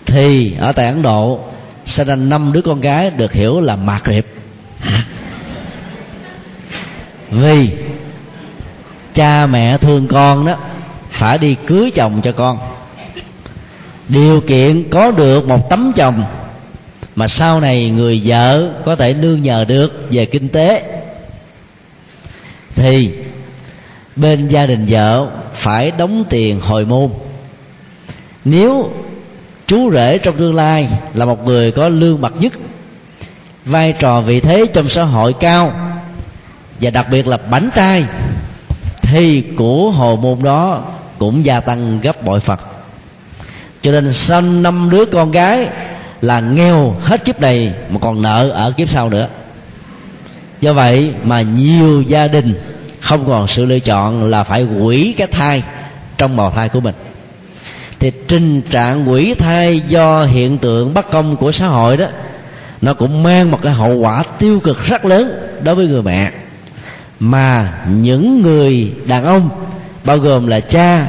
Thì 0.07 0.55
ở 0.59 0.73
tại 0.73 0.87
ấn 0.87 1.03
độ 1.03 1.41
sanh 1.85 2.07
ra 2.07 2.17
năm 2.17 2.53
đứa 2.53 2.61
con 2.63 2.81
gái 2.81 3.11
được 3.11 3.33
hiểu 3.33 3.61
là 3.61 3.77
mạt 3.77 4.03
riệp. 4.07 4.27
Vì 7.31 7.71
cha 9.15 9.47
mẹ 9.47 9.79
thương 9.79 10.07
con 10.07 10.47
đó, 10.47 10.55
phải 11.11 11.39
đi 11.39 11.57
cưới 11.67 11.91
chồng 11.95 12.21
cho 12.25 12.33
con. 12.33 12.59
Điều 14.09 14.41
kiện 14.41 14.91
có 14.91 15.11
được 15.11 15.49
một 15.49 15.71
tấm 15.71 15.93
chồng, 15.97 16.25
mà 17.17 17.29
sau 17.29 17.61
này 17.61 17.91
người 17.91 18.23
vợ 18.25 18.71
có 18.85 18.97
thể 18.97 19.15
nương 19.15 19.43
nhờ 19.43 19.65
được 19.65 20.09
về 20.11 20.27
kinh 20.27 20.49
tế. 20.49 20.83
Thì 22.75 23.11
bên 24.17 24.49
gia 24.49 24.67
đình 24.67 24.87
vợ 24.89 25.27
phải 25.55 25.91
đóng 25.91 26.25
tiền 26.31 26.61
hồi 26.61 26.85
môn. 26.85 27.11
Nếu 28.45 28.91
chú 29.67 29.91
rể 29.93 30.19
trong 30.19 30.37
tương 30.37 30.55
lai 30.55 30.89
là 31.15 31.25
một 31.25 31.47
người 31.47 31.71
có 31.71 31.89
lương 31.89 32.21
bậc 32.21 32.41
nhất, 32.41 32.53
vai 33.65 33.93
trò 33.93 34.21
vị 34.21 34.41
thế 34.41 34.67
trong 34.75 34.89
xã 34.89 35.03
hội 35.03 35.33
cao, 35.33 35.73
và 36.81 36.91
đặc 36.91 37.07
biệt 37.11 37.27
là 37.27 37.37
bánh 37.37 37.71
trai, 37.75 38.05
thì 39.03 39.45
của 39.57 39.91
hồ 39.91 40.17
môn 40.17 40.43
đó 40.43 40.85
cũng 41.19 41.45
gia 41.45 41.61
tăng 41.61 42.01
gấp 42.01 42.25
bội 42.25 42.41
phật. 42.41 42.61
Cho 43.83 43.93
nên 43.93 44.13
sinh 44.13 44.63
năm 44.63 44.91
đứa 44.91 45.05
con 45.05 45.31
gái 45.31 45.69
là 46.21 46.41
nghèo 46.41 46.97
hết 47.03 47.25
kiếp 47.25 47.41
này 47.41 47.73
mà 47.91 47.99
còn 48.01 48.23
nợ 48.23 48.49
ở 48.49 48.73
kiếp 48.77 48.89
sau 48.89 49.09
nữa. 49.09 49.29
Do 50.61 50.73
vậy 50.73 51.13
mà 51.25 51.43
nhiều 51.43 52.03
gia 52.03 52.27
đình 52.27 52.55
không 53.03 53.27
còn 53.27 53.47
sự 53.47 53.65
lựa 53.65 53.79
chọn 53.79 54.31
là 54.31 54.45
phải 54.45 54.65
quỷ 54.65 55.15
cái 55.19 55.27
thai 55.27 55.63
trong 56.19 56.37
bào 56.37 56.51
thai 56.51 56.69
của 56.69 56.81
mình. 56.81 56.95
Thì 57.99 58.11
tình 58.11 58.63
trạng 58.63 59.11
quỷ 59.11 59.35
thai 59.35 59.81
do 59.89 60.25
hiện 60.25 60.59
tượng 60.59 60.95
bất 60.95 61.11
công 61.11 61.37
của 61.37 61.53
xã 61.53 61.67
hội 61.67 61.97
đó, 61.97 62.07
nó 62.83 62.95
cũng 62.95 63.23
mang 63.23 63.51
một 63.51 63.63
cái 63.63 63.73
hậu 63.73 63.95
quả 63.95 64.23
tiêu 64.39 64.61
cực 64.61 64.85
rất 64.85 65.05
lớn 65.05 65.33
đối 65.63 65.75
với 65.75 65.87
người 65.87 66.03
mẹ. 66.03 66.31
Mà 67.21 67.73
những 67.89 68.43
người 68.43 68.93
đàn 69.07 69.25
ông, 69.25 69.51
bao 70.05 70.19
gồm 70.19 70.47
là 70.47 70.61
cha, 70.61 71.07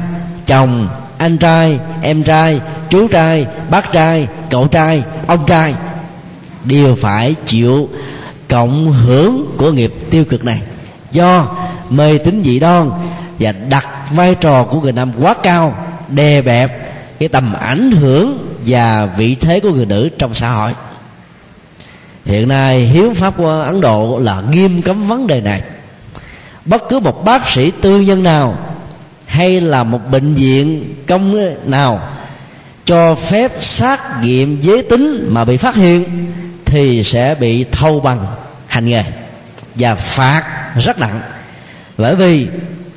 chồng, 0.48 0.88
anh 1.18 1.38
trai, 1.38 1.80
em 2.02 2.24
trai, 2.24 2.62
chú 2.90 3.08
trai, 3.08 3.46
bác 3.70 3.92
trai, 3.92 4.28
cậu 4.50 4.68
trai, 4.68 5.04
ông 5.28 5.46
trai, 5.48 5.74
đều 6.66 6.96
phải 6.96 7.36
chịu 7.46 7.90
cộng 8.50 8.92
hưởng 8.92 9.56
của 9.58 9.72
nghiệp 9.72 9.94
tiêu 10.10 10.26
cực 10.26 10.46
này. 10.46 10.62
Do 11.12 11.48
mê 11.96 12.18
tín 12.18 12.42
dị 12.46 12.60
đoan 12.60 12.92
và 13.40 13.52
đặt 13.52 13.88
vai 14.12 14.36
trò 14.36 14.64
của 14.64 14.82
người 14.82 14.92
nam 14.92 15.12
quá 15.22 15.36
cao, 15.44 15.76
đè 16.10 16.42
bẹp 16.42 16.94
cái 17.20 17.30
tầm 17.30 17.54
ảnh 17.54 17.92
hưởng 17.92 18.56
và 18.68 19.06
vị 19.06 19.36
thế 19.36 19.60
của 19.60 19.70
người 19.70 19.86
nữ 19.86 20.10
trong 20.18 20.34
xã 20.34 20.52
hội. 20.52 20.72
Hiện 22.26 22.48
nay, 22.48 22.80
hiến 22.80 23.14
pháp 23.14 23.38
của 23.38 23.50
ấn 23.50 23.82
độ 23.82 24.20
là 24.24 24.42
nghiêm 24.52 24.82
cấm 24.82 25.08
vấn 25.08 25.28
đề 25.28 25.42
này. 25.42 25.62
Bất 26.66 26.84
cứ 26.90 27.00
một 27.00 27.26
bác 27.26 27.50
sĩ 27.50 27.72
tư 27.82 28.02
nhân 28.02 28.24
nào 28.24 28.58
hay 29.26 29.62
là 29.62 29.84
một 29.84 30.00
bệnh 30.12 30.34
viện 30.34 30.96
công 31.08 31.54
nào 31.66 32.00
cho 32.86 33.16
phép 33.16 33.52
xác 33.62 34.22
nghiệm 34.22 34.62
giới 34.62 34.84
tính 34.84 35.30
mà 35.32 35.46
bị 35.46 35.58
phát 35.58 35.76
hiện 35.76 36.26
thì 36.66 37.04
sẽ 37.04 37.36
bị 37.36 37.64
thâu 37.64 38.00
bằng 38.00 38.26
hành 38.68 38.86
nghề 38.86 39.04
và 39.76 39.96
phạt 39.96 40.44
rất 40.80 41.00
nặng 41.00 41.22
bởi 41.98 42.16
vì, 42.16 42.48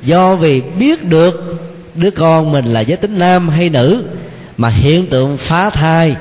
do 0.03 0.35
vì 0.35 0.61
biết 0.61 1.03
được 1.03 1.61
đứa 1.95 2.11
con 2.11 2.51
mình 2.51 2.65
là 2.65 2.79
giới 2.79 2.97
tính 2.97 3.19
nam 3.19 3.49
hay 3.49 3.69
nữ, 3.69 4.03
mà 4.57 4.69
hiện 4.69 5.07
tượng 5.07 5.37
phá 5.37 5.69
thai 5.69 6.15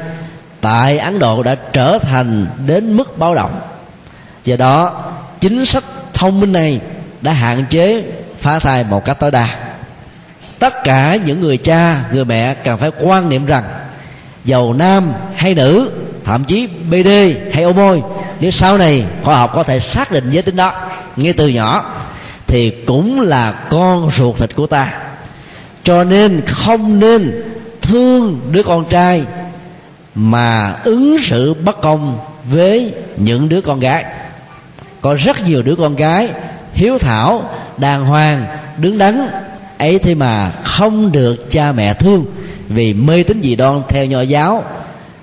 tại 0.61 0.99
ấn 0.99 1.19
độ 1.19 1.43
đã 1.43 1.55
trở 1.55 1.99
thành 1.99 2.47
đến 2.67 2.97
mức 2.97 3.19
báo 3.19 3.35
động. 3.35 3.61
Do 4.45 4.57
đó, 4.57 5.05
chính 5.41 5.67
sách 5.67 5.85
thông 6.15 6.41
minh 6.41 6.53
này 6.53 6.81
đã 7.23 7.33
hạn 7.33 7.65
chế 7.71 8.05
phá 8.41 8.59
thai 8.59 8.85
một 8.85 9.05
cách 9.05 9.21
tối 9.21 9.31
đa. 9.31 9.49
Tất 10.59 10.85
cả 10.85 11.17
những 11.25 11.41
người 11.41 11.57
cha, 11.57 12.05
người 12.13 12.25
mẹ 12.25 12.55
cần 12.55 12.79
phải 12.79 12.91
quan 13.01 13.29
niệm 13.29 13.47
rằng 13.47 13.65
giàu 14.45 14.73
nam 14.73 15.13
hay 15.35 15.55
nữ, 15.55 15.91
thậm 16.25 16.45
chí 16.45 16.67
bd 16.67 17.09
hay 17.53 17.65
ô 17.65 17.73
môi, 17.73 18.03
nếu 18.41 18.51
sau 18.51 18.79
này 18.79 19.05
khoa 19.23 19.39
học 19.39 19.51
có 19.55 19.63
thể 19.63 19.81
xác 19.81 20.13
định 20.13 20.31
giới 20.31 20.43
tính 20.43 20.57
đó, 20.57 20.73
ngay 21.17 21.33
từ 21.33 21.49
nhỏ 21.49 21.96
thì 22.47 22.71
cũng 22.71 23.21
là 23.21 23.53
con 23.53 24.11
ruột 24.11 24.37
thịt 24.39 24.57
của 24.57 24.67
ta. 24.67 24.93
Cho 25.85 26.05
nên 26.05 26.43
không 26.47 26.99
nên 26.99 27.43
thương 27.83 28.41
đứa 28.53 28.63
con 28.63 28.85
trai 28.85 29.25
mà 30.15 30.75
ứng 30.85 31.17
xử 31.23 31.55
bất 31.55 31.81
công 31.81 32.19
với 32.51 32.95
những 33.17 33.49
đứa 33.49 33.61
con 33.61 33.81
gái. 33.81 34.05
Có 35.01 35.15
rất 35.15 35.47
nhiều 35.47 35.63
đứa 35.63 35.77
con 35.77 35.97
gái 35.97 36.31
hiếu 36.75 36.99
thảo, 36.99 37.51
đàng 37.77 38.05
hoàng, 38.05 38.47
đứng 38.79 38.99
đắn, 38.99 39.29
ấy 39.79 39.99
thế 39.99 40.15
mà 40.15 40.51
không 40.63 41.13
được 41.13 41.51
cha 41.51 41.73
mẹ 41.73 41.95
thương 41.95 42.25
vì 42.69 42.95
mê 42.95 43.23
tín 43.23 43.43
dị 43.43 43.57
đoan 43.57 43.83
theo 43.89 44.07
nho 44.07 44.21
giáo, 44.21 44.65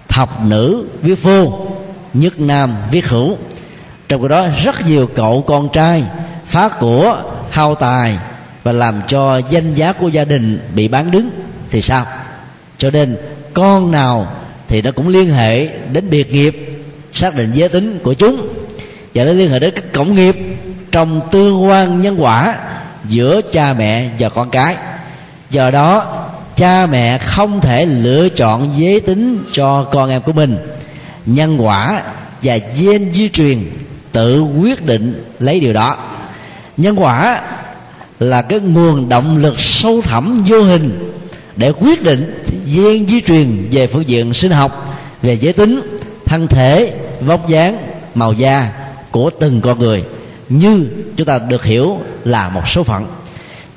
thập 0.07 0.45
nữ, 0.45 0.85
viết 1.01 1.23
vô 1.23 1.67
nhất 2.13 2.39
nam, 2.39 2.75
viết 2.91 3.05
hữu. 3.05 3.37
Trong 4.09 4.21
cái 4.21 4.29
đó 4.29 4.47
rất 4.63 4.87
nhiều 4.87 5.09
cậu 5.15 5.41
con 5.47 5.69
trai 5.73 6.03
phá 6.53 6.69
của 6.69 7.23
hao 7.49 7.75
tài 7.75 8.17
và 8.63 8.71
làm 8.71 9.01
cho 9.07 9.37
danh 9.37 9.75
giá 9.75 9.93
của 9.93 10.07
gia 10.07 10.23
đình 10.23 10.59
bị 10.75 10.87
bán 10.87 11.11
đứng, 11.11 11.29
thì 11.71 11.81
sao? 11.81 12.05
Cho 12.77 12.89
nên, 12.89 13.17
con 13.53 13.91
nào 13.91 14.27
thì 14.67 14.81
nó 14.81 14.91
cũng 14.91 15.07
liên 15.07 15.29
hệ 15.29 15.67
đến 15.67 16.09
biệt 16.09 16.31
nghiệp, 16.31 16.79
xác 17.11 17.35
định 17.35 17.51
giới 17.53 17.69
tính 17.69 17.99
của 18.03 18.13
chúng, 18.13 18.47
và 19.13 19.23
nó 19.23 19.31
liên 19.31 19.51
hệ 19.51 19.59
đến 19.59 19.73
các 19.75 19.93
cổng 19.93 20.15
nghiệp 20.15 20.35
trong 20.91 21.21
tương 21.31 21.65
quan 21.65 22.01
nhân 22.01 22.23
quả 22.23 22.57
giữa 23.09 23.41
cha 23.51 23.73
mẹ 23.73 24.09
và 24.19 24.29
con 24.29 24.49
cái. 24.49 24.75
Do 25.49 25.71
đó, 25.71 26.23
cha 26.55 26.85
mẹ 26.85 27.17
không 27.17 27.61
thể 27.61 27.85
lựa 27.85 28.29
chọn 28.29 28.69
giới 28.77 28.99
tính 28.99 29.43
cho 29.51 29.83
con 29.83 30.09
em 30.09 30.21
của 30.21 30.33
mình. 30.33 30.57
Nhân 31.25 31.57
quả 31.61 32.01
và 32.41 32.57
gen 32.79 33.13
di 33.13 33.29
truyền 33.29 33.71
tự 34.11 34.41
quyết 34.41 34.85
định 34.85 35.23
lấy 35.39 35.59
điều 35.59 35.73
đó 35.73 35.97
nhân 36.77 36.95
quả 36.99 37.41
là 38.19 38.41
cái 38.41 38.59
nguồn 38.59 39.09
động 39.09 39.37
lực 39.37 39.59
sâu 39.59 40.01
thẳm 40.01 40.43
vô 40.47 40.63
hình 40.63 41.13
để 41.55 41.71
quyết 41.71 42.03
định 42.03 42.43
gen 42.65 43.07
di 43.07 43.21
truyền 43.21 43.67
về 43.71 43.87
phương 43.87 44.07
diện 44.07 44.33
sinh 44.33 44.51
học, 44.51 44.99
về 45.21 45.33
giới 45.33 45.53
tính, 45.53 45.81
thân 46.25 46.47
thể, 46.47 46.93
vóc 47.21 47.47
dáng, 47.47 47.77
màu 48.15 48.33
da 48.33 48.71
của 49.11 49.29
từng 49.29 49.61
con 49.61 49.79
người 49.79 50.03
như 50.49 50.87
chúng 51.17 51.27
ta 51.27 51.39
được 51.49 51.63
hiểu 51.63 51.99
là 52.23 52.49
một 52.49 52.67
số 52.67 52.83
phận. 52.83 53.05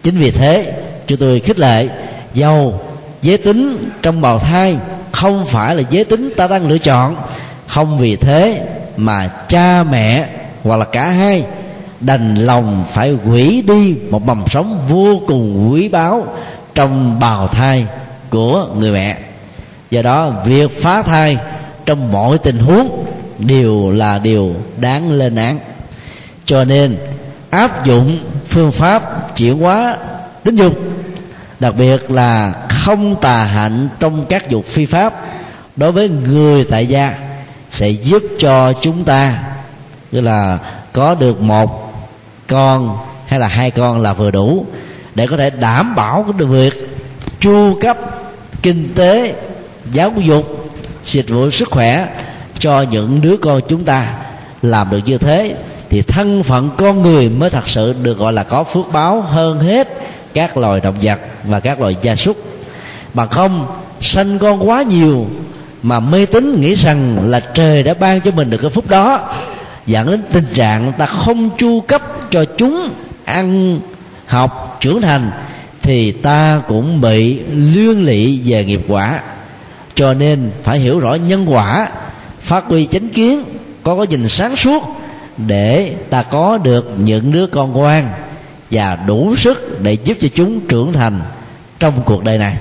Chính 0.02 0.18
vì 0.18 0.30
thế, 0.30 0.72
chúng 1.06 1.18
tôi 1.18 1.40
khích 1.40 1.58
lệ 1.58 1.88
dầu 2.34 2.80
giới 3.22 3.38
tính 3.38 3.76
trong 4.02 4.20
bào 4.20 4.38
thai 4.38 4.78
không 5.12 5.46
phải 5.46 5.74
là 5.74 5.82
giới 5.90 6.04
tính 6.04 6.32
ta 6.36 6.46
đang 6.46 6.68
lựa 6.68 6.78
chọn. 6.78 7.16
Không 7.66 7.98
vì 7.98 8.16
thế 8.16 8.68
mà 8.96 9.30
cha 9.48 9.84
mẹ 9.90 10.28
hoặc 10.62 10.76
là 10.76 10.84
cả 10.84 11.10
hai 11.10 11.44
đành 12.00 12.34
lòng 12.34 12.84
phải 12.92 13.12
hủy 13.24 13.62
đi 13.62 13.94
một 14.10 14.26
mầm 14.26 14.44
sống 14.48 14.78
vô 14.88 15.20
cùng 15.26 15.70
quý 15.72 15.88
báu 15.88 16.26
trong 16.74 17.20
bào 17.20 17.48
thai 17.48 17.86
của 18.30 18.68
người 18.78 18.92
mẹ. 18.92 19.18
Do 19.90 20.02
đó, 20.02 20.32
việc 20.44 20.82
phá 20.82 21.02
thai 21.02 21.36
trong 21.86 22.12
mọi 22.12 22.38
tình 22.38 22.58
huống 22.58 23.04
đều 23.38 23.90
là 23.90 24.18
điều 24.18 24.54
đáng 24.80 25.12
lên 25.12 25.36
án. 25.36 25.58
Cho 26.44 26.64
nên, 26.64 26.96
áp 27.50 27.84
dụng 27.84 28.18
phương 28.48 28.72
pháp 28.72 29.36
chuyển 29.36 29.58
hóa 29.58 29.96
tính 30.44 30.56
dục, 30.56 30.78
đặc 31.60 31.74
biệt 31.78 32.10
là 32.10 32.52
không 32.68 33.16
tà 33.16 33.44
hạnh 33.44 33.88
trong 34.00 34.24
các 34.28 34.50
dục 34.50 34.66
phi 34.66 34.86
pháp 34.86 35.14
đối 35.76 35.92
với 35.92 36.08
người 36.08 36.64
tại 36.64 36.86
gia 36.86 37.14
sẽ 37.70 37.88
giúp 37.90 38.22
cho 38.38 38.72
chúng 38.80 39.04
ta, 39.04 39.42
tức 40.10 40.20
là 40.20 40.58
có 40.92 41.14
được 41.14 41.40
một 41.40 41.85
con 42.48 42.98
hay 43.26 43.40
là 43.40 43.48
hai 43.48 43.70
con 43.70 44.00
là 44.00 44.12
vừa 44.12 44.30
đủ 44.30 44.66
để 45.14 45.26
có 45.26 45.36
thể 45.36 45.50
đảm 45.50 45.94
bảo 45.94 46.26
cái 46.38 46.46
việc 46.46 46.88
chu 47.40 47.78
cấp 47.80 47.98
kinh 48.62 48.88
tế, 48.94 49.34
giáo 49.92 50.12
dục, 50.18 50.70
dịch 51.04 51.28
vụ 51.28 51.50
sức 51.50 51.70
khỏe 51.70 52.08
cho 52.58 52.82
những 52.82 53.20
đứa 53.20 53.36
con 53.36 53.60
chúng 53.68 53.84
ta. 53.84 54.14
Làm 54.62 54.90
được 54.90 55.00
như 55.04 55.18
thế 55.18 55.56
thì 55.90 56.02
thân 56.02 56.42
phận 56.42 56.70
con 56.76 57.02
người 57.02 57.28
mới 57.28 57.50
thật 57.50 57.68
sự 57.68 57.94
được 58.02 58.18
gọi 58.18 58.32
là 58.32 58.42
có 58.42 58.64
phước 58.64 58.92
báo 58.92 59.20
hơn 59.20 59.60
hết 59.60 59.88
các 60.34 60.56
loài 60.56 60.80
động 60.80 60.94
vật 61.02 61.18
và 61.44 61.60
các 61.60 61.80
loài 61.80 61.96
gia 62.02 62.16
súc. 62.16 62.36
Mà 63.14 63.26
không 63.26 63.66
sanh 64.00 64.38
con 64.38 64.68
quá 64.68 64.82
nhiều 64.82 65.26
mà 65.82 66.00
mê 66.00 66.26
tín 66.26 66.60
nghĩ 66.60 66.74
rằng 66.74 67.18
là 67.24 67.40
trời 67.40 67.82
đã 67.82 67.94
ban 67.94 68.20
cho 68.20 68.30
mình 68.30 68.50
được 68.50 68.58
cái 68.58 68.70
phúc 68.70 68.84
đó 68.88 69.28
dẫn 69.86 70.10
đến 70.10 70.22
tình 70.32 70.46
trạng 70.54 70.92
ta 70.92 71.06
không 71.06 71.50
chu 71.58 71.80
cấp 71.80 72.02
cho 72.30 72.44
chúng 72.44 72.88
ăn, 73.24 73.80
học, 74.26 74.76
trưởng 74.80 75.00
thành, 75.00 75.30
thì 75.82 76.12
ta 76.12 76.62
cũng 76.68 77.00
bị 77.00 77.40
liên 77.54 78.04
lụy 78.04 78.42
về 78.44 78.64
nghiệp 78.64 78.80
quả. 78.88 79.22
Cho 79.94 80.14
nên 80.14 80.50
phải 80.62 80.78
hiểu 80.78 80.98
rõ 80.98 81.14
nhân 81.14 81.44
quả, 81.52 81.88
phát 82.40 82.64
huy 82.64 82.86
chánh 82.86 83.08
kiến, 83.08 83.44
có 83.82 83.96
cái 83.96 84.06
nhìn 84.06 84.28
sáng 84.28 84.56
suốt 84.56 84.82
để 85.36 85.94
ta 86.10 86.22
có 86.22 86.58
được 86.58 86.90
những 86.98 87.32
đứa 87.32 87.46
con 87.46 87.72
ngoan 87.72 88.08
và 88.70 88.98
đủ 89.06 89.36
sức 89.36 89.82
để 89.82 89.92
giúp 89.92 90.16
cho 90.20 90.28
chúng 90.34 90.60
trưởng 90.60 90.92
thành 90.92 91.20
trong 91.78 92.02
cuộc 92.04 92.24
đời 92.24 92.38
này. 92.38 92.56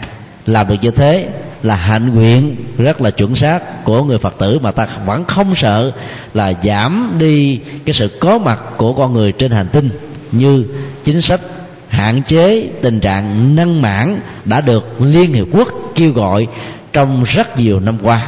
Làm 0.46 0.68
được 0.68 0.76
như 0.82 0.92
thế 0.92 1.30
là 1.66 1.76
hạnh 1.76 2.16
nguyện, 2.16 2.56
rất 2.78 3.02
là 3.02 3.12
chuẩn 3.12 3.36
xác 3.36 3.84
của 3.84 4.04
người 4.04 4.18
phật 4.18 4.36
tử. 4.40 4.60
Mà 4.60 4.72
ta 4.72 4.88
vẫn 5.06 5.26
không 5.26 5.56
sợ 5.56 5.92
là 6.34 6.54
giảm 6.64 7.16
đi 7.20 7.60
cái 7.86 7.94
sự 7.94 8.08
có 8.20 8.38
mặt 8.38 8.60
của 8.78 8.94
con 8.94 9.14
người 9.14 9.32
trên 9.32 9.52
hành 9.52 9.68
tinh, 9.72 9.90
như 10.32 10.66
chính 11.04 11.22
sách 11.22 11.42
hạn 11.88 12.22
chế 12.28 12.70
tình 12.82 13.00
trạng 13.00 13.56
nâng 13.56 13.82
mãn 13.82 14.20
đã 14.46 14.62
được 14.62 15.02
liên 15.02 15.34
hiệp 15.34 15.48
quốc 15.52 15.70
kêu 15.96 16.12
gọi 16.12 16.48
trong 16.94 17.24
rất 17.24 17.60
nhiều 17.60 17.80
năm 17.80 17.98
qua. 18.04 18.28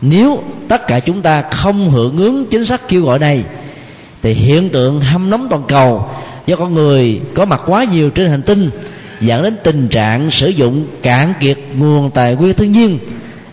Nếu 0.00 0.42
tất 0.68 0.86
cả 0.86 1.00
chúng 1.00 1.22
ta 1.22 1.42
không 1.42 1.90
hưởng 1.90 2.16
ứng 2.16 2.46
chính 2.46 2.64
sách 2.64 2.80
kêu 2.88 3.04
gọi 3.04 3.18
này, 3.18 3.44
thì 4.22 4.32
hiện 4.32 4.68
tượng 4.68 5.00
hâm 5.00 5.30
nóng 5.30 5.46
toàn 5.50 5.62
cầu 5.68 6.08
do 6.46 6.56
con 6.56 6.74
người 6.74 7.20
có 7.34 7.44
mặt 7.44 7.60
quá 7.66 7.84
nhiều 7.84 8.10
trên 8.10 8.30
hành 8.30 8.42
tinh 8.42 8.70
dẫn 9.20 9.42
đến 9.42 9.56
tình 9.64 9.88
trạng 9.88 10.30
sử 10.30 10.48
dụng 10.48 10.86
cạn 11.02 11.32
kiệt 11.40 11.58
nguồn 11.78 12.10
tài 12.10 12.34
nguyên 12.34 12.54
thiên 12.54 12.72
nhiên, 12.72 12.98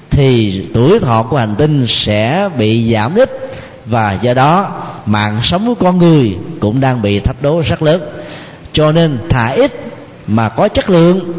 thì 0.09 0.61
tuổi 0.73 0.99
thọ 0.99 1.23
của 1.23 1.37
hành 1.37 1.55
tinh 1.55 1.85
sẽ 1.87 2.49
bị 2.57 2.93
giảm 2.93 3.15
ít 3.15 3.49
và 3.85 4.19
do 4.21 4.33
đó 4.33 4.83
mạng 5.05 5.39
sống 5.43 5.65
của 5.65 5.85
con 5.85 5.97
người 5.97 6.37
cũng 6.59 6.79
đang 6.79 7.01
bị 7.01 7.19
thách 7.19 7.41
đố 7.41 7.61
rất 7.65 7.81
lớn. 7.81 8.01
Cho 8.73 8.91
nên 8.91 9.17
thả 9.29 9.47
ít 9.47 9.71
mà 10.27 10.49
có 10.49 10.67
chất 10.67 10.89
lượng, 10.89 11.33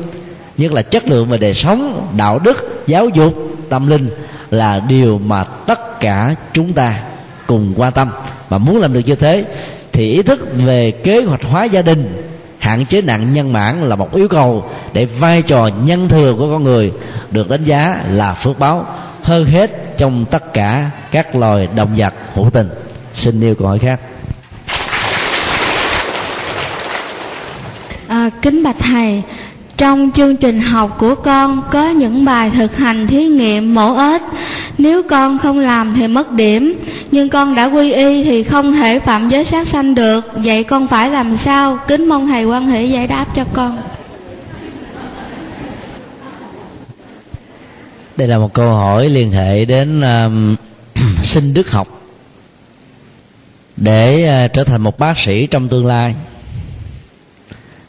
nhất 0.57 0.73
là 0.73 0.83
chất 0.83 1.09
lượng 1.09 1.29
về 1.29 1.39
đời 1.39 1.55
sống, 1.55 2.09
đạo 2.17 2.39
đức, 2.39 2.85
giáo 2.87 3.09
dục, 3.09 3.35
tâm 3.69 3.87
linh 3.87 4.11
là 4.51 4.81
điều 4.89 5.19
mà 5.19 5.45
tất 5.45 6.01
cả 6.01 6.35
chúng 6.53 6.73
ta 6.73 7.03
cùng 7.47 7.75
quan 7.77 7.93
tâm. 7.93 8.11
Mà 8.51 8.59
muốn 8.59 8.81
làm 8.81 8.93
được 8.93 9.01
như 9.07 9.15
thế 9.15 9.45
thì 9.93 10.13
ý 10.13 10.23
thức 10.23 10.41
về 10.55 10.91
kế 10.91 11.23
hoạch 11.23 11.43
hóa 11.43 11.65
gia 11.65 11.83
đình 11.83 12.28
hạn 12.69 12.85
chế 12.85 13.03
nặng 13.03 13.33
nhân 13.33 13.53
mãn 13.53 13.89
là 13.89 13.97
một 13.97 14.15
yêu 14.15 14.29
cầu 14.29 14.71
để 14.93 15.05
vai 15.05 15.43
trò 15.43 15.71
nhân 15.85 16.09
thừa 16.09 16.35
của 16.39 16.51
con 16.51 16.65
người 16.65 16.93
được 17.31 17.51
đánh 17.51 17.65
giá 17.65 18.05
là 18.11 18.35
phước 18.35 18.59
báo. 18.59 18.87
Hơn 19.23 19.45
hết 19.45 19.99
trong 19.99 20.25
tất 20.31 20.53
cả 20.53 20.91
các 21.11 21.37
loài 21.37 21.69
động 21.77 21.91
vật 21.97 22.15
hữu 22.35 22.51
tình. 22.51 22.69
Xin 23.13 23.41
yêu 23.41 23.55
câu 23.55 23.69
hỏi 23.69 23.79
khác. 23.79 24.01
À, 28.09 28.31
kính 28.43 28.63
bạch 28.63 28.77
thầy 28.79 29.23
trong 29.77 30.11
chương 30.15 30.37
trình 30.37 30.61
học 30.61 30.97
của 30.99 31.15
con 31.15 31.63
có 31.71 31.89
những 31.89 32.25
bài 32.25 32.51
thực 32.51 32.77
hành 32.77 33.07
thí 33.07 33.27
nghiệm 33.27 33.75
mổ 33.75 33.97
ếch 33.97 34.23
nếu 34.79 35.03
con 35.03 35.39
không 35.39 35.59
làm 35.59 35.95
thì 35.95 36.09
mất 36.09 36.33
điểm. 36.33 36.79
Nhưng 37.11 37.29
con 37.29 37.55
đã 37.55 37.65
quy 37.65 37.93
y 37.93 38.25
thì 38.25 38.43
không 38.43 38.73
thể 38.73 38.99
phạm 38.99 39.29
giới 39.29 39.45
sát 39.45 39.69
sanh 39.69 39.95
được. 39.95 40.31
Vậy 40.35 40.65
con 40.65 40.89
phải 40.89 41.11
làm 41.11 41.37
sao? 41.37 41.79
Kính 41.89 42.09
mong 42.09 42.27
thầy 42.27 42.45
quan 42.45 42.67
hệ 42.67 42.85
giải 42.85 43.07
đáp 43.07 43.27
cho 43.35 43.45
con. 43.53 43.79
Đây 48.17 48.29
là 48.29 48.39
một 48.39 48.53
câu 48.55 48.75
hỏi 48.75 49.09
liên 49.09 49.33
hệ 49.33 49.65
đến 49.65 50.01
um, 50.01 50.57
sinh 51.23 51.55
đức 51.55 51.71
học 51.71 51.89
để 53.77 54.31
uh, 54.47 54.53
trở 54.53 54.65
thành 54.65 54.81
một 54.81 54.99
bác 54.99 55.19
sĩ 55.19 55.47
trong 55.47 55.69
tương 55.69 55.87
lai. 55.87 56.15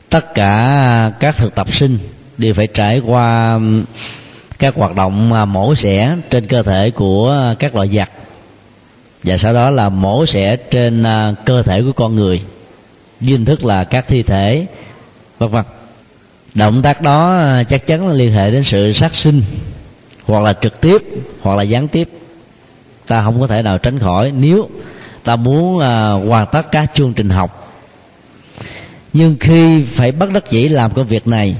Tất 0.10 0.34
cả 0.34 1.06
uh, 1.08 1.20
các 1.20 1.38
thực 1.38 1.56
tập 1.56 1.74
sinh 1.74 2.00
đều 2.38 2.54
phải 2.54 2.68
trải 2.68 3.00
qua 3.00 3.54
um, 3.54 3.84
các 4.60 4.76
hoạt 4.76 4.96
động 4.96 5.34
à, 5.34 5.46
mổ 5.46 5.76
xẻ 5.76 6.16
trên 6.30 6.48
cơ 6.48 6.64
thể 6.64 6.92
của 6.92 7.56
các 7.60 7.76
loại 7.76 7.90
vật 7.92 8.10
và 9.24 9.38
sau 9.38 9.54
đó 9.54 9.70
là 9.70 9.90
mổ 9.90 10.26
xẻ 10.26 10.56
trên 10.56 11.04
à, 11.04 11.34
cơ 11.46 11.64
thể 11.64 11.82
của 11.82 11.92
con 11.92 12.16
người 12.16 12.42
duyên 13.22 13.46
thức 13.46 13.66
là 13.66 13.84
các 13.84 14.08
thi 14.08 14.24
thể 14.24 14.66
vân 15.38 15.50
vân. 15.50 15.64
Động 16.54 16.82
tác 16.82 17.02
đó 17.02 17.38
à, 17.38 17.64
chắc 17.64 17.88
chắn 17.88 18.08
là 18.08 18.14
liên 18.14 18.32
hệ 18.32 18.52
đến 18.52 18.64
sự 18.64 18.94
sát 18.94 19.16
sinh 19.16 19.42
hoặc 20.24 20.44
là 20.44 20.54
trực 20.54 20.82
tiếp 20.82 21.04
hoặc 21.42 21.56
là 21.56 21.64
gián 21.64 21.88
tiếp. 21.88 22.10
Ta 23.08 23.24
không 23.24 23.40
có 23.40 23.48
thể 23.48 23.62
nào 23.62 23.78
tránh 23.78 24.00
khỏi 24.00 24.32
nếu 24.32 24.70
ta 25.24 25.36
muốn 25.36 25.76
uh, 25.76 25.82
hoàn 26.30 26.48
tất 26.52 26.72
các 26.72 26.92
chương 26.94 27.14
trình 27.14 27.30
học. 27.30 27.82
Nhưng 29.14 29.36
khi 29.40 29.84
phải 29.84 30.12
bắt 30.12 30.30
đắc 30.34 30.52
dĩ 30.52 30.70
làm 30.70 30.94
công 30.94 31.08
việc 31.08 31.28
này 31.28 31.56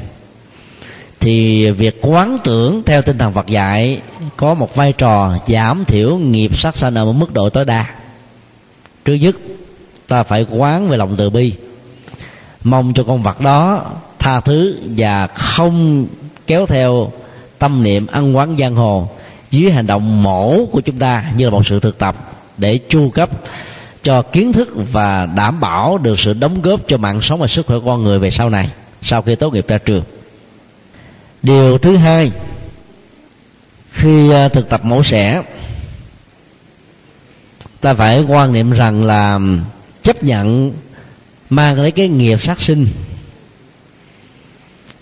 thì 1.20 1.70
việc 1.72 2.00
quán 2.02 2.38
tưởng 2.44 2.84
theo 2.86 3.02
tinh 3.02 3.18
thần 3.18 3.34
Phật 3.34 3.48
dạy 3.48 4.02
có 4.38 4.54
một 4.54 4.76
vai 4.76 4.94
trò 4.94 5.38
giảm 5.48 5.86
thiểu 5.86 6.18
nghiệp 6.18 6.58
sát 6.58 6.76
sanh 6.76 6.96
ở 6.96 7.06
một 7.06 7.14
mức 7.14 7.34
độ 7.34 7.50
tối 7.50 7.66
đa. 7.66 7.86
Trước 9.06 9.14
nhất, 9.14 9.36
ta 10.08 10.24
phải 10.24 10.46
quán 10.50 10.90
về 10.90 10.98
lòng 10.98 11.16
từ 11.18 11.30
bi. 11.30 11.54
Mong 12.64 12.94
cho 12.94 13.04
con 13.04 13.24
vật 13.24 13.42
đó 13.42 13.86
tha 14.20 14.40
thứ 14.40 14.78
và 14.98 15.28
không 15.28 16.08
kéo 16.48 16.66
theo 16.66 17.12
tâm 17.60 17.84
niệm 17.84 18.08
ăn 18.08 18.38
quán 18.38 18.58
giang 18.58 18.76
hồ 18.76 19.10
dưới 19.52 19.72
hành 19.72 19.88
động 19.88 20.24
mổ 20.24 20.66
của 20.72 20.82
chúng 20.82 21.00
ta 21.00 21.24
như 21.38 21.46
là 21.46 21.52
một 21.52 21.66
sự 21.66 21.80
thực 21.80 21.98
tập 21.98 22.16
để 22.58 22.80
chu 22.90 23.10
cấp 23.10 23.30
cho 24.04 24.22
kiến 24.22 24.54
thức 24.54 24.70
và 24.92 25.26
đảm 25.26 25.60
bảo 25.60 25.98
được 25.98 26.20
sự 26.20 26.34
đóng 26.34 26.62
góp 26.62 26.80
cho 26.88 26.98
mạng 26.98 27.22
sống 27.22 27.40
và 27.40 27.48
sức 27.48 27.68
khỏe 27.68 27.78
con 27.86 28.04
người 28.04 28.20
về 28.20 28.32
sau 28.32 28.50
này, 28.50 28.70
sau 29.02 29.22
khi 29.22 29.36
tốt 29.36 29.54
nghiệp 29.54 29.66
ra 29.68 29.78
trường 29.78 30.04
điều 31.44 31.78
thứ 31.78 31.98
hai, 31.98 32.32
khi 33.92 34.32
à, 34.32 34.48
thực 34.48 34.70
tập 34.70 34.86
mổ 34.86 35.04
xẻ, 35.04 35.44
ta 37.82 37.94
phải 37.94 38.24
quan 38.28 38.54
niệm 38.54 38.72
rằng 38.72 39.04
là 39.04 39.40
chấp 40.04 40.24
nhận 40.24 40.74
mang 41.50 41.80
lấy 41.80 41.92
cái 41.92 42.08
nghiệp 42.08 42.42
sát 42.42 42.62
sinh. 42.62 42.88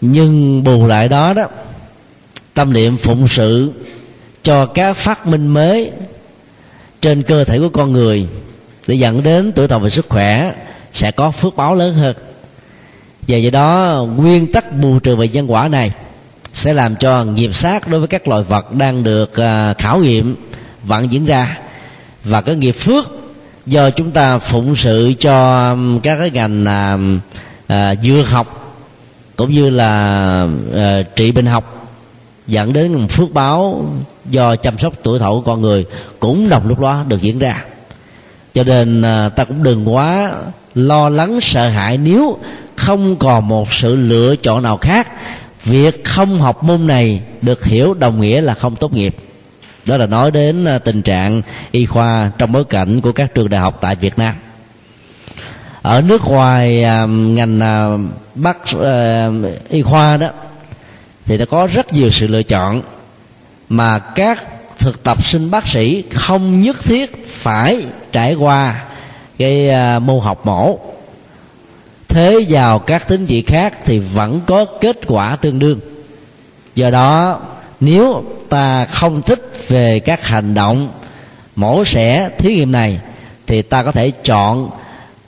Nhưng 0.02 0.64
bù 0.64 0.88
lại 0.88 1.08
đó 1.08 1.34
đó, 1.34 1.48
tâm 2.54 2.74
niệm 2.74 2.98
phụng 2.98 3.28
sự 3.28 3.72
cho 4.44 4.66
các 4.66 4.94
phát 4.94 5.28
minh 5.28 5.48
mới 5.48 5.92
trên 7.02 7.24
cơ 7.24 7.44
thể 7.44 7.60
của 7.60 7.70
con 7.70 7.94
người 7.94 8.28
để 8.88 8.96
dẫn 8.96 9.24
đến 9.24 9.52
tuổi 9.56 9.68
thọ 9.68 9.80
về 9.80 9.90
sức 9.90 10.06
khỏe 10.10 10.54
sẽ 10.94 11.12
có 11.12 11.32
phước 11.32 11.56
báo 11.56 11.76
lớn 11.76 11.94
hơn. 11.94 12.16
Và 13.28 13.38
do 13.38 13.50
đó, 13.50 14.06
nguyên 14.16 14.52
tắc 14.52 14.74
bù 14.74 15.00
trừ 15.00 15.16
về 15.16 15.28
nhân 15.28 15.52
quả 15.52 15.68
này 15.68 15.92
sẽ 16.54 16.74
làm 16.74 16.96
cho 16.96 17.24
nghiệp 17.24 17.54
sát 17.54 17.88
đối 17.88 18.00
với 18.00 18.08
các 18.08 18.28
loài 18.28 18.44
vật 18.44 18.74
đang 18.74 19.04
được 19.04 19.36
à, 19.36 19.74
khảo 19.74 20.00
nghiệm 20.00 20.36
vẫn 20.84 21.12
diễn 21.12 21.26
ra. 21.26 21.58
Và 22.24 22.42
cái 22.42 22.56
nghiệp 22.56 22.72
phước 22.72 23.06
do 23.66 23.90
chúng 23.90 24.12
ta 24.12 24.38
phụng 24.38 24.76
sự 24.76 25.14
cho 25.20 25.76
các 26.04 26.18
cái 26.20 26.32
ngành 26.32 26.66
à, 26.66 26.98
à, 27.68 27.96
dược 27.96 28.30
học 28.30 28.76
cũng 29.36 29.54
như 29.54 29.70
là 29.70 30.48
à, 30.76 31.02
trị 31.16 31.32
bệnh 31.32 31.46
học 31.46 31.90
dẫn 32.48 32.74
đến 32.74 33.08
phước 33.08 33.34
báo 33.34 33.86
do 34.26 34.56
chăm 34.56 34.78
sóc 34.78 34.94
tuổi 35.04 35.20
thọ 35.20 35.32
của 35.32 35.42
con 35.42 35.62
người 35.62 35.86
cũng 36.20 36.50
đồng 36.50 36.68
lúc 36.68 36.80
đó 36.80 37.04
được 37.08 37.22
diễn 37.22 37.40
ra. 37.40 37.64
Cho 38.54 38.64
nên 38.64 39.02
à, 39.02 39.30
ta 39.30 39.44
cũng 39.44 39.64
đừng 39.64 39.96
quá 39.96 40.32
lo 40.76 41.10
lắng 41.10 41.40
sợ 41.42 41.68
hãi 41.68 41.98
nếu 41.98 42.38
không 42.76 43.16
còn 43.16 43.48
một 43.48 43.74
sự 43.74 43.96
lựa 43.96 44.36
chọn 44.36 44.64
nào 44.64 44.78
khác 44.78 45.08
việc 45.68 46.04
không 46.04 46.40
học 46.40 46.64
môn 46.64 46.88
này 46.88 47.22
được 47.42 47.66
hiểu 47.66 47.94
đồng 47.94 48.22
nghĩa 48.22 48.42
là 48.42 48.54
không 48.54 48.76
tốt 48.76 48.94
nghiệp. 48.94 49.16
Đó 49.86 49.98
là 49.98 50.06
nói 50.06 50.32
đến 50.32 50.66
à, 50.66 50.80
tình 50.80 51.02
trạng 51.02 51.42
y 51.72 51.86
khoa 51.86 52.32
trong 52.38 52.52
bối 52.52 52.66
cảnh 52.66 53.02
của 53.02 53.12
các 53.12 53.34
trường 53.34 53.50
đại 53.50 53.62
học 53.62 53.78
tại 53.82 53.96
việt 53.96 54.18
nam. 54.18 54.36
Ở 55.82 56.02
nước 56.02 56.22
ngoài 56.26 56.84
à, 56.84 57.06
ngành 57.06 57.60
à, 57.60 57.98
bắc 58.36 58.58
y 59.70 59.82
khoa 59.82 60.18
đó, 60.18 60.28
thì 61.26 61.38
nó 61.38 61.46
có 61.46 61.68
rất 61.68 61.94
nhiều 61.94 62.10
sự 62.10 62.28
lựa 62.28 62.44
chọn 62.44 62.82
mà 63.70 64.00
các 64.00 64.44
thực 64.80 65.04
tập 65.04 65.24
sinh 65.24 65.52
bác 65.52 65.68
sĩ 65.68 66.04
không 66.14 66.62
nhất 66.62 66.84
thiết 66.84 67.28
phải 67.28 67.86
trải 68.12 68.34
qua 68.34 68.84
cái 69.38 69.70
môn 70.00 70.20
học 70.20 70.46
mổ 70.46 70.80
thế 72.18 72.46
vào 72.50 72.80
các 72.80 73.08
tín 73.08 73.26
chỉ 73.26 73.42
khác 73.42 73.74
thì 73.86 74.00
vẫn 74.00 74.42
có 74.46 74.66
kết 74.82 75.00
quả 75.08 75.36
tương 75.36 75.60
đương. 75.60 75.80
Do 76.76 76.90
đó, 76.90 77.40
nếu 77.80 78.24
ta 78.50 78.86
không 78.86 79.22
thích 79.22 79.52
về 79.68 80.00
các 80.00 80.28
hành 80.28 80.54
động 80.54 80.90
mổ 81.56 81.86
xẻ 81.86 82.30
thí 82.38 82.56
nghiệm 82.56 82.72
này, 82.72 83.00
thì 83.48 83.62
ta 83.62 83.84
có 83.84 83.92
thể 83.92 84.12
chọn 84.12 84.70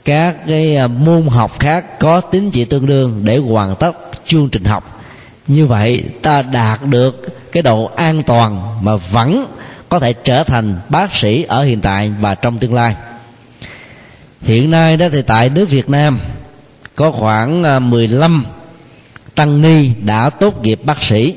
các 0.04 0.36
cái 0.46 0.76
à, 0.76 0.86
môn 0.86 1.26
học 1.26 1.60
khác 1.60 1.98
có 1.98 2.20
tín 2.20 2.50
chỉ 2.50 2.64
tương 2.64 2.86
đương 2.86 3.20
để 3.24 3.36
hoàn 3.36 3.74
tất 3.76 3.92
chương 4.24 4.48
trình 4.48 4.64
học. 4.64 5.00
Như 5.46 5.66
vậy, 5.66 6.04
ta 6.22 6.42
đạt 6.42 6.84
được 6.84 7.52
cái 7.52 7.62
độ 7.62 7.90
an 7.96 8.22
toàn 8.22 8.62
mà 8.82 8.96
vẫn 8.96 9.46
có 9.88 9.98
thể 9.98 10.12
trở 10.12 10.44
thành 10.44 10.78
bác 10.88 11.16
sĩ 11.16 11.42
ở 11.42 11.64
hiện 11.64 11.80
tại 11.80 12.12
và 12.20 12.34
trong 12.34 12.58
tương 12.58 12.74
lai. 12.74 12.94
Hiện 14.42 14.70
nay 14.70 14.96
đó 14.96 15.06
thì 15.12 15.22
tại 15.22 15.50
nước 15.50 15.70
Việt 15.70 15.90
Nam 15.90 16.18
có 16.96 17.10
khoảng 17.10 17.64
à, 17.64 17.78
15 17.78 18.44
tăng 19.34 19.62
ni 19.62 19.90
đã 20.04 20.30
tốt 20.30 20.62
nghiệp 20.62 20.80
bác 20.84 21.02
sĩ. 21.02 21.34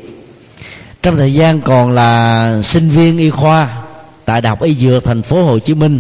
Trong 1.04 1.18
thời 1.18 1.34
gian 1.34 1.62
còn 1.62 1.92
là 1.92 2.62
sinh 2.62 2.90
viên 2.90 3.18
y 3.18 3.30
khoa 3.30 3.70
tại 4.26 4.42
đại 4.42 4.50
học 4.50 4.62
y 4.62 4.76
dược 4.76 5.04
thành 5.04 5.22
phố 5.22 5.44
Hồ 5.44 5.60
Chí 5.60 5.74
Minh, 5.74 6.00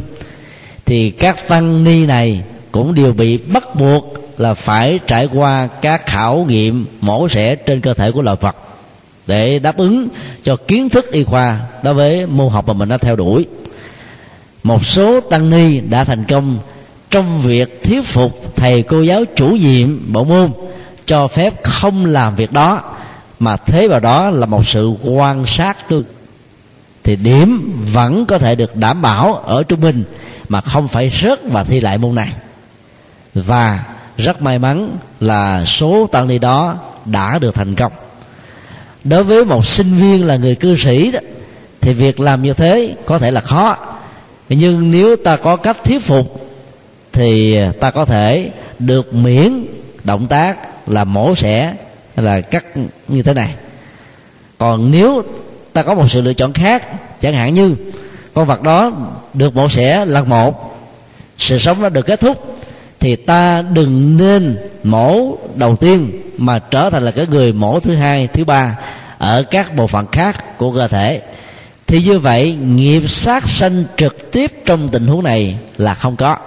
thì 0.85 1.09
các 1.09 1.47
tăng 1.47 1.83
ni 1.83 2.05
này 2.05 2.41
cũng 2.71 2.93
đều 2.93 3.13
bị 3.13 3.37
bắt 3.37 3.75
buộc 3.75 4.13
là 4.37 4.53
phải 4.53 4.99
trải 5.07 5.27
qua 5.33 5.67
các 5.81 6.05
khảo 6.07 6.45
nghiệm 6.49 6.85
mổ 7.01 7.29
xẻ 7.29 7.55
trên 7.55 7.81
cơ 7.81 7.93
thể 7.93 8.11
của 8.11 8.21
loài 8.21 8.37
vật 8.39 8.55
để 9.27 9.59
đáp 9.59 9.77
ứng 9.77 10.07
cho 10.43 10.55
kiến 10.55 10.89
thức 10.89 11.11
y 11.11 11.23
khoa 11.23 11.59
đối 11.83 11.93
với 11.93 12.25
môn 12.25 12.49
học 12.49 12.67
mà 12.67 12.73
mình 12.73 12.89
đã 12.89 12.97
theo 12.97 13.15
đuổi. 13.15 13.45
Một 14.63 14.85
số 14.85 15.19
tăng 15.19 15.49
ni 15.49 15.79
đã 15.79 16.03
thành 16.03 16.23
công 16.23 16.57
trong 17.13 17.41
việc 17.41 17.83
thuyết 17.83 18.05
phục 18.05 18.55
thầy 18.55 18.83
cô 18.83 19.01
giáo 19.01 19.23
chủ 19.35 19.47
nhiệm 19.47 20.13
bộ 20.13 20.23
môn 20.23 20.51
cho 21.05 21.27
phép 21.27 21.63
không 21.63 22.05
làm 22.05 22.35
việc 22.35 22.51
đó, 22.51 22.81
mà 23.39 23.55
thế 23.57 23.87
vào 23.87 23.99
đó 23.99 24.29
là 24.29 24.45
một 24.45 24.67
sự 24.67 24.93
quan 25.03 25.45
sát 25.45 25.89
tương 25.89 26.03
thì 27.03 27.15
điểm 27.15 27.79
vẫn 27.93 28.25
có 28.25 28.37
thể 28.37 28.55
được 28.55 28.75
đảm 28.75 29.01
bảo 29.01 29.33
ở 29.33 29.63
trung 29.63 29.81
bình, 29.81 30.03
mà 30.49 30.61
không 30.61 30.87
phải 30.87 31.09
rớt 31.09 31.39
và 31.51 31.63
thi 31.63 31.79
lại 31.79 31.97
môn 31.97 32.15
này. 32.15 32.29
Và 33.33 33.83
rất 34.17 34.41
may 34.41 34.59
mắn 34.59 34.97
là 35.19 35.65
số 35.65 36.07
tăng 36.11 36.27
ni 36.27 36.37
đó 36.37 36.75
đã 37.05 37.39
được 37.39 37.55
thành 37.55 37.75
công. 37.75 37.91
Đối 39.03 39.23
với 39.23 39.45
một 39.45 39.65
sinh 39.65 39.93
viên 39.93 40.25
là 40.25 40.35
người 40.35 40.55
cư 40.55 40.75
sĩ 40.77 41.11
đó, 41.11 41.19
thì 41.81 41.93
việc 41.93 42.19
làm 42.19 42.41
như 42.41 42.53
thế 42.53 42.95
có 43.05 43.19
thể 43.19 43.31
là 43.31 43.41
khó. 43.41 43.77
Nhưng 44.49 44.91
nếu 44.91 45.15
ta 45.15 45.35
có 45.35 45.55
cách 45.55 45.77
thuyết 45.83 45.99
phục 46.05 46.42
thì 47.13 47.55
à, 47.55 47.71
ta 47.79 47.91
có 47.91 48.05
thể 48.05 48.51
được 48.79 49.13
miễn 49.13 49.65
động 50.03 50.27
tác 50.27 50.57
là 50.89 51.03
mổ 51.03 51.35
xẻ 51.35 51.73
là 52.15 52.41
cắt 52.41 52.65
như 53.07 53.21
thế 53.21 53.33
này. 53.33 53.55
Còn 54.57 54.91
nếu 54.91 55.23
ta 55.73 55.83
có 55.83 55.95
một 55.95 56.05
sự 56.09 56.21
lựa 56.21 56.33
chọn 56.33 56.53
khác, 56.53 56.83
chẳng 57.21 57.33
hạn 57.33 57.53
như 57.53 57.75
con 58.33 58.47
vật 58.47 58.61
đó 58.61 58.91
được 59.33 59.55
mổ 59.55 59.69
xẻ 59.69 60.05
lần 60.05 60.29
một, 60.29 60.79
sự 61.37 61.59
sống 61.59 61.81
nó 61.81 61.89
được 61.89 62.05
kết 62.05 62.19
thúc, 62.19 62.57
thì 62.99 63.15
ta 63.15 63.61
đừng 63.61 64.17
nên 64.17 64.57
mổ 64.83 65.37
đầu 65.55 65.75
tiên 65.75 66.11
mà 66.37 66.59
trở 66.59 66.89
thành 66.89 67.05
là 67.05 67.11
cái 67.11 67.27
người 67.27 67.53
mổ 67.53 67.79
thứ 67.79 67.95
hai, 67.95 68.27
thứ 68.27 68.45
ba 68.45 68.77
ở 69.17 69.43
các 69.43 69.75
bộ 69.75 69.87
phận 69.87 70.07
khác 70.11 70.57
của 70.57 70.71
cơ 70.71 70.87
thể. 70.87 71.21
Thì 71.87 72.03
như 72.03 72.19
vậy, 72.19 72.55
nghiệp 72.55 73.07
sát 73.07 73.49
sanh 73.49 73.83
trực 73.97 74.31
tiếp 74.31 74.51
trong 74.65 74.89
tình 74.89 75.07
huống 75.07 75.23
này 75.23 75.57
là 75.77 75.93
không 75.93 76.15
có 76.15 76.37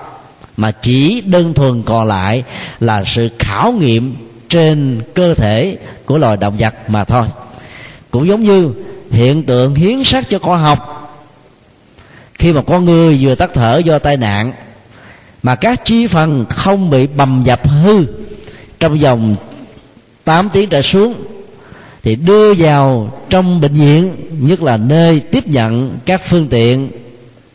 mà 0.56 0.70
chỉ 0.70 1.22
đơn 1.26 1.54
thuần 1.54 1.82
còn 1.82 2.06
lại 2.06 2.44
là 2.80 3.04
sự 3.04 3.28
khảo 3.38 3.72
nghiệm 3.72 4.16
trên 4.48 5.02
cơ 5.14 5.34
thể 5.34 5.76
của 6.04 6.18
loài 6.18 6.36
động 6.36 6.56
vật 6.58 6.74
mà 6.88 7.04
thôi. 7.04 7.26
Cũng 8.10 8.28
giống 8.28 8.40
như 8.40 8.72
hiện 9.10 9.42
tượng 9.42 9.74
hiến 9.74 10.04
xác 10.04 10.28
cho 10.28 10.38
khoa 10.38 10.58
học. 10.58 10.92
Khi 12.34 12.52
mà 12.52 12.62
con 12.62 12.84
người 12.84 13.18
vừa 13.20 13.34
tắt 13.34 13.50
thở 13.54 13.78
do 13.84 13.98
tai 13.98 14.16
nạn, 14.16 14.52
mà 15.42 15.54
các 15.54 15.84
chi 15.84 16.06
phần 16.06 16.44
không 16.48 16.90
bị 16.90 17.06
bầm 17.06 17.42
dập 17.44 17.68
hư 17.68 18.04
trong 18.80 18.98
vòng 18.98 19.36
8 20.24 20.48
tiếng 20.52 20.68
trở 20.68 20.82
xuống, 20.82 21.14
thì 22.02 22.16
đưa 22.16 22.54
vào 22.54 23.12
trong 23.30 23.60
bệnh 23.60 23.74
viện, 23.74 24.16
nhất 24.30 24.62
là 24.62 24.76
nơi 24.76 25.20
tiếp 25.20 25.48
nhận 25.48 25.98
các 26.04 26.20
phương 26.24 26.48
tiện 26.48 26.90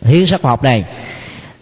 hiến 0.02 0.26
sắc 0.26 0.42
học 0.42 0.64
này 0.64 0.86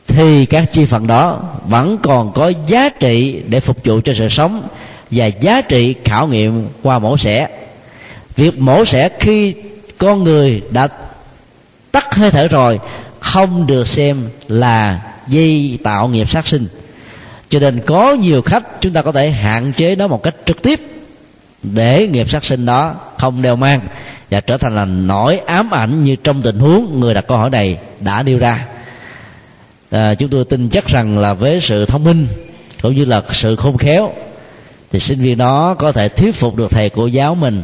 thì 0.09 0.45
các 0.45 0.71
chi 0.71 0.85
phần 0.85 1.07
đó 1.07 1.41
vẫn 1.65 1.97
còn 1.97 2.31
có 2.31 2.51
giá 2.67 2.89
trị 2.89 3.41
để 3.47 3.59
phục 3.59 3.77
vụ 3.83 4.01
cho 4.05 4.13
sự 4.13 4.29
sống 4.29 4.67
và 5.11 5.25
giá 5.25 5.61
trị 5.61 5.95
khảo 6.03 6.27
nghiệm 6.27 6.67
qua 6.83 6.99
mổ 6.99 7.17
xẻ. 7.17 7.47
Việc 8.35 8.59
mổ 8.59 8.85
xẻ 8.85 9.09
khi 9.19 9.55
con 9.97 10.23
người 10.23 10.61
đã 10.71 10.87
tắt 11.91 12.15
hơi 12.15 12.31
thở 12.31 12.47
rồi 12.47 12.79
không 13.19 13.67
được 13.67 13.87
xem 13.87 14.29
là 14.47 15.01
di 15.27 15.77
tạo 15.77 16.07
nghiệp 16.07 16.29
sát 16.29 16.47
sinh. 16.47 16.67
Cho 17.49 17.59
nên 17.59 17.81
có 17.85 18.13
nhiều 18.13 18.41
khách 18.41 18.81
chúng 18.81 18.93
ta 18.93 19.01
có 19.01 19.11
thể 19.11 19.31
hạn 19.31 19.73
chế 19.73 19.95
nó 19.95 20.07
một 20.07 20.23
cách 20.23 20.35
trực 20.45 20.61
tiếp 20.61 20.79
để 21.63 22.07
nghiệp 22.07 22.29
sát 22.29 22.43
sinh 22.43 22.65
đó 22.65 22.95
không 23.17 23.41
đeo 23.41 23.55
mang 23.55 23.79
và 24.31 24.41
trở 24.41 24.57
thành 24.57 24.75
là 24.75 24.85
nỗi 24.85 25.37
ám 25.37 25.73
ảnh 25.73 26.03
như 26.03 26.15
trong 26.15 26.41
tình 26.41 26.59
huống 26.59 26.99
người 26.99 27.13
đặt 27.13 27.27
câu 27.27 27.37
hỏi 27.37 27.49
này 27.49 27.77
đã 27.99 28.23
nêu 28.23 28.39
ra 28.39 28.65
à, 29.89 30.13
chúng 30.13 30.29
tôi 30.29 30.45
tin 30.45 30.69
chắc 30.69 30.87
rằng 30.87 31.19
là 31.19 31.33
với 31.33 31.61
sự 31.61 31.85
thông 31.85 32.03
minh 32.03 32.27
cũng 32.81 32.95
như 32.95 33.05
là 33.05 33.21
sự 33.31 33.55
khôn 33.55 33.77
khéo 33.77 34.13
thì 34.91 34.99
sinh 34.99 35.19
viên 35.19 35.37
đó 35.37 35.73
có 35.73 35.91
thể 35.91 36.09
thuyết 36.09 36.35
phục 36.35 36.55
được 36.55 36.71
thầy 36.71 36.89
cô 36.89 37.07
giáo 37.07 37.35
mình 37.35 37.61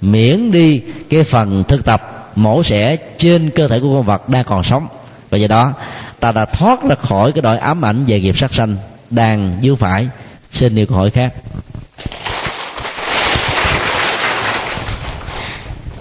miễn 0.00 0.50
đi 0.50 0.80
cái 1.10 1.24
phần 1.24 1.64
thực 1.68 1.84
tập 1.84 2.12
mổ 2.36 2.62
xẻ 2.62 2.96
trên 3.18 3.50
cơ 3.50 3.68
thể 3.68 3.80
của 3.80 3.94
con 3.94 4.02
vật 4.02 4.28
đang 4.28 4.44
còn 4.44 4.62
sống. 4.62 4.86
Và 5.30 5.38
do 5.38 5.46
đó 5.46 5.72
ta 6.20 6.32
đã 6.32 6.44
thoát 6.44 6.84
ra 6.84 6.94
khỏi 6.94 7.32
cái 7.32 7.42
đội 7.42 7.58
ám 7.58 7.84
ảnh 7.84 8.04
về 8.04 8.20
nghiệp 8.20 8.38
sát 8.38 8.54
sanh 8.54 8.76
đang 9.10 9.52
dư 9.62 9.74
phải. 9.74 10.08
Xin 10.50 10.74
điều 10.74 10.86
câu 10.86 10.96
hỏi 10.98 11.10
khác. 11.10 11.32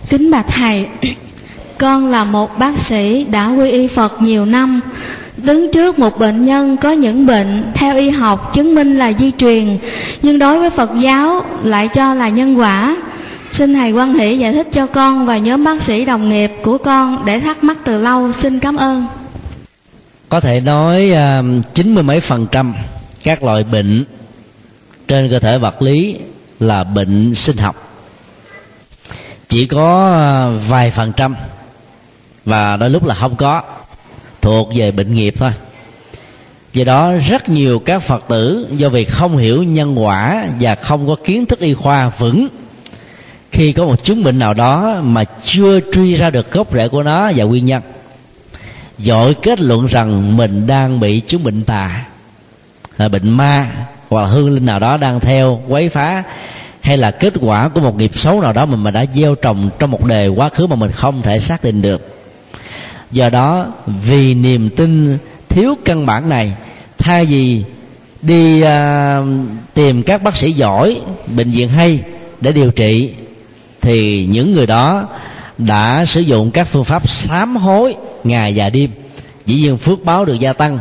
Kính 0.09 0.31
bạch 0.31 0.45
thầy 0.47 0.87
con 1.77 2.11
là 2.11 2.23
một 2.23 2.57
bác 2.57 2.77
sĩ 2.77 3.23
đã 3.23 3.47
quy 3.47 3.71
y 3.71 3.87
phật 3.87 4.21
nhiều 4.21 4.45
năm 4.45 4.81
đứng 5.43 5.71
trước 5.71 5.99
một 5.99 6.19
bệnh 6.19 6.45
nhân 6.45 6.77
có 6.77 6.91
những 6.91 7.25
bệnh 7.25 7.71
theo 7.73 7.97
y 7.97 8.09
học 8.09 8.53
chứng 8.53 8.75
minh 8.75 8.99
là 8.99 9.13
di 9.13 9.31
truyền 9.31 9.77
nhưng 10.21 10.39
đối 10.39 10.59
với 10.59 10.69
phật 10.69 10.89
giáo 10.99 11.41
lại 11.63 11.87
cho 11.87 12.13
là 12.13 12.29
nhân 12.29 12.59
quả. 12.59 12.97
Xin 13.51 13.73
thầy 13.73 13.91
quan 13.91 14.13
hỷ 14.13 14.37
giải 14.37 14.53
thích 14.53 14.67
cho 14.73 14.87
con 14.87 15.25
và 15.25 15.37
nhóm 15.37 15.63
bác 15.63 15.81
sĩ 15.81 16.05
đồng 16.05 16.29
nghiệp 16.29 16.51
của 16.63 16.77
con 16.77 17.25
để 17.25 17.39
thắc 17.39 17.63
mắc 17.63 17.77
từ 17.83 17.97
lâu. 17.97 18.31
Xin 18.31 18.59
cảm 18.59 18.75
ơn. 18.75 19.05
Có 20.29 20.39
thể 20.39 20.59
nói 20.59 21.11
à, 21.11 21.41
chín 21.73 21.95
mươi 21.95 22.03
mấy 22.03 22.19
phần 22.19 22.47
trăm 22.51 22.73
các 23.23 23.43
loại 23.43 23.63
bệnh 23.63 24.03
trên 25.07 25.29
cơ 25.31 25.39
thể 25.39 25.57
vật 25.57 25.81
lý 25.81 26.15
là 26.59 26.83
bệnh 26.83 27.35
sinh 27.35 27.57
học. 27.57 27.87
Chỉ 29.47 29.65
có 29.65 30.11
à, 30.11 30.49
vài 30.69 30.91
phần 30.91 31.11
trăm 31.17 31.35
và 32.45 32.77
đôi 32.77 32.89
lúc 32.89 33.05
là 33.05 33.13
không 33.13 33.35
có 33.35 33.61
thuộc 34.41 34.69
về 34.75 34.91
bệnh 34.91 35.15
nghiệp 35.15 35.33
thôi. 35.37 35.51
Do 36.73 36.83
đó, 36.83 37.13
rất 37.27 37.49
nhiều 37.49 37.79
các 37.79 37.99
phật 37.99 38.25
tử 38.29 38.67
do 38.71 38.89
việc 38.89 39.09
không 39.11 39.37
hiểu 39.37 39.63
nhân 39.63 40.03
quả 40.03 40.45
và 40.59 40.75
không 40.75 41.07
có 41.07 41.15
kiến 41.23 41.45
thức 41.45 41.59
y 41.59 41.73
khoa 41.73 42.09
vững, 42.09 42.47
khi 43.51 43.73
có 43.73 43.85
một 43.85 44.03
chứng 44.03 44.23
bệnh 44.23 44.39
nào 44.39 44.53
đó 44.53 45.01
mà 45.03 45.23
chưa 45.43 45.79
truy 45.93 46.15
ra 46.15 46.29
được 46.29 46.51
gốc 46.51 46.73
rễ 46.73 46.87
của 46.87 47.03
nó 47.03 47.31
và 47.35 47.43
nguyên 47.43 47.65
nhân, 47.65 47.81
dội 48.99 49.33
kết 49.33 49.59
luận 49.59 49.85
rằng 49.85 50.37
mình 50.37 50.67
đang 50.67 50.99
bị 50.99 51.19
chứng 51.19 51.43
bệnh 51.43 51.63
tà, 51.63 52.05
là 52.97 53.07
bệnh 53.07 53.29
ma 53.29 53.67
hoặc 54.09 54.21
là 54.21 54.27
hương 54.27 54.49
linh 54.49 54.65
nào 54.65 54.79
đó 54.79 54.97
đang 54.97 55.19
theo 55.19 55.61
quấy 55.67 55.89
phá, 55.89 56.23
hay 56.81 56.97
là 56.97 57.11
kết 57.11 57.33
quả 57.41 57.67
của 57.67 57.81
một 57.81 57.97
nghiệp 57.97 58.11
xấu 58.13 58.41
nào 58.41 58.53
đó 58.53 58.65
mà 58.65 58.75
mình 58.75 58.93
đã 58.93 59.05
gieo 59.13 59.35
trồng 59.35 59.69
trong 59.79 59.91
một 59.91 60.05
đề 60.05 60.27
quá 60.27 60.49
khứ 60.49 60.67
mà 60.67 60.75
mình 60.75 60.91
không 60.91 61.21
thể 61.21 61.39
xác 61.39 61.63
định 61.63 61.81
được 61.81 62.20
do 63.11 63.29
đó 63.29 63.67
vì 64.05 64.33
niềm 64.33 64.69
tin 64.69 65.17
thiếu 65.49 65.75
căn 65.85 66.05
bản 66.05 66.29
này 66.29 66.53
thay 66.97 67.25
vì 67.25 67.63
đi 68.21 68.63
uh, 68.63 68.67
tìm 69.73 70.03
các 70.03 70.23
bác 70.23 70.35
sĩ 70.35 70.51
giỏi 70.51 71.01
bệnh 71.35 71.51
viện 71.51 71.69
hay 71.69 71.99
để 72.41 72.51
điều 72.51 72.71
trị 72.71 73.13
thì 73.81 74.25
những 74.25 74.53
người 74.53 74.65
đó 74.65 75.07
đã 75.57 76.05
sử 76.05 76.21
dụng 76.21 76.51
các 76.51 76.67
phương 76.67 76.83
pháp 76.83 77.09
sám 77.09 77.55
hối 77.55 77.95
ngày 78.23 78.53
và 78.55 78.69
đêm. 78.69 78.89
Dĩ 79.45 79.55
nhiên 79.55 79.77
phước 79.77 80.03
báo 80.03 80.25
được 80.25 80.39
gia 80.39 80.53
tăng. 80.53 80.79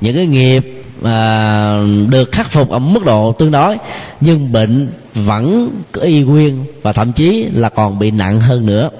Những 0.00 0.16
cái 0.16 0.26
nghiệp 0.26 0.84
à, 1.04 1.78
được 2.08 2.32
khắc 2.32 2.50
phục 2.50 2.70
ở 2.70 2.78
mức 2.78 3.04
độ 3.04 3.32
tương 3.32 3.50
đối 3.50 3.76
nhưng 4.20 4.52
bệnh 4.52 4.88
vẫn 5.14 5.70
có 5.92 6.00
y 6.00 6.22
nguyên 6.22 6.64
và 6.82 6.92
thậm 6.92 7.12
chí 7.12 7.48
là 7.52 7.68
còn 7.68 7.98
bị 7.98 8.10
nặng 8.10 8.40
hơn 8.40 8.66
nữa. 8.66 8.90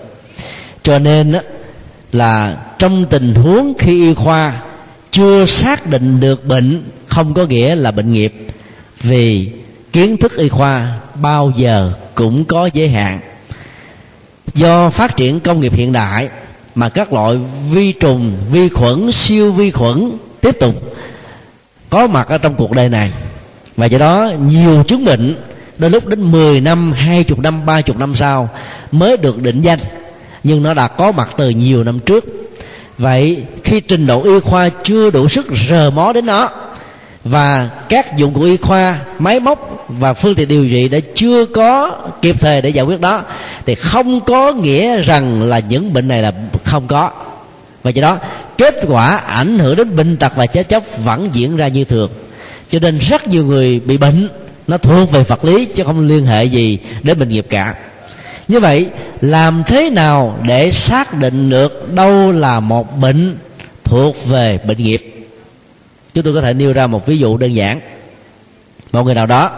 Cho 0.82 0.98
nên 0.98 1.36
là 2.12 2.56
trong 2.78 3.06
tình 3.06 3.34
huống 3.34 3.74
khi 3.78 4.08
y 4.08 4.14
khoa 4.14 4.62
chưa 5.10 5.46
xác 5.46 5.86
định 5.86 6.20
được 6.20 6.46
bệnh 6.46 6.82
không 7.06 7.34
có 7.34 7.44
nghĩa 7.44 7.74
là 7.74 7.90
bệnh 7.90 8.12
nghiệp 8.12 8.34
vì 9.00 9.50
kiến 9.92 10.16
thức 10.16 10.36
y 10.36 10.48
khoa 10.48 10.98
bao 11.14 11.52
giờ 11.56 11.92
cũng 12.14 12.44
có 12.44 12.70
giới 12.72 12.88
hạn. 12.88 13.20
Do 14.54 14.90
phát 14.90 15.16
triển 15.16 15.40
công 15.40 15.60
nghiệp 15.60 15.72
hiện 15.72 15.92
đại 15.92 16.28
mà 16.74 16.88
các 16.88 17.12
loại 17.12 17.38
vi 17.70 17.92
trùng 17.92 18.36
vi 18.50 18.68
khuẩn 18.68 19.12
siêu 19.12 19.52
vi 19.52 19.70
khuẩn 19.70 20.10
tiếp 20.40 20.56
tục 20.60 20.96
có 21.90 22.06
mặt 22.06 22.28
ở 22.28 22.38
trong 22.38 22.54
cuộc 22.54 22.72
đời 22.72 22.88
này. 22.88 23.12
Và 23.76 23.86
do 23.86 23.98
đó 23.98 24.32
nhiều 24.46 24.82
chứng 24.82 25.04
bệnh 25.04 25.36
đôi 25.78 25.90
lúc 25.90 26.06
đến 26.06 26.32
10 26.32 26.60
năm, 26.60 26.92
20 26.92 27.38
năm, 27.42 27.66
30 27.66 27.96
năm 27.98 28.14
sau 28.14 28.48
mới 28.92 29.16
được 29.16 29.42
định 29.42 29.60
danh. 29.62 29.78
Nhưng 30.44 30.62
nó 30.62 30.74
đã 30.74 30.88
có 30.88 31.12
mặt 31.12 31.30
từ 31.36 31.50
nhiều 31.50 31.84
năm 31.84 31.98
trước 31.98 32.24
vậy, 32.98 33.42
khi 33.64 33.80
trình 33.80 34.06
độ 34.06 34.22
y 34.22 34.40
khoa 34.40 34.68
chưa 34.84 35.10
đủ 35.10 35.28
sức 35.28 35.46
rờ 35.68 35.90
mó 35.90 36.12
đến 36.12 36.26
nó, 36.26 36.48
và 37.24 37.70
các 37.88 38.16
dụng 38.16 38.34
cụ 38.34 38.42
y 38.42 38.56
khoa, 38.56 38.98
máy 39.18 39.40
móc 39.40 39.86
và 39.88 40.14
phương 40.14 40.34
tiện 40.34 40.48
điều 40.48 40.68
trị 40.68 40.88
đã 40.88 40.98
chưa 41.14 41.44
có 41.44 41.96
kịp 42.22 42.40
thời 42.40 42.62
để 42.62 42.70
giải 42.70 42.84
quyết 42.84 43.00
đó, 43.00 43.22
thì 43.66 43.74
không 43.74 44.20
có 44.20 44.52
nghĩa 44.52 45.02
rằng 45.02 45.42
là 45.42 45.58
những 45.58 45.92
bệnh 45.92 46.08
này 46.08 46.22
là 46.22 46.32
không 46.64 46.86
có. 46.86 47.10
Và 47.82 47.90
do 47.90 48.02
đó, 48.02 48.18
kết 48.58 48.74
quả 48.88 49.16
ảnh 49.16 49.58
hưởng 49.58 49.76
đến 49.76 49.96
bệnh 49.96 50.16
tật 50.16 50.32
và 50.36 50.46
chết 50.46 50.68
chóc 50.68 50.82
vẫn 51.04 51.28
diễn 51.32 51.56
ra 51.56 51.68
như 51.68 51.84
thường. 51.84 52.10
Cho 52.70 52.78
nên 52.78 52.98
rất 52.98 53.28
nhiều 53.28 53.44
người 53.44 53.80
bị 53.80 53.96
bệnh, 53.96 54.28
nó 54.66 54.78
thuộc 54.78 55.10
về 55.10 55.22
vật 55.22 55.44
lý 55.44 55.64
chứ 55.64 55.84
không 55.84 56.06
liên 56.08 56.26
hệ 56.26 56.44
gì 56.44 56.78
đến 57.02 57.18
bệnh 57.18 57.28
nghiệp 57.28 57.46
cả 57.50 57.74
như 58.48 58.60
vậy, 58.60 58.88
làm 59.20 59.62
thế 59.66 59.90
nào 59.90 60.38
để 60.46 60.72
xác 60.72 61.14
định 61.14 61.50
được 61.50 61.94
đâu 61.94 62.32
là 62.32 62.60
một 62.60 62.98
bệnh 62.98 63.38
thuộc 63.84 64.26
về 64.26 64.58
bệnh 64.58 64.82
nghiệp? 64.82 65.26
Chúng 66.14 66.24
tôi 66.24 66.34
có 66.34 66.40
thể 66.40 66.54
nêu 66.54 66.72
ra 66.72 66.86
một 66.86 67.06
ví 67.06 67.18
dụ 67.18 67.36
đơn 67.36 67.54
giản. 67.54 67.80
Một 68.92 69.02
người 69.02 69.14
nào 69.14 69.26
đó 69.26 69.50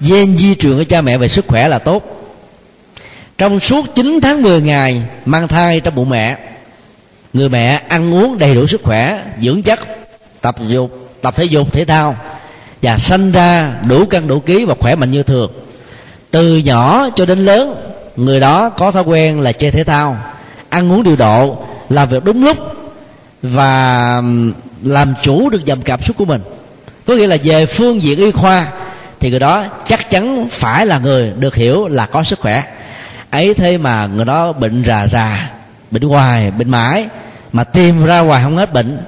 gen 0.00 0.36
di 0.36 0.54
truyền 0.54 0.78
của 0.78 0.84
cha 0.84 1.00
mẹ 1.00 1.18
về 1.18 1.28
sức 1.28 1.44
khỏe 1.48 1.68
là 1.68 1.78
tốt. 1.78 2.32
Trong 3.38 3.60
suốt 3.60 3.94
9 3.94 4.18
tháng 4.22 4.42
10 4.42 4.60
ngày 4.60 5.02
mang 5.24 5.48
thai 5.48 5.80
trong 5.80 5.94
bụng 5.94 6.08
mẹ, 6.08 6.36
người 7.32 7.48
mẹ 7.48 7.82
ăn 7.88 8.14
uống 8.14 8.38
đầy 8.38 8.54
đủ 8.54 8.66
sức 8.66 8.80
khỏe, 8.84 9.24
dưỡng 9.40 9.62
chất, 9.62 9.80
tập 10.40 10.56
dục, 10.68 11.10
tập 11.22 11.34
thể 11.36 11.44
dục, 11.44 11.72
thể 11.72 11.84
thao 11.84 12.16
và 12.82 12.96
sanh 12.96 13.32
ra 13.32 13.74
đủ 13.88 14.04
cân 14.04 14.28
đủ 14.28 14.40
ký 14.40 14.64
và 14.64 14.74
khỏe 14.78 14.94
mạnh 14.94 15.10
như 15.10 15.22
thường 15.22 15.52
từ 16.30 16.56
nhỏ 16.56 17.08
cho 17.16 17.26
đến 17.26 17.44
lớn, 17.44 17.74
người 18.16 18.40
đó 18.40 18.70
có 18.70 18.90
thói 18.90 19.02
quen 19.02 19.40
là 19.40 19.52
chơi 19.52 19.70
thể 19.70 19.84
thao, 19.84 20.16
ăn 20.68 20.92
uống 20.92 21.02
điều 21.02 21.16
độ, 21.16 21.56
làm 21.88 22.08
việc 22.08 22.24
đúng 22.24 22.44
lúc 22.44 22.56
và 23.42 24.22
làm 24.82 25.14
chủ 25.22 25.50
được 25.50 25.64
dòng 25.64 25.82
cảm 25.82 26.02
xúc 26.02 26.16
của 26.16 26.24
mình. 26.24 26.40
Có 27.06 27.14
nghĩa 27.14 27.26
là 27.26 27.36
về 27.42 27.66
phương 27.66 28.02
diện 28.02 28.18
y 28.18 28.30
khoa 28.30 28.66
thì 29.20 29.30
người 29.30 29.40
đó 29.40 29.64
chắc 29.88 30.10
chắn 30.10 30.48
phải 30.50 30.86
là 30.86 30.98
người 30.98 31.32
được 31.38 31.54
hiểu 31.54 31.88
là 31.88 32.06
có 32.06 32.22
sức 32.22 32.40
khỏe. 32.40 32.62
Ấy 33.30 33.54
thế 33.54 33.78
mà 33.78 34.06
người 34.06 34.24
đó 34.24 34.52
bệnh 34.52 34.84
rà 34.86 35.06
rà, 35.06 35.50
bệnh 35.90 36.02
hoài, 36.02 36.50
bệnh 36.50 36.70
mãi, 36.70 37.06
mà 37.52 37.64
tìm 37.64 38.04
ra 38.04 38.18
hoài 38.18 38.42
không 38.42 38.56
hết 38.56 38.72
bệnh 38.72 38.98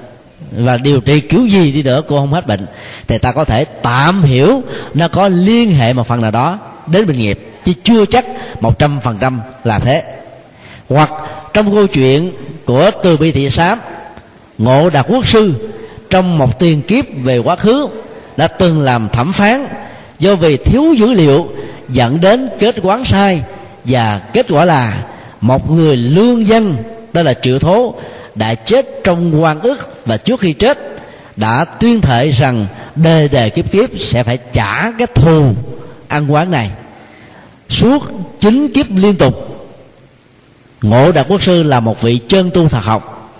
và 0.51 0.77
điều 0.77 1.01
trị 1.01 1.19
kiểu 1.19 1.45
gì 1.45 1.71
đi 1.71 1.83
nữa 1.83 2.01
cô 2.07 2.19
không 2.19 2.33
hết 2.33 2.47
bệnh. 2.47 2.65
Thì 3.07 3.17
ta 3.17 3.31
có 3.31 3.45
thể 3.45 3.65
tạm 3.65 4.23
hiểu 4.23 4.61
nó 4.93 5.07
có 5.07 5.27
liên 5.27 5.75
hệ 5.75 5.93
một 5.93 6.07
phần 6.07 6.21
nào 6.21 6.31
đó 6.31 6.59
đến 6.91 7.07
bệnh 7.07 7.17
nghiệp, 7.17 7.39
chứ 7.65 7.73
chưa 7.83 8.05
chắc 8.05 8.25
một 8.61 8.79
trăm 8.79 8.99
phần 8.99 9.17
trăm 9.21 9.41
là 9.63 9.79
thế. 9.79 10.03
Hoặc 10.89 11.11
trong 11.53 11.71
câu 11.71 11.87
chuyện 11.87 12.31
của 12.65 12.91
từ 13.03 13.17
bi 13.17 13.31
thị 13.31 13.49
sám 13.49 13.79
ngộ 14.57 14.89
đạt 14.89 15.05
quốc 15.09 15.27
sư 15.27 15.53
trong 16.09 16.37
một 16.37 16.59
tiền 16.59 16.81
kiếp 16.81 17.05
về 17.23 17.37
quá 17.37 17.55
khứ 17.55 17.87
đã 18.37 18.47
từng 18.47 18.81
làm 18.81 19.09
thẩm 19.09 19.33
phán 19.33 19.67
do 20.19 20.35
vì 20.35 20.57
thiếu 20.57 20.93
dữ 20.93 21.13
liệu 21.13 21.47
dẫn 21.89 22.21
đến 22.21 22.49
kết 22.59 22.75
quán 22.83 23.05
sai 23.05 23.43
và 23.83 24.21
kết 24.33 24.45
quả 24.49 24.65
là 24.65 25.03
một 25.41 25.71
người 25.71 25.97
lương 25.97 26.47
dân 26.47 26.75
tên 27.13 27.25
là 27.25 27.33
triệu 27.33 27.59
thố, 27.59 27.95
đã 28.35 28.53
chết 28.53 28.85
trong 29.03 29.43
quan 29.43 29.59
ức 29.59 30.05
và 30.05 30.17
trước 30.17 30.39
khi 30.39 30.53
chết 30.53 30.77
đã 31.35 31.65
tuyên 31.65 32.01
thệ 32.01 32.29
rằng 32.29 32.67
đề 32.95 33.27
đề 33.27 33.49
kiếp 33.49 33.71
kiếp 33.71 33.89
sẽ 33.99 34.23
phải 34.23 34.37
trả 34.53 34.91
cái 34.97 35.07
thù 35.15 35.53
ăn 36.07 36.33
quán 36.33 36.51
này 36.51 36.69
suốt 37.71 38.03
chín 38.39 38.67
kiếp 38.73 38.85
liên 38.95 39.15
tục. 39.15 39.47
Ngộ 40.81 41.11
đạt 41.11 41.25
quốc 41.29 41.43
sư 41.43 41.63
là 41.63 41.79
một 41.79 42.01
vị 42.01 42.19
chân 42.27 42.51
tu 42.53 42.69
thật 42.69 42.83
học. 42.83 43.33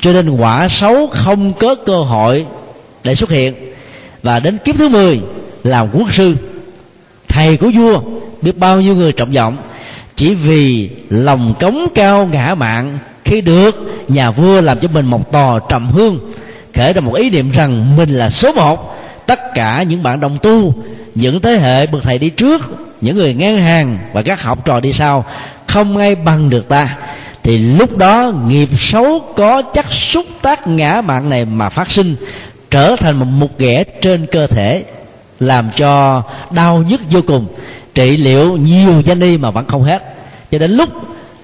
Cho 0.00 0.12
nên 0.12 0.30
quả 0.30 0.68
xấu 0.68 1.06
không 1.06 1.52
có 1.52 1.74
cơ 1.74 1.96
hội 1.96 2.46
để 3.04 3.14
xuất 3.14 3.30
hiện. 3.30 3.54
Và 4.22 4.40
đến 4.40 4.58
kiếp 4.64 4.76
thứ 4.76 4.88
10 4.88 5.20
làm 5.64 5.88
quốc 5.92 6.14
sư, 6.14 6.34
thầy 7.28 7.56
của 7.56 7.70
vua, 7.74 8.00
biết 8.42 8.58
bao 8.58 8.80
nhiêu 8.80 8.94
người 8.94 9.12
trọng 9.12 9.30
vọng 9.30 9.56
chỉ 10.16 10.34
vì 10.34 10.90
lòng 11.10 11.54
cống 11.60 11.86
cao 11.94 12.28
ngã 12.32 12.54
mạng, 12.54 12.98
khi 13.24 13.40
được 13.40 14.04
nhà 14.08 14.30
vua 14.30 14.60
làm 14.60 14.78
cho 14.80 14.88
mình 14.88 15.06
một 15.06 15.32
tòa 15.32 15.60
trầm 15.68 15.88
hương, 15.88 16.18
kể 16.72 16.92
ra 16.92 17.00
một 17.00 17.14
ý 17.14 17.30
niệm 17.30 17.50
rằng 17.50 17.96
mình 17.96 18.10
là 18.10 18.30
số 18.30 18.52
một. 18.52 18.96
Tất 19.26 19.40
cả 19.54 19.82
những 19.82 20.02
bạn 20.02 20.20
đồng 20.20 20.38
tu, 20.42 20.74
những 21.14 21.40
thế 21.40 21.58
hệ 21.58 21.86
bậc 21.86 22.02
thầy 22.02 22.18
đi 22.18 22.30
trước 22.30 22.62
những 23.04 23.16
người 23.16 23.34
ngang 23.34 23.58
hàng 23.58 23.98
và 24.12 24.22
các 24.22 24.42
học 24.42 24.64
trò 24.64 24.80
đi 24.80 24.92
sau 24.92 25.24
không 25.66 25.96
ai 25.96 26.14
bằng 26.14 26.50
được 26.50 26.68
ta. 26.68 26.96
Thì 27.42 27.58
lúc 27.58 27.96
đó 27.96 28.32
nghiệp 28.46 28.68
xấu 28.78 29.20
có 29.36 29.62
chắc 29.62 29.86
xúc 29.90 30.26
tác 30.42 30.66
ngã 30.66 31.02
mạng 31.04 31.30
này 31.30 31.44
mà 31.44 31.68
phát 31.68 31.90
sinh 31.90 32.16
trở 32.70 32.96
thành 32.96 33.16
một 33.18 33.26
mục 33.28 33.58
ghẻ 33.58 33.84
trên 33.84 34.26
cơ 34.26 34.46
thể 34.46 34.84
làm 35.40 35.70
cho 35.76 36.22
đau 36.50 36.84
nhức 36.88 37.00
vô 37.10 37.20
cùng. 37.26 37.46
Trị 37.94 38.16
liệu 38.16 38.56
nhiều 38.56 39.00
danh 39.00 39.20
y 39.20 39.38
mà 39.38 39.50
vẫn 39.50 39.66
không 39.66 39.82
hết. 39.82 40.02
Cho 40.50 40.58
đến 40.58 40.70
lúc 40.70 40.88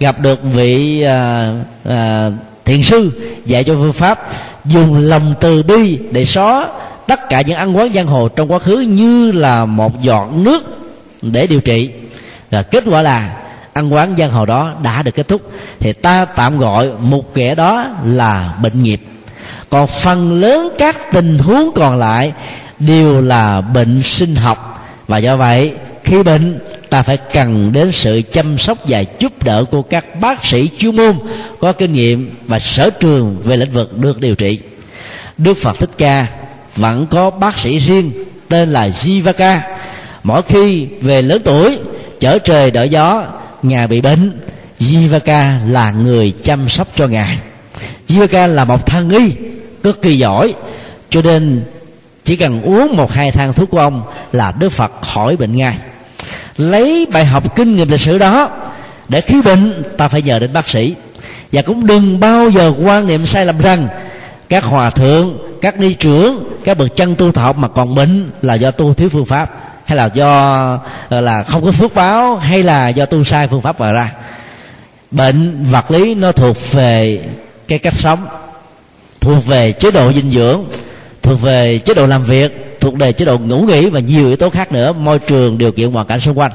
gặp 0.00 0.20
được 0.20 0.40
vị 0.42 1.02
à, 1.02 1.52
à, 1.88 2.30
thiền 2.64 2.82
sư 2.82 3.10
dạy 3.46 3.64
cho 3.64 3.74
phương 3.74 3.92
pháp 3.92 4.28
dùng 4.64 4.96
lòng 4.96 5.34
từ 5.40 5.62
bi 5.62 5.98
để 6.10 6.24
xóa 6.24 6.68
tất 7.06 7.28
cả 7.28 7.40
những 7.40 7.56
ăn 7.56 7.76
quán 7.76 7.92
giang 7.94 8.06
hồ 8.06 8.28
trong 8.28 8.52
quá 8.52 8.58
khứ 8.58 8.76
như 8.78 9.32
là 9.32 9.64
một 9.64 10.02
giọt 10.02 10.28
nước 10.34 10.79
để 11.22 11.46
điều 11.46 11.60
trị. 11.60 11.90
Và 12.50 12.62
kết 12.62 12.84
quả 12.86 13.02
là, 13.02 13.34
ăn 13.72 13.92
quán 13.92 14.14
giang 14.18 14.30
hồ 14.30 14.46
đó 14.46 14.74
đã 14.82 15.02
được 15.02 15.14
kết 15.14 15.28
thúc. 15.28 15.52
Thì 15.78 15.92
ta 15.92 16.24
tạm 16.24 16.58
gọi 16.58 16.90
một 17.00 17.34
kẻ 17.34 17.54
đó 17.54 17.90
là 18.04 18.54
bệnh 18.62 18.82
nghiệp. 18.82 19.00
Còn 19.70 19.86
phần 19.86 20.40
lớn 20.40 20.72
các 20.78 21.12
tình 21.12 21.38
huống 21.38 21.70
còn 21.74 21.96
lại 21.96 22.32
đều 22.78 23.20
là 23.20 23.60
bệnh 23.60 24.02
sinh 24.02 24.36
học. 24.36 24.88
Và 25.08 25.18
do 25.18 25.36
vậy, 25.36 25.72
khi 26.04 26.22
bệnh, 26.22 26.58
ta 26.90 27.02
phải 27.02 27.16
cần 27.16 27.72
đến 27.72 27.92
sự 27.92 28.22
chăm 28.32 28.58
sóc 28.58 28.78
và 28.84 29.04
giúp 29.18 29.44
đỡ 29.44 29.64
của 29.70 29.82
các 29.82 30.20
bác 30.20 30.44
sĩ 30.46 30.70
chuyên 30.78 30.96
môn, 30.96 31.18
có 31.60 31.72
kinh 31.72 31.92
nghiệm 31.92 32.36
và 32.46 32.58
sở 32.58 32.90
trường 32.90 33.36
về 33.44 33.56
lĩnh 33.56 33.70
vực 33.70 33.98
được 33.98 34.20
điều 34.20 34.34
trị. 34.34 34.58
Đức 35.38 35.54
phật 35.54 35.78
thích 35.78 35.90
ca 35.98 36.26
vẫn 36.76 37.06
có 37.10 37.30
bác 37.30 37.58
sĩ 37.58 37.78
riêng 37.78 38.12
tên 38.48 38.72
là 38.72 38.88
jivaka 38.88 39.58
mỗi 40.22 40.42
khi 40.42 40.86
về 41.00 41.22
lớn 41.22 41.42
tuổi, 41.44 41.78
chở 42.20 42.38
trời 42.38 42.70
đỡ 42.70 42.82
gió 42.82 43.24
ngài 43.62 43.86
bị 43.86 44.00
bệnh 44.00 44.40
jivaka 44.78 45.70
là 45.70 45.90
người 45.90 46.32
chăm 46.42 46.68
sóc 46.68 46.88
cho 46.96 47.06
ngài. 47.06 47.38
Jivaka 48.08 48.46
là 48.46 48.64
một 48.64 48.86
thân 48.86 49.10
y 49.10 49.32
cực 49.82 50.02
kỳ 50.02 50.18
giỏi. 50.18 50.54
Cho 51.10 51.22
nên, 51.22 51.62
chỉ 52.24 52.36
cần 52.36 52.62
uống 52.62 52.96
một 52.96 53.12
hai 53.12 53.30
thang 53.30 53.52
thuốc 53.52 53.70
của 53.70 53.78
ông 53.78 54.02
là 54.32 54.52
đức 54.58 54.68
phật 54.68 54.92
khỏi 55.00 55.36
bệnh 55.36 55.56
ngay 55.56 55.76
lấy 56.60 57.06
bài 57.12 57.24
học 57.24 57.56
kinh 57.56 57.74
nghiệm 57.74 57.88
lịch 57.88 58.00
sử 58.00 58.18
đó, 58.18 58.50
để 59.08 59.20
khi 59.20 59.42
bệnh, 59.42 59.82
ta 59.96 60.08
phải 60.08 60.22
nhờ 60.22 60.38
đến 60.38 60.52
bác 60.52 60.68
sĩ. 60.68 60.94
Và 61.52 61.62
cũng 61.62 61.86
đừng 61.86 62.20
bao 62.20 62.50
giờ 62.50 62.72
quan 62.84 63.06
niệm 63.06 63.26
sai 63.26 63.46
lầm 63.46 63.58
rằng, 63.58 63.88
các 64.48 64.64
hòa 64.64 64.90
thượng, 64.90 65.38
các 65.60 65.78
ni 65.78 65.94
trưởng, 65.94 66.44
các 66.64 66.78
bậc 66.78 66.96
chân 66.96 67.14
tu 67.14 67.32
thọ 67.32 67.52
mà 67.52 67.68
còn 67.68 67.94
bệnh 67.94 68.30
là 68.42 68.54
do 68.54 68.70
tu 68.70 68.94
thiếu 68.94 69.08
phương 69.08 69.24
pháp 69.24 69.69
hay 69.90 69.96
là 69.96 70.10
do 70.14 70.78
ờ, 71.08 71.20
là 71.20 71.42
không 71.42 71.64
có 71.64 71.72
phước 71.72 71.94
báo, 71.94 72.36
hay 72.36 72.62
là 72.62 72.88
do 72.88 73.06
tu 73.06 73.24
sai 73.24 73.48
phương 73.48 73.62
pháp 73.62 73.80
mà 73.80 73.92
ra? 73.92 74.12
Bệnh 75.10 75.66
vật 75.70 75.90
lý 75.90 76.14
nó 76.14 76.32
thuộc 76.32 76.72
về 76.72 77.20
cái 77.68 77.78
cách 77.78 77.94
sống, 77.94 78.26
thuộc 79.20 79.46
về 79.46 79.72
chế 79.72 79.90
độ 79.90 80.12
dinh 80.12 80.30
dưỡng, 80.30 80.64
thuộc 81.22 81.42
về 81.42 81.78
chế 81.78 81.94
độ 81.94 82.06
làm 82.06 82.22
việc, 82.22 82.76
thuộc 82.80 82.98
về 82.98 83.12
chế 83.12 83.24
độ 83.24 83.38
ngủ 83.38 83.60
nghỉ 83.60 83.90
và 83.90 84.00
nhiều 84.00 84.26
yếu 84.26 84.36
tố 84.36 84.50
khác 84.50 84.72
nữa. 84.72 84.92
Môi 84.92 85.18
trường 85.18 85.58
điều 85.58 85.72
kiện 85.72 85.92
hoàn 85.92 86.06
cảnh 86.06 86.20
xung 86.20 86.38
quanh. 86.38 86.52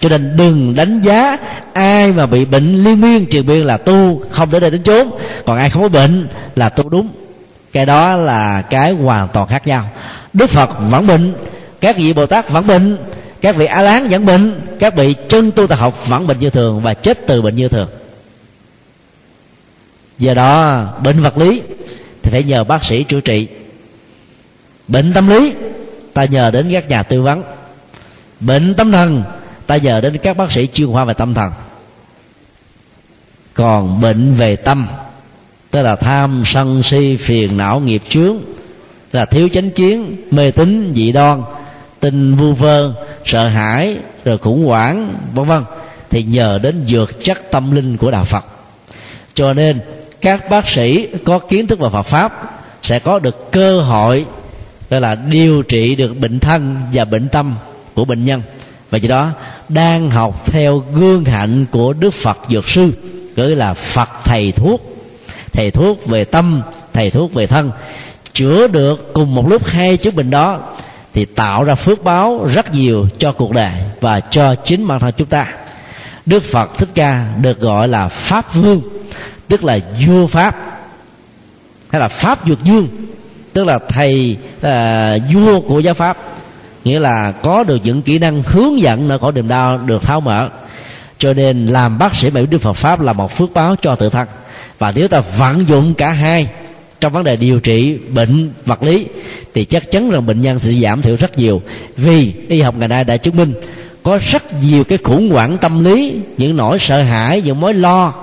Cho 0.00 0.08
nên 0.08 0.36
đừng 0.36 0.74
đánh 0.74 1.00
giá 1.00 1.36
ai 1.72 2.12
mà 2.12 2.26
bị 2.26 2.44
bệnh 2.44 2.84
liên 2.84 3.00
miên 3.00 3.26
triền 3.26 3.46
biên 3.46 3.64
là 3.64 3.76
tu 3.76 4.22
không 4.30 4.50
đến 4.50 4.60
đây 4.60 4.70
đến 4.70 4.82
chốn. 4.82 5.10
Còn 5.46 5.58
ai 5.58 5.70
không 5.70 5.82
có 5.82 5.88
bệnh 5.88 6.28
là 6.56 6.68
tu 6.68 6.88
đúng. 6.88 7.08
Cái 7.72 7.86
đó 7.86 8.14
là 8.14 8.62
cái 8.62 8.92
hoàn 8.92 9.28
toàn 9.28 9.48
khác 9.48 9.66
nhau. 9.66 9.88
Đức 10.32 10.50
phật 10.50 10.70
vẫn 10.90 11.06
bệnh 11.06 11.34
các 11.86 11.96
vị 11.96 12.12
bồ 12.12 12.26
tát 12.26 12.50
vẫn 12.50 12.66
bệnh 12.66 12.98
các 13.40 13.56
vị 13.56 13.66
a 13.66 13.82
lán 13.82 14.08
vẫn 14.08 14.26
bệnh 14.26 14.60
các 14.78 14.96
vị 14.96 15.14
chân 15.28 15.50
tu 15.50 15.66
tập 15.66 15.78
học 15.78 16.06
vẫn 16.06 16.26
bệnh 16.26 16.38
như 16.38 16.50
thường 16.50 16.80
và 16.80 16.94
chết 16.94 17.26
từ 17.26 17.42
bệnh 17.42 17.56
như 17.56 17.68
thường. 17.68 17.88
Do 20.18 20.34
đó, 20.34 20.84
bệnh 21.04 21.20
vật 21.20 21.38
lý 21.38 21.62
thì 22.22 22.30
phải 22.30 22.42
nhờ 22.42 22.64
bác 22.64 22.84
sĩ 22.84 23.02
chữa 23.02 23.20
trị. 23.20 23.48
Bệnh 24.88 25.12
tâm 25.12 25.28
lý, 25.28 25.54
ta 26.14 26.24
nhờ 26.24 26.50
đến 26.50 26.68
các 26.72 26.88
nhà 26.88 27.02
tư 27.02 27.22
vấn. 27.22 27.42
Bệnh 28.40 28.74
tâm 28.74 28.92
thần, 28.92 29.22
ta 29.66 29.76
nhờ 29.76 30.00
đến 30.00 30.18
các 30.22 30.36
bác 30.36 30.52
sĩ 30.52 30.66
chuyên 30.66 30.92
khoa 30.92 31.04
về 31.04 31.14
tâm 31.14 31.34
thần. 31.34 31.52
Còn 33.54 34.00
bệnh 34.00 34.34
về 34.34 34.56
tâm, 34.56 34.86
tức 35.70 35.82
là 35.82 35.96
tham 35.96 36.42
sân 36.46 36.82
si, 36.82 37.16
phiền 37.16 37.56
não, 37.56 37.80
nghiệp 37.80 38.02
chướng, 38.08 38.36
là 39.12 39.24
thiếu 39.24 39.48
chánh 39.52 39.70
kiến, 39.70 40.16
mê 40.30 40.50
tín, 40.50 40.92
dị 40.94 41.12
đoan 41.12 41.42
tin 42.00 42.34
vu 42.34 42.52
vơ, 42.52 42.92
sợ 43.24 43.48
hãi, 43.48 43.96
rồi 44.24 44.38
khủng 44.38 44.66
hoảng, 44.66 45.14
vân 45.34 45.46
vân. 45.46 45.62
Thì 46.10 46.22
nhờ 46.22 46.58
đến 46.62 46.84
dược 46.88 47.24
chất 47.24 47.50
tâm 47.50 47.70
linh 47.70 47.96
của 47.96 48.10
đạo 48.10 48.24
phật. 48.24 48.44
Cho 49.34 49.52
nên, 49.52 49.80
các 50.20 50.50
bác 50.50 50.68
sĩ 50.68 51.08
có 51.24 51.38
kiến 51.38 51.66
thức 51.66 51.78
về 51.78 51.88
phật 51.92 52.02
pháp 52.02 52.58
sẽ 52.82 52.98
có 52.98 53.18
được 53.18 53.52
cơ 53.52 53.80
hội 53.80 54.26
gọi 54.90 55.00
là 55.00 55.14
điều 55.14 55.62
trị 55.62 55.94
được 55.94 56.18
bệnh 56.20 56.38
thân 56.38 56.76
và 56.92 57.04
bệnh 57.04 57.28
tâm 57.28 57.54
của 57.94 58.04
bệnh 58.04 58.24
nhân. 58.24 58.42
Và 58.90 58.98
do 58.98 59.08
đó, 59.08 59.30
đang 59.68 60.10
học 60.10 60.46
theo 60.46 60.78
gương 60.94 61.24
hạnh 61.24 61.66
của 61.70 61.92
đức 61.92 62.10
phật 62.10 62.38
dược 62.50 62.68
sư 62.68 62.92
gọi 63.36 63.48
là 63.48 63.74
phật 63.74 64.08
thầy 64.24 64.52
thuốc 64.52 64.96
thầy 65.52 65.70
thuốc 65.70 66.06
về 66.06 66.24
tâm, 66.24 66.62
thầy 66.92 67.10
thuốc 67.10 67.34
về 67.34 67.46
thân, 67.46 67.70
chữa 68.32 68.66
được 68.66 69.12
cùng 69.12 69.34
một 69.34 69.48
lúc 69.48 69.66
hai 69.66 69.96
chứng 69.96 70.16
bệnh 70.16 70.30
đó 70.30 70.60
thì 71.16 71.24
tạo 71.24 71.64
ra 71.64 71.74
phước 71.74 72.04
báo 72.04 72.48
rất 72.54 72.74
nhiều 72.74 73.08
cho 73.18 73.32
cuộc 73.32 73.52
đời 73.52 73.72
và 74.00 74.20
cho 74.20 74.54
chính 74.54 74.88
bản 74.88 75.00
thân 75.00 75.12
chúng 75.16 75.28
ta. 75.28 75.48
Đức 76.26 76.42
phật 76.42 76.78
thích 76.78 76.88
ca 76.94 77.28
được 77.42 77.60
gọi 77.60 77.88
là 77.88 78.08
pháp 78.08 78.54
vương, 78.54 78.80
tức 79.48 79.64
là 79.64 79.78
vua 80.06 80.26
pháp, 80.26 80.56
hay 81.88 82.00
là 82.00 82.08
pháp 82.08 82.46
dược 82.46 82.64
dương 82.64 82.88
tức 83.52 83.64
là 83.64 83.78
thầy 83.88 84.36
là 84.60 85.18
vua 85.32 85.60
của 85.60 85.80
giáo 85.80 85.94
pháp. 85.94 86.16
Nghĩa 86.84 86.98
là 86.98 87.32
có 87.32 87.64
được 87.64 87.78
những 87.84 88.02
kỹ 88.02 88.18
năng 88.18 88.42
hướng 88.42 88.80
dẫn 88.80 89.08
nơi 89.08 89.18
khổ 89.18 89.32
niềm 89.32 89.48
đau 89.48 89.78
được 89.78 90.02
tháo 90.02 90.20
mở. 90.20 90.48
Cho 91.18 91.34
nên 91.34 91.66
làm 91.66 91.98
bác 91.98 92.14
sĩ 92.14 92.30
bệnh 92.30 92.50
đức 92.50 92.58
phật 92.58 92.72
pháp 92.72 93.00
là 93.00 93.12
một 93.12 93.36
phước 93.36 93.54
báo 93.54 93.76
cho 93.82 93.94
tự 93.94 94.08
thân. 94.08 94.28
Và 94.78 94.92
nếu 94.96 95.08
ta 95.08 95.20
vận 95.20 95.68
dụng 95.68 95.94
cả 95.94 96.10
hai 96.10 96.48
trong 97.00 97.12
vấn 97.12 97.24
đề 97.24 97.36
điều 97.36 97.60
trị 97.60 97.98
bệnh 98.14 98.50
vật 98.66 98.82
lý, 98.82 99.06
thì 99.54 99.64
chắc 99.64 99.90
chắn 99.90 100.10
rằng 100.10 100.26
bệnh 100.26 100.40
nhân 100.40 100.58
sẽ 100.58 100.72
giảm 100.72 101.02
thiểu 101.02 101.16
rất 101.16 101.38
nhiều. 101.38 101.62
Vì 101.96 102.32
y 102.48 102.60
học 102.60 102.74
ngày 102.78 102.88
nay 102.88 103.04
đã 103.04 103.16
chứng 103.16 103.36
minh 103.36 103.54
có 104.02 104.18
rất 104.30 104.62
nhiều 104.64 104.84
cái 104.84 104.98
khủng 104.98 105.30
hoảng 105.30 105.58
tâm 105.58 105.84
lý, 105.84 106.14
những 106.36 106.56
nỗi 106.56 106.78
sợ 106.78 107.02
hãi, 107.02 107.42
những 107.42 107.60
mối 107.60 107.74
lo, 107.74 108.14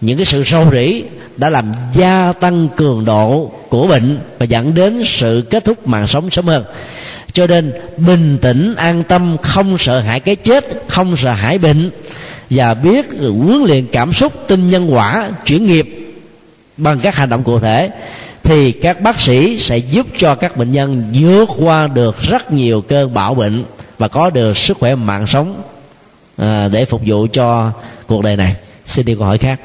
những 0.00 0.16
cái 0.16 0.26
sự 0.26 0.44
sâu 0.44 0.70
rỉ 0.72 1.02
đã 1.36 1.48
làm 1.48 1.72
gia 1.94 2.32
tăng 2.32 2.68
cường 2.76 3.04
độ 3.04 3.52
của 3.68 3.86
bệnh 3.86 4.18
và 4.38 4.44
dẫn 4.44 4.74
đến 4.74 5.02
sự 5.04 5.44
kết 5.50 5.64
thúc 5.64 5.88
mạng 5.88 6.06
sống 6.06 6.30
sớm 6.30 6.46
hơn. 6.46 6.64
Cho 7.32 7.46
nên 7.46 7.72
bình 7.96 8.38
tĩnh, 8.42 8.74
an 8.76 9.02
tâm, 9.02 9.36
không 9.42 9.78
sợ 9.78 10.00
hãi 10.00 10.20
cái 10.20 10.36
chết, 10.36 10.84
không 10.88 11.16
sợ 11.16 11.30
hãi 11.30 11.58
bệnh 11.58 11.90
và 12.50 12.74
biết 12.74 13.06
huấn 13.18 13.64
luyện 13.66 13.86
cảm 13.92 14.12
xúc 14.12 14.32
tin 14.48 14.70
nhân 14.70 14.94
quả, 14.94 15.30
chuyển 15.46 15.66
nghiệp 15.66 16.03
bằng 16.76 17.00
các 17.02 17.14
hành 17.14 17.28
động 17.28 17.44
cụ 17.44 17.58
thể 17.58 17.90
thì 18.42 18.72
các 18.72 19.00
bác 19.00 19.20
sĩ 19.20 19.58
sẽ 19.58 19.78
giúp 19.78 20.06
cho 20.18 20.34
các 20.34 20.56
bệnh 20.56 20.72
nhân 20.72 21.04
vượt 21.14 21.48
qua 21.58 21.86
được 21.86 22.22
rất 22.22 22.52
nhiều 22.52 22.80
cơn 22.80 23.14
bạo 23.14 23.34
bệnh 23.34 23.64
và 23.98 24.08
có 24.08 24.30
được 24.30 24.56
sức 24.56 24.76
khỏe 24.80 24.94
mạng 24.94 25.26
sống 25.26 25.62
à, 26.38 26.68
để 26.72 26.84
phục 26.84 27.00
vụ 27.06 27.26
cho 27.32 27.70
cuộc 28.06 28.22
đời 28.22 28.36
này. 28.36 28.56
Xin 28.86 29.06
đi 29.06 29.14
câu 29.14 29.24
hỏi 29.24 29.38
khác. 29.38 29.60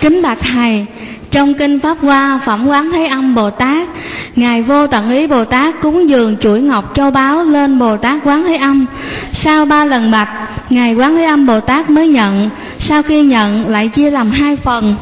Kính 0.00 0.22
bạch 0.22 0.38
thầy 0.40 0.86
trong 1.30 1.54
kinh 1.54 1.80
pháp 1.80 1.96
hoa 2.00 2.40
phẩm 2.46 2.68
quán 2.68 2.90
thế 2.92 3.06
âm 3.06 3.34
bồ 3.34 3.50
tát 3.50 3.88
ngài 4.36 4.62
vô 4.62 4.86
tận 4.86 5.10
ý 5.10 5.26
bồ 5.26 5.44
tát 5.44 5.74
cúng 5.80 6.08
dường 6.08 6.36
chuỗi 6.36 6.60
ngọc 6.60 6.90
châu 6.94 7.10
báu 7.10 7.44
lên 7.44 7.78
bồ 7.78 7.96
tát 7.96 8.20
quán 8.24 8.44
thế 8.44 8.56
âm. 8.56 8.86
Sau 9.32 9.64
ba 9.64 9.84
lần 9.84 10.10
bạch 10.10 10.28
ngài 10.72 10.94
quán 10.94 11.16
thế 11.16 11.24
âm 11.24 11.46
bồ 11.46 11.60
tát 11.60 11.90
mới 11.90 12.08
nhận, 12.08 12.50
sau 12.78 13.02
khi 13.02 13.22
nhận 13.22 13.68
lại 13.68 13.88
chia 13.88 14.10
làm 14.10 14.30
hai 14.30 14.56
phần. 14.56 14.94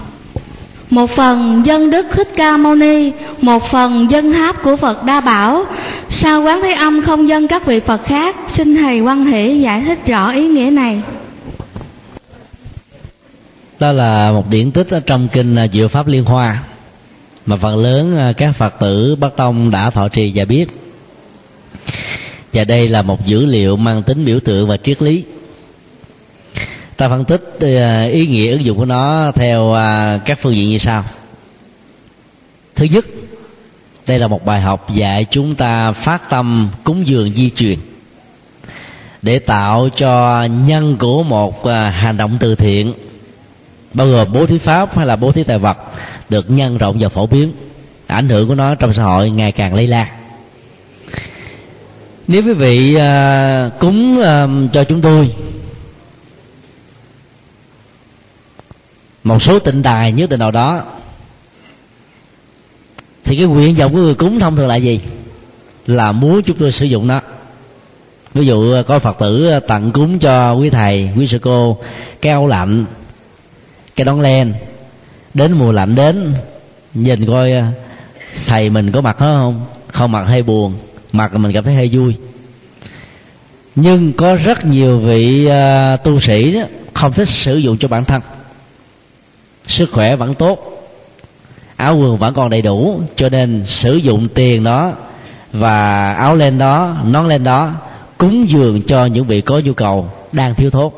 Một 0.90 1.10
phần 1.10 1.62
dân 1.64 1.90
đức 1.90 2.06
thích 2.10 2.28
ca 2.36 2.56
mâu 2.56 2.74
ni, 2.74 3.12
một 3.40 3.62
phần 3.62 4.10
dân 4.10 4.32
tháp 4.32 4.62
của 4.62 4.76
phật 4.76 5.04
đa 5.04 5.20
bảo. 5.20 5.64
Sao 6.08 6.42
quán 6.42 6.60
thế 6.62 6.72
âm 6.72 7.02
không 7.02 7.28
dân 7.28 7.48
các 7.48 7.66
vị 7.66 7.80
phật 7.80 8.04
khác? 8.04 8.36
Xin 8.48 8.76
thầy 8.76 9.00
quan 9.00 9.26
hỷ 9.26 9.60
giải 9.60 9.82
thích 9.86 10.06
rõ 10.06 10.30
ý 10.32 10.48
nghĩa 10.48 10.70
này. 10.70 11.02
Đó 13.80 13.92
là 13.92 14.32
một 14.32 14.50
điển 14.50 14.70
tích 14.70 14.90
ở 14.90 15.00
trong 15.00 15.28
kinh 15.32 15.56
à, 15.56 15.66
diệu 15.72 15.88
pháp 15.88 16.06
liên 16.06 16.24
hoa. 16.24 16.58
Mà 17.46 17.56
phần 17.56 17.76
lớn 17.76 18.18
à, 18.18 18.32
các 18.32 18.52
phật 18.52 18.74
tử 18.80 19.16
bắc 19.20 19.36
tông 19.36 19.70
đã 19.70 19.90
thọ 19.90 20.08
trì 20.08 20.32
và 20.34 20.44
biết. 20.44 20.66
Và 22.52 22.64
đây 22.64 22.88
là 22.88 23.02
một 23.02 23.26
dữ 23.26 23.46
liệu 23.46 23.76
mang 23.76 24.02
tính 24.02 24.24
biểu 24.24 24.40
tượng 24.40 24.68
và 24.68 24.76
triết 24.76 25.02
lý 25.02 25.22
ta 27.00 27.08
phân 27.08 27.24
tích 27.24 27.56
ờ, 27.60 28.06
ý 28.06 28.26
nghĩa 28.26 28.50
ứng 28.50 28.64
dụng 28.64 28.78
của 28.78 28.84
nó 28.84 29.32
theo 29.34 29.72
à, 29.72 30.18
các 30.24 30.38
phương 30.42 30.54
diện 30.54 30.68
như 30.68 30.78
sau. 30.78 31.04
Thứ 32.74 32.84
nhất 32.84 33.04
đây 34.06 34.18
là 34.18 34.28
một 34.28 34.44
bài 34.44 34.60
học 34.60 34.94
dạy 34.94 35.26
chúng 35.30 35.54
ta 35.54 35.92
phát 35.92 36.30
tâm 36.30 36.68
cúng 36.84 37.06
dường 37.06 37.34
di 37.34 37.50
truyền 37.50 37.78
để 39.22 39.38
tạo 39.38 39.88
cho 39.96 40.44
nhân 40.44 40.96
của 40.96 41.22
một 41.22 41.64
à, 41.64 41.90
hành 41.90 42.16
động 42.16 42.36
từ 42.40 42.54
thiện 42.54 42.92
bao 43.94 44.08
gồm 44.08 44.32
bố 44.32 44.46
thí 44.46 44.58
pháp 44.58 44.96
hay 44.96 45.06
là 45.06 45.16
bố 45.16 45.32
thí 45.32 45.44
tài 45.44 45.58
vật 45.58 45.78
được 46.28 46.50
nhân 46.50 46.78
rộng 46.78 46.96
và 47.00 47.08
phổ 47.08 47.26
biến. 47.26 47.52
Ảnh 48.06 48.28
hưởng 48.28 48.48
của 48.48 48.54
nó 48.54 48.74
trong 48.74 48.92
xã 48.92 49.02
hội 49.02 49.30
ngày 49.30 49.52
càng 49.52 49.74
lây 49.74 49.86
lan. 49.86 50.06
Nếu 52.28 52.42
quý 52.42 52.52
vị 52.52 52.96
uh, 52.96 53.78
cúng 53.78 54.18
uh, 54.18 54.72
cho 54.72 54.84
chúng 54.84 55.00
tôi 55.00 55.30
một 59.24 59.42
số 59.42 59.58
tịnh 59.58 59.82
tài 59.82 60.12
nhất 60.12 60.30
định 60.30 60.40
nào 60.40 60.50
đó. 60.50 60.82
Thì 63.24 63.36
cái 63.36 63.46
nguyện 63.46 63.74
vọng 63.74 63.92
của 63.92 63.98
người 63.98 64.14
cúng 64.14 64.40
thông 64.40 64.56
thường 64.56 64.68
là 64.68 64.76
gì? 64.76 65.00
Là 65.86 66.12
muốn 66.12 66.42
chúng 66.42 66.56
tôi 66.56 66.72
sử 66.72 66.86
dụng 66.86 67.06
nó. 67.06 67.20
Ví 68.34 68.46
dụ 68.46 68.82
có 68.82 68.98
phật 68.98 69.18
tử 69.18 69.46
ờ, 69.46 69.60
tặng 69.60 69.92
cúng 69.92 70.18
cho 70.18 70.52
quý 70.52 70.70
thầy 70.70 71.10
quý 71.16 71.26
sư 71.26 71.38
cô 71.42 71.78
cái 72.22 72.32
áo 72.32 72.46
lạnh 72.46 72.84
cái 73.96 74.04
đón 74.04 74.20
len. 74.20 74.54
Đến 75.34 75.52
mùa 75.52 75.72
lạnh 75.72 75.94
đến 75.94 76.34
nhìn 76.94 77.26
coi 77.26 77.52
ờ, 77.52 77.64
thầy 78.46 78.70
mình 78.70 78.92
có 78.92 79.00
mặc 79.00 79.18
hết 79.18 79.34
không? 79.34 79.66
Không 79.88 80.12
mặc 80.12 80.22
hay 80.22 80.42
buồn 80.42 80.74
mặc 81.12 81.34
mình 81.34 81.52
cảm 81.52 81.64
thấy 81.64 81.74
hơi 81.74 81.88
vui. 81.92 82.14
Nhưng 83.74 84.12
có 84.12 84.36
rất 84.36 84.64
nhiều 84.64 84.98
vị 84.98 85.48
uh, 85.48 86.04
tu 86.04 86.20
sĩ 86.20 86.54
đó, 86.54 86.60
không 86.94 87.12
thích 87.12 87.28
sử 87.28 87.56
dụng 87.56 87.78
cho 87.78 87.88
bản 87.88 88.04
thân 88.04 88.22
sức 89.70 89.90
khỏe 89.92 90.16
vẫn 90.16 90.34
tốt, 90.34 90.86
áo 91.76 91.96
quần 91.96 92.16
vẫn 92.16 92.34
còn 92.34 92.50
đầy 92.50 92.62
đủ, 92.62 93.00
cho 93.16 93.28
nên 93.28 93.62
sử 93.64 93.96
dụng 93.96 94.28
tiền 94.34 94.64
đó 94.64 94.92
và 95.52 96.12
áo 96.12 96.36
len 96.36 96.58
đó, 96.58 96.96
nón 97.04 97.28
len 97.28 97.44
đó 97.44 97.72
cúng 98.18 98.50
dường 98.50 98.82
cho 98.82 99.06
những 99.06 99.24
vị 99.24 99.40
có 99.40 99.60
nhu 99.64 99.72
cầu 99.72 100.10
đang 100.32 100.54
thiếu 100.54 100.70
thốn. 100.70 100.92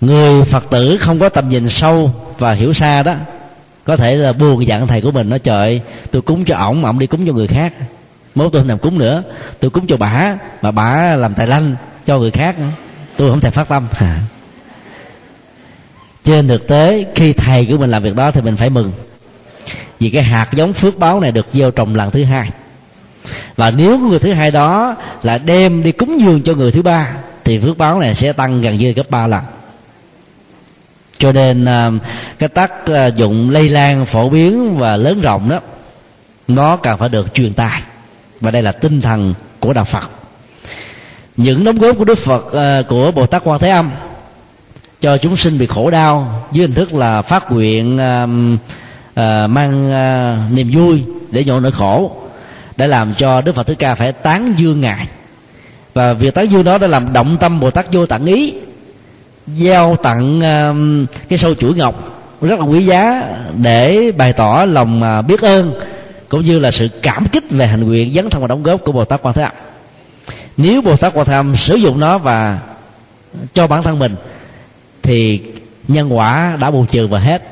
Người 0.00 0.44
phật 0.44 0.64
tử 0.70 0.96
không 1.00 1.18
có 1.18 1.28
tầm 1.28 1.48
nhìn 1.48 1.68
sâu 1.68 2.12
và 2.38 2.52
hiểu 2.52 2.72
xa 2.72 3.02
đó, 3.02 3.14
có 3.84 3.96
thể 3.96 4.16
là 4.16 4.32
buồn 4.32 4.66
dặn 4.66 4.86
thầy 4.86 5.00
của 5.00 5.10
mình 5.10 5.28
nó 5.30 5.38
trời 5.38 5.80
tôi 6.10 6.22
cúng 6.22 6.44
cho 6.44 6.56
ổng 6.56 6.84
ổng 6.84 6.98
đi 6.98 7.06
cúng 7.06 7.26
cho 7.26 7.32
người 7.32 7.46
khác, 7.46 7.72
mốt 8.34 8.52
tôi 8.52 8.62
không 8.62 8.68
làm 8.68 8.78
cúng 8.78 8.98
nữa, 8.98 9.22
tôi 9.60 9.70
cúng 9.70 9.86
cho 9.86 9.96
bà 9.96 10.38
mà 10.62 10.70
bà 10.70 11.16
làm 11.16 11.34
tài 11.34 11.46
lanh 11.46 11.74
cho 12.06 12.18
người 12.18 12.30
khác 12.30 12.56
tôi 13.16 13.30
không 13.30 13.40
thể 13.40 13.50
phát 13.50 13.68
tâm. 13.68 13.86
trên 16.30 16.48
thực 16.48 16.68
tế, 16.68 17.06
khi 17.14 17.32
thầy 17.32 17.66
của 17.70 17.76
mình 17.76 17.90
làm 17.90 18.02
việc 18.02 18.14
đó 18.14 18.30
thì 18.30 18.40
mình 18.40 18.56
phải 18.56 18.70
mừng. 18.70 18.92
Vì 20.00 20.10
cái 20.10 20.22
hạt 20.22 20.48
giống 20.52 20.72
phước 20.72 20.98
báo 20.98 21.20
này 21.20 21.32
được 21.32 21.46
gieo 21.52 21.70
trồng 21.70 21.94
lần 21.94 22.10
thứ 22.10 22.24
hai. 22.24 22.50
Và 23.56 23.70
nếu 23.70 23.98
người 23.98 24.18
thứ 24.18 24.32
hai 24.32 24.50
đó 24.50 24.96
là 25.22 25.38
đem 25.38 25.82
đi 25.82 25.92
cúng 25.92 26.20
dường 26.20 26.42
cho 26.42 26.54
người 26.54 26.72
thứ 26.72 26.82
ba, 26.82 27.12
thì 27.44 27.58
phước 27.58 27.78
báo 27.78 28.00
này 28.00 28.14
sẽ 28.14 28.32
tăng 28.32 28.60
gần 28.60 28.78
như 28.78 28.92
gấp 28.92 29.10
ba 29.10 29.26
lần. 29.26 29.40
Cho 31.18 31.32
nên 31.32 31.64
à, 31.64 31.90
cái 32.38 32.48
tác 32.48 32.86
à, 32.86 33.06
dụng 33.06 33.50
lây 33.50 33.68
lan 33.68 34.06
phổ 34.06 34.28
biến 34.28 34.76
và 34.78 34.96
lớn 34.96 35.20
rộng 35.20 35.48
đó, 35.48 35.60
nó 36.48 36.76
cần 36.76 36.98
phải 36.98 37.08
được 37.08 37.34
truyền 37.34 37.52
tài. 37.52 37.82
Và 38.40 38.50
đây 38.50 38.62
là 38.62 38.72
tinh 38.72 39.00
thần 39.00 39.34
của 39.60 39.72
đạo 39.72 39.84
phật. 39.84 40.10
Những 41.36 41.64
đóng 41.64 41.78
góp 41.78 41.98
của 41.98 42.04
đức 42.04 42.18
phật 42.18 42.52
à, 42.52 42.82
của 42.88 43.12
bồ 43.12 43.26
tát 43.26 43.42
quan 43.44 43.58
thế 43.58 43.70
âm 43.70 43.90
cho 45.00 45.18
chúng 45.18 45.36
sinh 45.36 45.58
bị 45.58 45.66
khổ 45.66 45.90
đau 45.90 46.44
dưới 46.52 46.66
hình 46.66 46.74
thức 46.74 46.94
là 46.94 47.22
phát 47.22 47.52
nguyện 47.52 47.98
um, 47.98 48.58
ờ, 49.14 49.46
mang 49.50 49.92
ờ, 49.92 50.36
niềm 50.52 50.70
vui 50.74 51.02
để 51.30 51.44
nhổ 51.44 51.60
nỗi 51.60 51.72
khổ 51.72 52.12
đã 52.76 52.86
làm 52.86 53.14
cho 53.14 53.40
đức 53.40 53.54
phật 53.54 53.66
thích 53.66 53.78
ca 53.78 53.94
phải 53.94 54.12
tán 54.12 54.54
dương 54.56 54.80
ngài. 54.80 55.08
Và 55.94 56.12
việc 56.12 56.34
tán 56.34 56.48
dương 56.48 56.64
đó 56.64 56.78
đã 56.78 56.86
làm 56.86 57.12
động 57.12 57.36
tâm 57.40 57.60
bồ 57.60 57.70
tát 57.70 57.92
vô 57.92 58.06
tận 58.06 58.26
ý 58.26 58.54
giao 59.46 59.96
tặng 59.96 60.38
uh, 60.38 61.08
cái 61.28 61.38
sâu 61.38 61.54
chuỗi 61.54 61.74
ngọc 61.74 62.22
rất 62.40 62.58
là 62.60 62.64
quý 62.64 62.84
giá 62.84 63.22
để 63.62 64.12
bày 64.16 64.32
tỏ 64.32 64.64
lòng 64.68 65.02
uh, 65.18 65.26
biết 65.26 65.40
ơn 65.40 65.74
cũng 66.28 66.40
như 66.40 66.58
là 66.58 66.70
sự 66.70 66.88
cảm 67.02 67.26
kích 67.32 67.44
về 67.50 67.66
hành 67.66 67.84
nguyện 67.84 68.12
dấn 68.12 68.30
thân 68.30 68.42
và 68.42 68.48
đóng 68.48 68.62
góp 68.62 68.84
của 68.84 68.92
bồ 68.92 69.04
tát 69.04 69.22
quan 69.22 69.34
thế 69.34 69.42
âm. 69.42 69.52
Nếu 70.56 70.82
bồ 70.82 70.96
tát 70.96 71.12
quan 71.14 71.26
thế 71.26 71.34
âm 71.34 71.56
sử 71.56 71.74
dụng 71.76 72.00
nó 72.00 72.18
và 72.18 72.58
cho 73.54 73.66
bản 73.66 73.82
thân 73.82 73.98
mình 73.98 74.14
thì 75.02 75.40
nhân 75.88 76.16
quả 76.16 76.56
đã 76.60 76.70
bù 76.70 76.84
trừ 76.84 77.06
và 77.06 77.18
hết. 77.18 77.42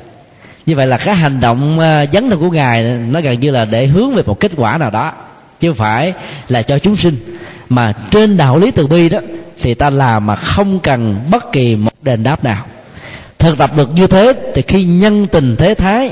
Như 0.67 0.77
vậy 0.77 0.87
là 0.87 0.97
cái 0.97 1.15
hành 1.15 1.41
động 1.41 1.79
ờ, 1.79 2.07
dấn 2.13 2.31
thân 2.31 2.41
của 2.41 2.51
ngài 2.51 2.83
nó 2.83 3.21
gần 3.21 3.41
như 3.41 3.51
là 3.51 3.65
để 3.65 3.87
hướng 3.87 4.15
về 4.15 4.23
một 4.27 4.41
kết 4.41 4.53
quả 4.57 4.79
nào 4.79 4.91
đó, 4.91 5.13
chứ 5.61 5.69
không 5.69 5.77
phải 5.77 6.13
là 6.49 6.63
cho 6.63 6.79
chúng 6.79 6.97
sinh. 6.97 7.17
Mà 7.69 7.93
trên 8.11 8.37
đạo 8.37 8.59
lý 8.59 8.71
từ 8.71 8.87
bi 8.87 9.09
đó, 9.09 9.19
thì 9.63 9.75
ta 9.75 9.91
làm 9.91 10.27
mà 10.27 10.37
không 10.37 10.79
cần 10.79 11.17
bất 11.31 11.53
kỳ 11.53 11.77
một 11.77 11.91
đền 12.03 12.23
đáp 12.23 12.45
nào. 12.45 12.65
Thực 13.39 13.59
tập 13.59 13.71
được 13.77 13.95
như 13.95 14.07
thế 14.07 14.33
thì 14.55 14.63
khi 14.63 14.85
nhân 14.85 15.27
tình 15.27 15.57
thế 15.57 15.75
thái, 15.75 16.11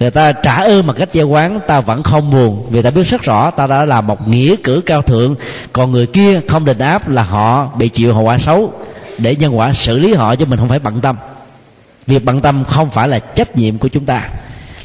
người 0.00 0.10
ta 0.10 0.32
trả 0.32 0.54
ơn 0.54 0.86
bằng 0.86 0.96
cách 0.96 1.08
gieo 1.12 1.28
quán, 1.28 1.60
ta 1.66 1.80
vẫn 1.80 2.02
không 2.02 2.30
buồn. 2.30 2.66
Vì 2.70 2.82
ta 2.82 2.90
biết 2.90 3.02
rất 3.02 3.22
rõ, 3.22 3.50
ta 3.50 3.66
đã 3.66 3.84
làm 3.84 4.06
một 4.06 4.28
nghĩa 4.28 4.56
cử 4.64 4.80
cao 4.86 5.02
thượng, 5.02 5.34
còn 5.72 5.92
người 5.92 6.06
kia 6.06 6.40
không 6.48 6.64
đền 6.64 6.78
đáp 6.78 7.08
là 7.08 7.22
họ 7.22 7.70
bị 7.78 7.88
chịu 7.88 8.14
hậu 8.14 8.22
quả 8.22 8.38
xấu 8.38 8.72
để 9.18 9.36
nhân 9.36 9.58
quả 9.58 9.72
xử 9.72 9.98
lý 9.98 10.14
họ 10.14 10.36
cho 10.36 10.46
mình 10.46 10.58
không 10.58 10.68
phải 10.68 10.78
bận 10.78 11.00
tâm. 11.00 11.16
Việc 12.06 12.24
bận 12.24 12.40
tâm 12.40 12.64
không 12.64 12.90
phải 12.90 13.08
là 13.08 13.18
trách 13.18 13.56
nhiệm 13.56 13.78
của 13.78 13.88
chúng 13.88 14.04
ta. 14.04 14.28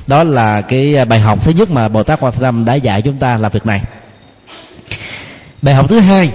Đó 0.07 0.23
là 0.23 0.61
cái 0.61 1.05
bài 1.05 1.19
học 1.19 1.39
thứ 1.43 1.51
nhất 1.51 1.69
mà 1.71 1.87
bồ 1.87 2.03
tát 2.03 2.19
quan 2.19 2.33
tâm 2.33 2.65
đã 2.65 2.73
dạy 2.73 3.01
chúng 3.01 3.17
ta 3.17 3.37
là 3.37 3.49
việc 3.49 3.65
này. 3.65 3.81
Bài 5.61 5.75
học 5.75 5.85
thứ 5.89 5.99
hai, 5.99 6.31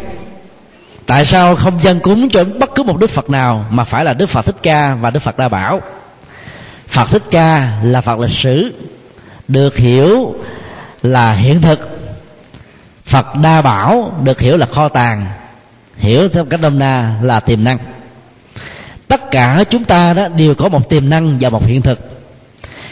tại 1.07 1.25
sao 1.25 1.57
không 1.57 1.83
dân 1.83 2.01
cúng 2.01 2.29
cho 2.31 2.45
bất 2.45 2.75
cứ 2.75 2.83
một 2.83 2.99
đức 2.99 3.11
phật 3.11 3.31
nào 3.31 3.67
mà 3.71 3.85
phải 3.85 4.05
là 4.05 4.13
đức 4.13 4.29
phật 4.29 4.47
thích 4.47 4.57
ca 4.63 4.95
và 4.95 5.11
đức 5.11 5.21
phật 5.21 5.37
đa 5.37 5.49
bảo? 5.49 5.81
Phật 6.89 7.11
thích 7.11 7.23
ca 7.31 7.79
là 7.83 8.01
phật 8.01 8.19
lịch 8.19 8.31
sử, 8.31 8.73
được 9.49 9.77
hiểu 9.77 10.35
là 11.03 11.33
hiện 11.33 11.63
thực. 11.63 11.99
Phật 13.05 13.27
đa 13.43 13.63
bảo 13.63 14.13
được 14.23 14.41
hiểu 14.41 14.57
là 14.57 14.67
kho 14.67 14.89
tàng 14.89 15.27
hiểu 16.03 16.29
theo 16.29 16.45
cách 16.45 16.61
nôm 16.61 16.79
na 16.79 17.15
là 17.23 17.41
tiềm 17.41 17.65
năng. 17.65 17.79
Tất 19.09 19.31
cả 19.31 19.65
chúng 19.71 19.85
ta 19.85 20.13
đó 20.13 20.29
đều 20.29 20.55
có 20.55 20.69
một 20.69 20.89
tiềm 20.89 21.11
năng 21.11 21.39
và 21.41 21.49
một 21.49 21.67
hiện 21.67 21.83
thực. 21.83 21.99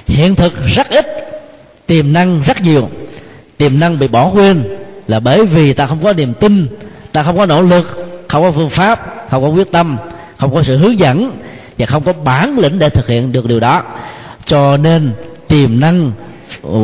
Hiện 0.07 0.35
thực 0.35 0.53
rất 0.67 0.89
ít, 0.89 1.07
tiềm 1.87 2.13
năng 2.13 2.43
rất 2.43 2.63
nhiều. 2.63 2.89
Tiềm 3.57 3.81
năng 3.81 3.99
bị 3.99 4.09
bỏ 4.09 4.31
quên 4.35 4.77
là 5.07 5.21
bởi 5.21 5.47
vì 5.47 5.73
ta 5.73 5.87
không 5.87 6.03
có 6.03 6.13
niềm 6.13 6.35
tin, 6.35 6.67
ta 7.13 7.23
không 7.23 7.37
có 7.37 7.47
nỗ 7.47 7.63
lực, 7.63 8.09
không 8.29 8.43
có 8.43 8.51
phương 8.51 8.71
pháp, 8.71 9.27
không 9.31 9.43
có 9.43 9.49
quyết 9.49 9.73
tâm, 9.73 9.97
không 10.37 10.55
có 10.55 10.63
sự 10.63 10.79
hướng 10.79 10.99
dẫn 10.99 11.39
và 11.79 11.87
không 11.87 12.05
có 12.05 12.13
bản 12.13 12.59
lĩnh 12.59 12.79
để 12.79 12.89
thực 12.89 13.09
hiện 13.09 13.33
được 13.33 13.47
điều 13.47 13.61
đó. 13.61 13.83
Cho 14.45 14.77
nên 14.77 15.13
tiềm 15.49 15.81
năng 15.81 16.13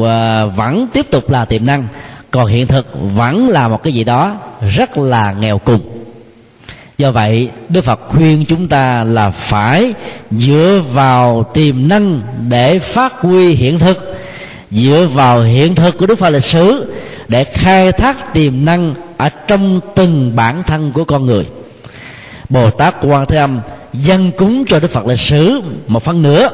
à, 0.07 0.47
vẫn 0.47 0.87
tiếp 0.93 1.07
tục 1.11 1.31
là 1.31 1.45
tiềm 1.45 1.67
năng, 1.67 1.87
còn 2.31 2.47
hiện 2.47 2.67
thực 2.67 2.87
vẫn 3.15 3.49
là 3.49 3.69
một 3.69 3.83
cái 3.83 3.93
gì 3.93 4.05
đó 4.05 4.37
rất 4.77 4.99
là 4.99 5.33
nghèo 5.33 5.59
cùng 5.59 5.96
do 6.99 7.11
vậy, 7.11 7.49
đức 7.69 7.85
phật 7.85 8.01
khuyên 8.09 8.45
chúng 8.45 8.69
ta 8.69 9.05
là 9.05 9.31
phải 9.31 9.95
dựa 10.31 10.83
vào 10.93 11.51
tiềm 11.55 11.89
năng 11.89 12.21
để 12.49 12.79
phát 12.79 13.13
huy 13.21 13.55
hiện 13.55 13.79
thực, 13.79 14.17
dựa 14.71 15.09
vào 15.15 15.43
hiện 15.43 15.75
thực 15.75 15.99
của 15.99 16.07
đức 16.07 16.19
phật 16.19 16.31
lịch 16.31 16.45
sử 16.45 16.93
để 17.29 17.45
khai 17.45 17.93
thác 17.93 18.35
tiềm 18.35 18.65
năng 18.65 18.95
ở 19.17 19.29
trong 19.29 19.81
từng 19.95 20.37
bản 20.37 20.63
thân 20.67 20.93
của 20.93 21.05
con 21.05 21.27
người. 21.27 21.47
Bồ 22.49 22.71
tát 22.71 22.95
quan 23.03 23.27
thế 23.27 23.37
âm 23.37 23.61
dân 23.93 24.31
cúng 24.33 24.65
cho 24.69 24.81
đức 24.81 24.91
phật 24.91 25.07
lịch 25.07 25.21
sử 25.21 25.61
một 25.87 26.03
phần 26.03 26.23
nữa 26.23 26.49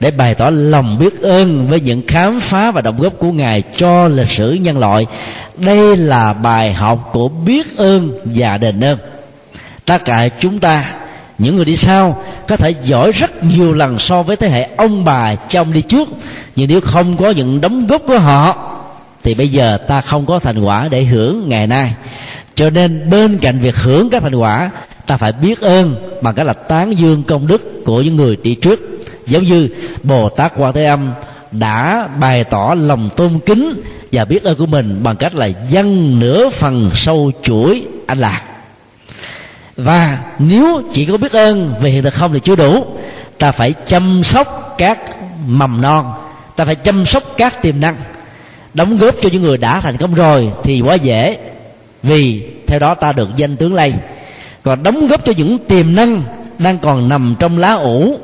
để 0.00 0.10
bày 0.10 0.34
tỏ 0.34 0.50
lòng 0.50 0.98
biết 0.98 1.22
ơn 1.22 1.66
với 1.66 1.80
những 1.80 2.02
khám 2.06 2.40
phá 2.40 2.70
và 2.70 2.80
đóng 2.80 3.00
góp 3.00 3.18
của 3.18 3.32
ngài 3.32 3.62
cho 3.76 4.08
lịch 4.08 4.30
sử 4.30 4.52
nhân 4.52 4.78
loại. 4.78 5.06
Đây 5.56 5.96
là 5.96 6.32
bài 6.32 6.72
học 6.72 7.08
của 7.12 7.28
biết 7.28 7.76
ơn 7.76 8.12
và 8.24 8.58
đền 8.58 8.84
ơn 8.84 8.98
tất 9.86 10.04
cả 10.04 10.28
chúng 10.28 10.58
ta, 10.58 10.94
những 11.38 11.56
người 11.56 11.64
đi 11.64 11.76
sau, 11.76 12.22
có 12.48 12.56
thể 12.56 12.74
giỏi 12.84 13.12
rất 13.12 13.44
nhiều 13.44 13.72
lần 13.72 13.98
so 13.98 14.22
với 14.22 14.36
thế 14.36 14.48
hệ 14.48 14.68
ông 14.76 15.04
bà 15.04 15.34
trong 15.34 15.72
đi 15.72 15.82
trước. 15.82 16.08
Nhưng 16.56 16.68
nếu 16.68 16.80
không 16.80 17.16
có 17.16 17.30
những 17.30 17.60
đóng 17.60 17.86
góp 17.86 18.02
của 18.06 18.18
họ, 18.18 18.72
thì 19.22 19.34
bây 19.34 19.48
giờ 19.48 19.78
ta 19.88 20.00
không 20.00 20.26
có 20.26 20.38
thành 20.38 20.64
quả 20.64 20.88
để 20.88 21.04
hưởng 21.04 21.48
ngày 21.48 21.66
nay. 21.66 21.94
Cho 22.54 22.70
nên 22.70 23.10
bên 23.10 23.38
cạnh 23.38 23.58
việc 23.58 23.76
hưởng 23.76 24.10
các 24.10 24.22
thành 24.22 24.34
quả, 24.34 24.70
ta 25.06 25.16
phải 25.16 25.32
biết 25.32 25.60
ơn 25.60 25.94
bằng 26.22 26.34
cách 26.34 26.46
là 26.46 26.52
tán 26.52 26.98
dương 26.98 27.22
công 27.22 27.46
đức 27.46 27.84
của 27.84 28.02
những 28.02 28.16
người 28.16 28.36
đi 28.36 28.54
trước. 28.54 28.80
Giống 29.26 29.44
như 29.44 29.68
bồ 30.02 30.28
tát 30.28 30.52
quan 30.56 30.72
thế 30.72 30.84
âm 30.84 31.10
đã 31.52 32.08
bày 32.20 32.44
tỏ 32.44 32.74
lòng 32.78 33.10
tôn 33.16 33.38
kính 33.46 33.80
và 34.12 34.24
biết 34.24 34.42
ơn 34.44 34.58
của 34.58 34.66
mình 34.66 35.00
bằng 35.02 35.16
cách 35.16 35.34
là 35.34 35.48
dâng 35.70 36.18
nửa 36.18 36.50
phần 36.50 36.90
sâu 36.94 37.32
chuỗi 37.42 37.82
anh 38.06 38.18
lạc 38.18 38.42
và 39.76 40.18
nếu 40.38 40.82
chỉ 40.92 41.04
có 41.04 41.16
biết 41.16 41.32
ơn 41.32 41.74
về 41.80 41.90
hiện 41.90 42.02
thực 42.02 42.14
không 42.14 42.32
thì 42.32 42.40
chưa 42.40 42.56
đủ. 42.56 42.86
Ta 43.38 43.52
phải 43.52 43.74
chăm 43.86 44.22
sóc 44.24 44.74
các 44.78 44.98
mầm 45.46 45.80
non. 45.80 46.12
Ta 46.56 46.64
phải 46.64 46.74
chăm 46.74 47.06
sóc 47.06 47.22
các 47.36 47.62
tiềm 47.62 47.80
năng. 47.80 47.96
Đóng 48.74 48.98
góp 48.98 49.14
cho 49.22 49.28
những 49.32 49.42
người 49.42 49.58
đã 49.58 49.80
thành 49.80 49.96
công 49.96 50.14
rồi 50.14 50.50
thì 50.62 50.80
quá 50.80 50.94
dễ. 50.94 51.38
Vì 52.02 52.46
theo 52.66 52.78
đó 52.78 52.94
ta 52.94 53.12
được 53.12 53.28
danh 53.36 53.56
tướng 53.56 53.74
lây 53.74 53.94
còn 54.66 54.82
đóng 54.82 55.06
góp 55.06 55.24
cho 55.24 55.32
những 55.36 55.58
tiềm 55.58 55.94
năng 55.94 56.22
đang 56.58 56.78
còn 56.78 57.08
nằm 57.08 57.34
trong 57.38 57.58
lá 57.58 57.72
ủ 57.72 58.18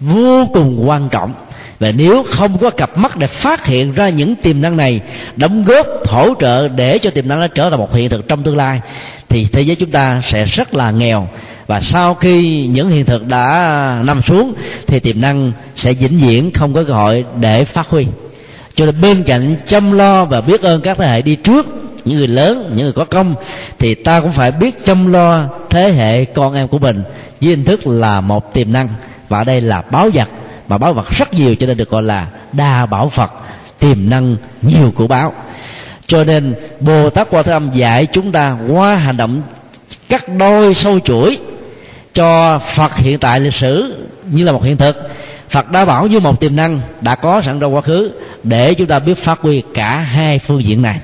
vô 0.00 0.46
cùng 0.52 0.88
quan 0.88 1.08
trọng 1.08 1.32
và 1.78 1.92
nếu 1.92 2.22
không 2.22 2.58
có 2.58 2.70
cặp 2.70 2.98
mắt 2.98 3.16
để 3.16 3.26
phát 3.26 3.66
hiện 3.66 3.92
ra 3.92 4.08
những 4.08 4.34
tiềm 4.34 4.60
năng 4.60 4.76
này, 4.76 5.00
đóng 5.36 5.64
góp 5.64 5.86
hỗ 6.04 6.34
trợ 6.40 6.68
để 6.68 6.98
cho 6.98 7.10
tiềm 7.10 7.28
năng 7.28 7.40
nó 7.40 7.46
trở 7.46 7.70
thành 7.70 7.78
một 7.78 7.94
hiện 7.94 8.10
thực 8.10 8.28
trong 8.28 8.42
tương 8.42 8.56
lai, 8.56 8.80
thì 9.28 9.44
thế 9.52 9.62
giới 9.62 9.76
chúng 9.76 9.90
ta 9.90 10.20
sẽ 10.24 10.44
rất 10.44 10.74
là 10.74 10.90
nghèo. 10.90 11.28
Và 11.66 11.80
sau 11.80 12.14
khi 12.14 12.66
những 12.66 12.90
hiện 12.90 13.04
thực 13.04 13.26
đã 13.26 14.00
nằm 14.04 14.22
xuống, 14.22 14.54
thì 14.86 15.00
tiềm 15.00 15.20
năng 15.20 15.52
sẽ 15.74 15.92
vĩnh 15.92 16.18
viễn 16.18 16.50
không 16.50 16.74
có 16.74 16.84
cơ 16.84 16.92
hội 16.92 17.24
để 17.40 17.64
phát 17.64 17.88
huy. 17.88 18.06
Cho 18.74 18.86
nên 18.86 19.00
bên 19.00 19.22
cạnh 19.22 19.56
chăm 19.66 19.92
lo 19.92 20.24
và 20.24 20.40
biết 20.40 20.62
ơn 20.62 20.80
các 20.80 20.98
thế 20.98 21.06
hệ 21.06 21.22
đi 21.22 21.36
trước, 21.36 21.66
những 22.04 22.18
người 22.18 22.28
lớn, 22.28 22.70
những 22.74 22.84
người 22.84 22.92
có 22.92 23.04
công, 23.04 23.34
thì 23.78 23.94
ta 23.94 24.20
cũng 24.20 24.32
phải 24.32 24.52
biết 24.52 24.84
chăm 24.84 25.12
lo 25.12 25.44
thế 25.70 25.92
hệ 25.92 26.24
con 26.24 26.54
em 26.54 26.68
của 26.68 26.78
mình 26.78 27.02
với 27.40 27.50
hình 27.50 27.64
thức 27.64 27.86
là 27.86 28.20
một 28.20 28.54
tiềm 28.54 28.72
năng. 28.72 28.88
Và 29.28 29.44
đây 29.44 29.60
là 29.60 29.82
báo 29.82 30.10
vật 30.14 30.28
mà 30.68 30.78
báo 30.78 30.94
vật 30.94 31.10
rất 31.10 31.34
nhiều 31.34 31.54
cho 31.54 31.66
nên 31.66 31.76
được 31.76 31.90
gọi 31.90 32.02
là 32.02 32.26
đa 32.52 32.86
bảo 32.86 33.08
phật 33.08 33.32
tiềm 33.78 34.10
năng 34.10 34.36
nhiều 34.62 34.92
của 34.94 35.06
báo. 35.06 35.32
Cho 36.06 36.24
nên 36.24 36.54
bồ 36.80 37.10
tát 37.10 37.28
quan 37.30 37.44
thế 37.44 37.52
âm 37.52 37.70
dạy 37.74 38.06
chúng 38.06 38.32
ta 38.32 38.56
qua 38.68 38.96
hành 38.96 39.16
động 39.16 39.42
cắt 40.08 40.24
đôi 40.38 40.74
sâu 40.74 41.00
chuỗi 41.00 41.38
cho 42.14 42.58
phật 42.58 42.96
hiện 42.96 43.18
tại 43.18 43.40
lịch 43.40 43.54
sử 43.54 43.94
như 44.30 44.44
là 44.44 44.52
một 44.52 44.64
hiện 44.64 44.76
thực. 44.76 45.10
Phật 45.48 45.70
đã 45.70 45.84
bảo 45.84 46.06
như 46.06 46.20
một 46.20 46.40
tiềm 46.40 46.56
năng 46.56 46.80
đã 47.00 47.14
có 47.14 47.42
sẵn 47.42 47.60
trong 47.60 47.74
quá 47.74 47.80
khứ 47.80 48.12
để 48.42 48.74
chúng 48.74 48.86
ta 48.86 48.98
biết 48.98 49.18
phát 49.18 49.40
huy 49.40 49.62
cả 49.74 49.96
hai 49.96 50.38
phương 50.38 50.64
diện 50.64 50.82
này. 50.82 51.00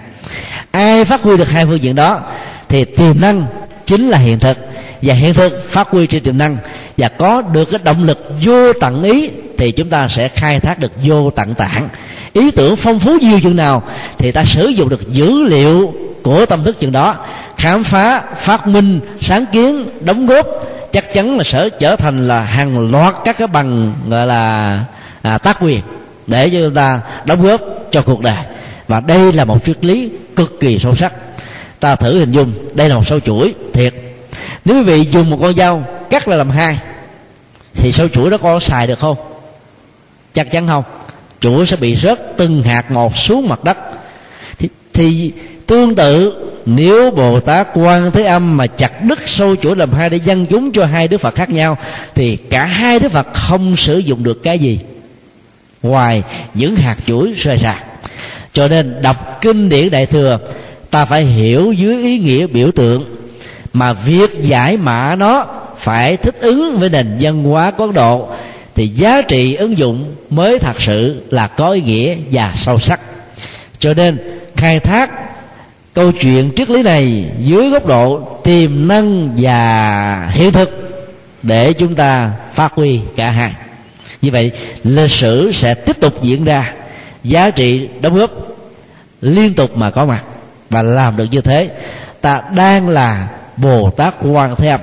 Ai 0.70 1.04
phát 1.04 1.22
huy 1.22 1.36
được 1.36 1.50
hai 1.50 1.66
phương 1.66 1.82
diện 1.82 1.94
đó 1.94 2.20
thì 2.68 2.84
tiềm 2.84 3.20
năng 3.20 3.46
chính 3.86 4.08
là 4.08 4.18
hiện 4.18 4.38
thực. 4.38 4.58
Và 5.02 5.14
hiện 5.14 5.34
thực 5.34 5.70
phát 5.70 5.88
huy 5.90 6.06
trên 6.06 6.22
tiềm 6.22 6.38
năng 6.38 6.56
và 6.96 7.08
có 7.08 7.42
được 7.42 7.64
cái 7.64 7.80
động 7.84 8.04
lực 8.04 8.32
vô 8.44 8.72
tận 8.72 9.02
ý 9.02 9.30
thì 9.58 9.72
chúng 9.72 9.88
ta 9.88 10.08
sẽ 10.08 10.28
khai 10.28 10.60
thác 10.60 10.78
được 10.78 10.92
vô 11.04 11.30
tận 11.30 11.54
tạng. 11.54 11.88
Ý 12.32 12.50
tưởng 12.50 12.76
phong 12.76 12.98
phú 12.98 13.18
nhiều 13.22 13.40
chừng 13.40 13.56
nào 13.56 13.82
thì 14.18 14.32
ta 14.32 14.44
sử 14.44 14.68
dụng 14.68 14.88
được 14.88 15.08
dữ 15.08 15.42
liệu 15.42 15.94
của 16.22 16.46
tâm 16.46 16.64
thức 16.64 16.80
chừng 16.80 16.92
đó. 16.92 17.16
Khám 17.56 17.84
phá 17.84 18.22
phát 18.36 18.66
minh 18.66 19.00
sáng 19.20 19.44
kiến 19.52 19.86
đóng 20.00 20.26
góp 20.26 20.46
chắc 20.92 21.14
chắn 21.14 21.36
là 21.36 21.44
sẽ 21.44 21.68
trở 21.80 21.96
thành 21.96 22.28
là 22.28 22.40
hàng 22.40 22.90
loạt 22.90 23.14
các 23.24 23.38
cái 23.38 23.46
bằng 23.46 23.92
gọi 24.08 24.26
là 24.26 24.80
à, 25.22 25.38
tác 25.38 25.56
quyền 25.60 25.80
để 26.26 26.50
cho 26.50 26.58
chúng 26.60 26.74
ta 26.74 27.00
đóng 27.24 27.42
góp 27.42 27.60
cho 27.90 28.02
cuộc 28.02 28.20
đời. 28.20 28.44
Và 28.88 29.00
đây 29.00 29.32
là 29.32 29.44
một 29.44 29.64
triết 29.64 29.84
lý 29.84 30.10
cực 30.36 30.60
kỳ 30.60 30.78
sâu 30.78 30.96
sắc. 30.96 31.12
Ta 31.80 31.96
thử 31.96 32.18
hình 32.18 32.30
dung 32.32 32.52
đây 32.74 32.88
là 32.88 32.94
một 32.94 33.06
sâu 33.06 33.20
chuỗi 33.20 33.54
thiệt. 33.72 33.94
Nếu 34.64 34.76
quý 34.76 34.82
vị 34.82 35.08
dùng 35.10 35.30
một 35.30 35.38
con 35.40 35.54
dao 35.54 35.84
cắt 36.10 36.28
là 36.28 36.36
làm 36.36 36.50
hai 36.50 36.78
thì 37.74 37.92
sâu 37.92 38.08
chuỗi 38.08 38.30
đó 38.30 38.38
có 38.38 38.58
xài 38.58 38.86
được 38.86 38.98
không? 38.98 39.16
Chắc 40.34 40.50
chắn 40.50 40.66
không? 40.66 40.84
Chuỗi 41.40 41.66
sẽ 41.66 41.76
bị 41.76 41.94
rớt 41.94 42.36
từng 42.36 42.62
hạt 42.62 42.90
một 42.90 43.16
xuống 43.16 43.48
mặt 43.48 43.64
đất. 43.64 43.78
Thì, 44.58 44.68
thì 44.92 45.32
tương 45.66 45.94
tự 45.94 46.32
nếu 46.66 47.10
bồ 47.10 47.40
tát 47.40 47.68
quan 47.74 48.10
thế 48.10 48.22
âm 48.22 48.56
mà 48.56 48.66
chặt 48.66 49.04
đứt 49.04 49.28
sâu 49.28 49.56
chuỗi 49.56 49.76
làm 49.76 49.92
hai 49.92 50.10
để 50.10 50.20
dân 50.24 50.46
chúng 50.46 50.72
cho 50.72 50.84
hai 50.84 51.08
đức 51.08 51.18
phật 51.18 51.34
khác 51.34 51.50
nhau 51.50 51.78
thì 52.14 52.36
cả 52.36 52.64
hai 52.64 52.98
đức 52.98 53.12
phật 53.12 53.26
không 53.32 53.76
sử 53.76 53.98
dụng 53.98 54.22
được 54.22 54.42
cái 54.42 54.58
gì 54.58 54.80
ngoài 55.82 56.22
những 56.54 56.76
hạt 56.76 56.96
chuỗi 57.06 57.32
rơi 57.32 57.58
rạc. 57.58 57.84
Cho 58.52 58.68
nên 58.68 59.02
đọc 59.02 59.38
kinh 59.40 59.68
điển 59.68 59.90
đại 59.90 60.06
thừa 60.06 60.38
ta 60.90 61.04
phải 61.04 61.24
hiểu 61.24 61.72
dưới 61.72 62.02
ý 62.02 62.18
nghĩa 62.18 62.46
biểu 62.46 62.70
tượng 62.70 63.04
mà 63.72 63.92
việc 63.92 64.30
giải 64.42 64.76
mã 64.76 65.16
nó 65.18 65.46
phải 65.78 66.16
thích 66.16 66.36
ứng 66.40 66.78
với 66.78 66.88
nền 66.88 67.16
văn 67.20 67.44
hóa 67.44 67.70
của 67.70 67.84
ấn 67.84 67.94
độ 67.94 68.28
thì 68.74 68.88
giá 68.88 69.22
trị 69.22 69.54
ứng 69.54 69.78
dụng 69.78 70.14
mới 70.30 70.58
thật 70.58 70.80
sự 70.80 71.22
là 71.30 71.46
có 71.46 71.70
ý 71.70 71.82
nghĩa 71.82 72.16
và 72.30 72.52
sâu 72.54 72.78
sắc. 72.78 73.00
Cho 73.78 73.94
nên, 73.94 74.18
khai 74.56 74.80
thác 74.80 75.10
câu 75.94 76.12
chuyện 76.12 76.50
triết 76.56 76.70
lý 76.70 76.82
này 76.82 77.24
dưới 77.38 77.70
góc 77.70 77.86
độ 77.86 78.18
tiềm 78.44 78.88
năng 78.88 79.30
và 79.36 80.30
hiện 80.32 80.52
thực 80.52 80.80
để 81.42 81.72
chúng 81.72 81.94
ta 81.94 82.32
phát 82.54 82.72
huy 82.72 83.00
cả 83.16 83.30
hai. 83.30 83.52
Như 84.22 84.30
vậy, 84.30 84.50
lịch 84.84 85.10
sử 85.10 85.52
sẽ 85.52 85.74
tiếp 85.74 86.00
tục 86.00 86.22
diễn 86.22 86.44
ra. 86.44 86.72
Giá 87.24 87.50
trị 87.50 87.88
đóng 88.00 88.14
góp 88.14 88.30
liên 89.20 89.54
tục 89.54 89.76
mà 89.76 89.90
có 89.90 90.06
mặt. 90.06 90.22
Và 90.70 90.82
làm 90.82 91.16
được 91.16 91.26
như 91.30 91.40
thế, 91.40 91.70
ta 92.20 92.42
đang 92.54 92.88
là 92.88 93.28
bồ 93.56 93.90
tát 93.90 94.14
quan 94.22 94.56
thế 94.56 94.68
âm. 94.68 94.80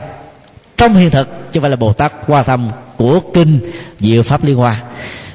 Trong 0.78 0.96
hiện 0.96 1.10
thực, 1.10 1.28
chứ 1.30 1.60
không 1.60 1.62
phải 1.62 1.70
là 1.70 1.76
bồ 1.76 1.94
tát 1.94 2.14
quan 2.28 2.46
thâm 2.46 2.70
của 3.02 3.20
kinh 3.34 3.60
diệu 4.00 4.24
pháp 4.24 4.44
liên 4.44 4.56
hoa. 4.56 4.82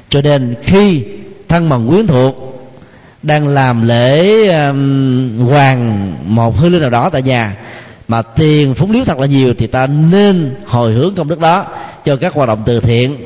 Cho 0.09 0.21
nên 0.21 0.55
khi 0.63 1.03
thân 1.47 1.69
bằng 1.69 1.87
quyến 1.87 2.07
thuộc 2.07 2.43
đang 3.23 3.47
làm 3.47 3.87
lễ 3.87 4.47
um, 4.47 5.37
hoàng 5.37 6.13
một 6.25 6.57
hư 6.57 6.69
linh 6.69 6.81
nào 6.81 6.89
đó 6.89 7.09
tại 7.09 7.21
nhà 7.21 7.55
mà 8.07 8.21
tiền 8.21 8.75
phúng 8.75 8.91
liếu 8.91 9.05
thật 9.05 9.19
là 9.19 9.25
nhiều 9.25 9.53
thì 9.57 9.67
ta 9.67 9.87
nên 9.87 10.55
hồi 10.65 10.93
hướng 10.93 11.15
công 11.15 11.27
đức 11.27 11.39
đó 11.39 11.65
cho 12.05 12.15
các 12.15 12.33
hoạt 12.33 12.47
động 12.47 12.63
từ 12.65 12.79
thiện 12.79 13.17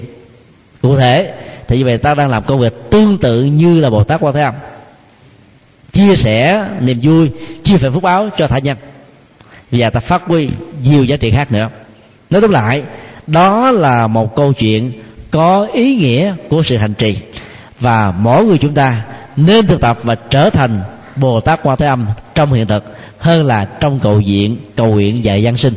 cụ 0.81 0.97
thể. 0.97 1.33
Thì 1.67 1.77
như 1.77 1.85
vậy 1.85 1.97
ta 1.97 2.15
đang 2.15 2.29
làm 2.29 2.43
công 2.43 2.59
việc 2.59 2.73
tương 2.89 3.17
tự 3.17 3.43
như 3.43 3.79
là 3.79 3.89
bồ 3.89 4.03
tát 4.03 4.23
quan 4.23 4.33
thế 4.33 4.41
âm. 4.41 4.53
Chia 5.91 6.15
sẻ 6.15 6.67
niềm 6.79 6.99
vui 7.03 7.31
chia 7.63 7.77
sẻ 7.77 7.89
phúc 7.89 8.03
báo 8.03 8.29
cho 8.37 8.47
tha 8.47 8.59
nhân. 8.59 8.77
Và 9.71 9.89
ta 9.89 9.99
phát 9.99 10.21
huy 10.25 10.49
nhiều 10.83 11.03
giá 11.03 11.17
trị 11.17 11.31
khác 11.31 11.51
nữa. 11.51 11.69
Nói 12.29 12.41
tóm 12.41 12.51
lại 12.51 12.83
đó 13.32 13.71
là 13.71 14.07
một 14.07 14.36
câu 14.36 14.53
chuyện 14.53 14.91
có 15.32 15.67
ý 15.73 15.95
nghĩa 15.95 16.36
của 16.49 16.63
sự 16.63 16.77
hành 16.77 16.93
trì. 16.93 17.17
Và 17.79 18.13
mỗi 18.19 18.45
người 18.45 18.57
chúng 18.57 18.73
ta 18.73 19.01
nên 19.36 19.67
thực 19.67 19.82
tập 19.82 19.99
và 20.03 20.15
trở 20.15 20.49
thành 20.49 20.82
bồ 21.15 21.39
tát 21.39 21.59
quan 21.63 21.77
thế 21.77 21.86
âm 21.88 22.05
trong 22.36 22.53
hiện 22.53 22.67
thực 22.67 22.84
hơn 23.19 23.45
là 23.45 23.65
trong 23.65 23.99
cầu 23.99 24.19
diện 24.19 24.57
cầu 24.75 24.88
nguyện 24.88 25.23
dạy 25.23 25.43
giáng 25.43 25.57
sinh. 25.57 25.73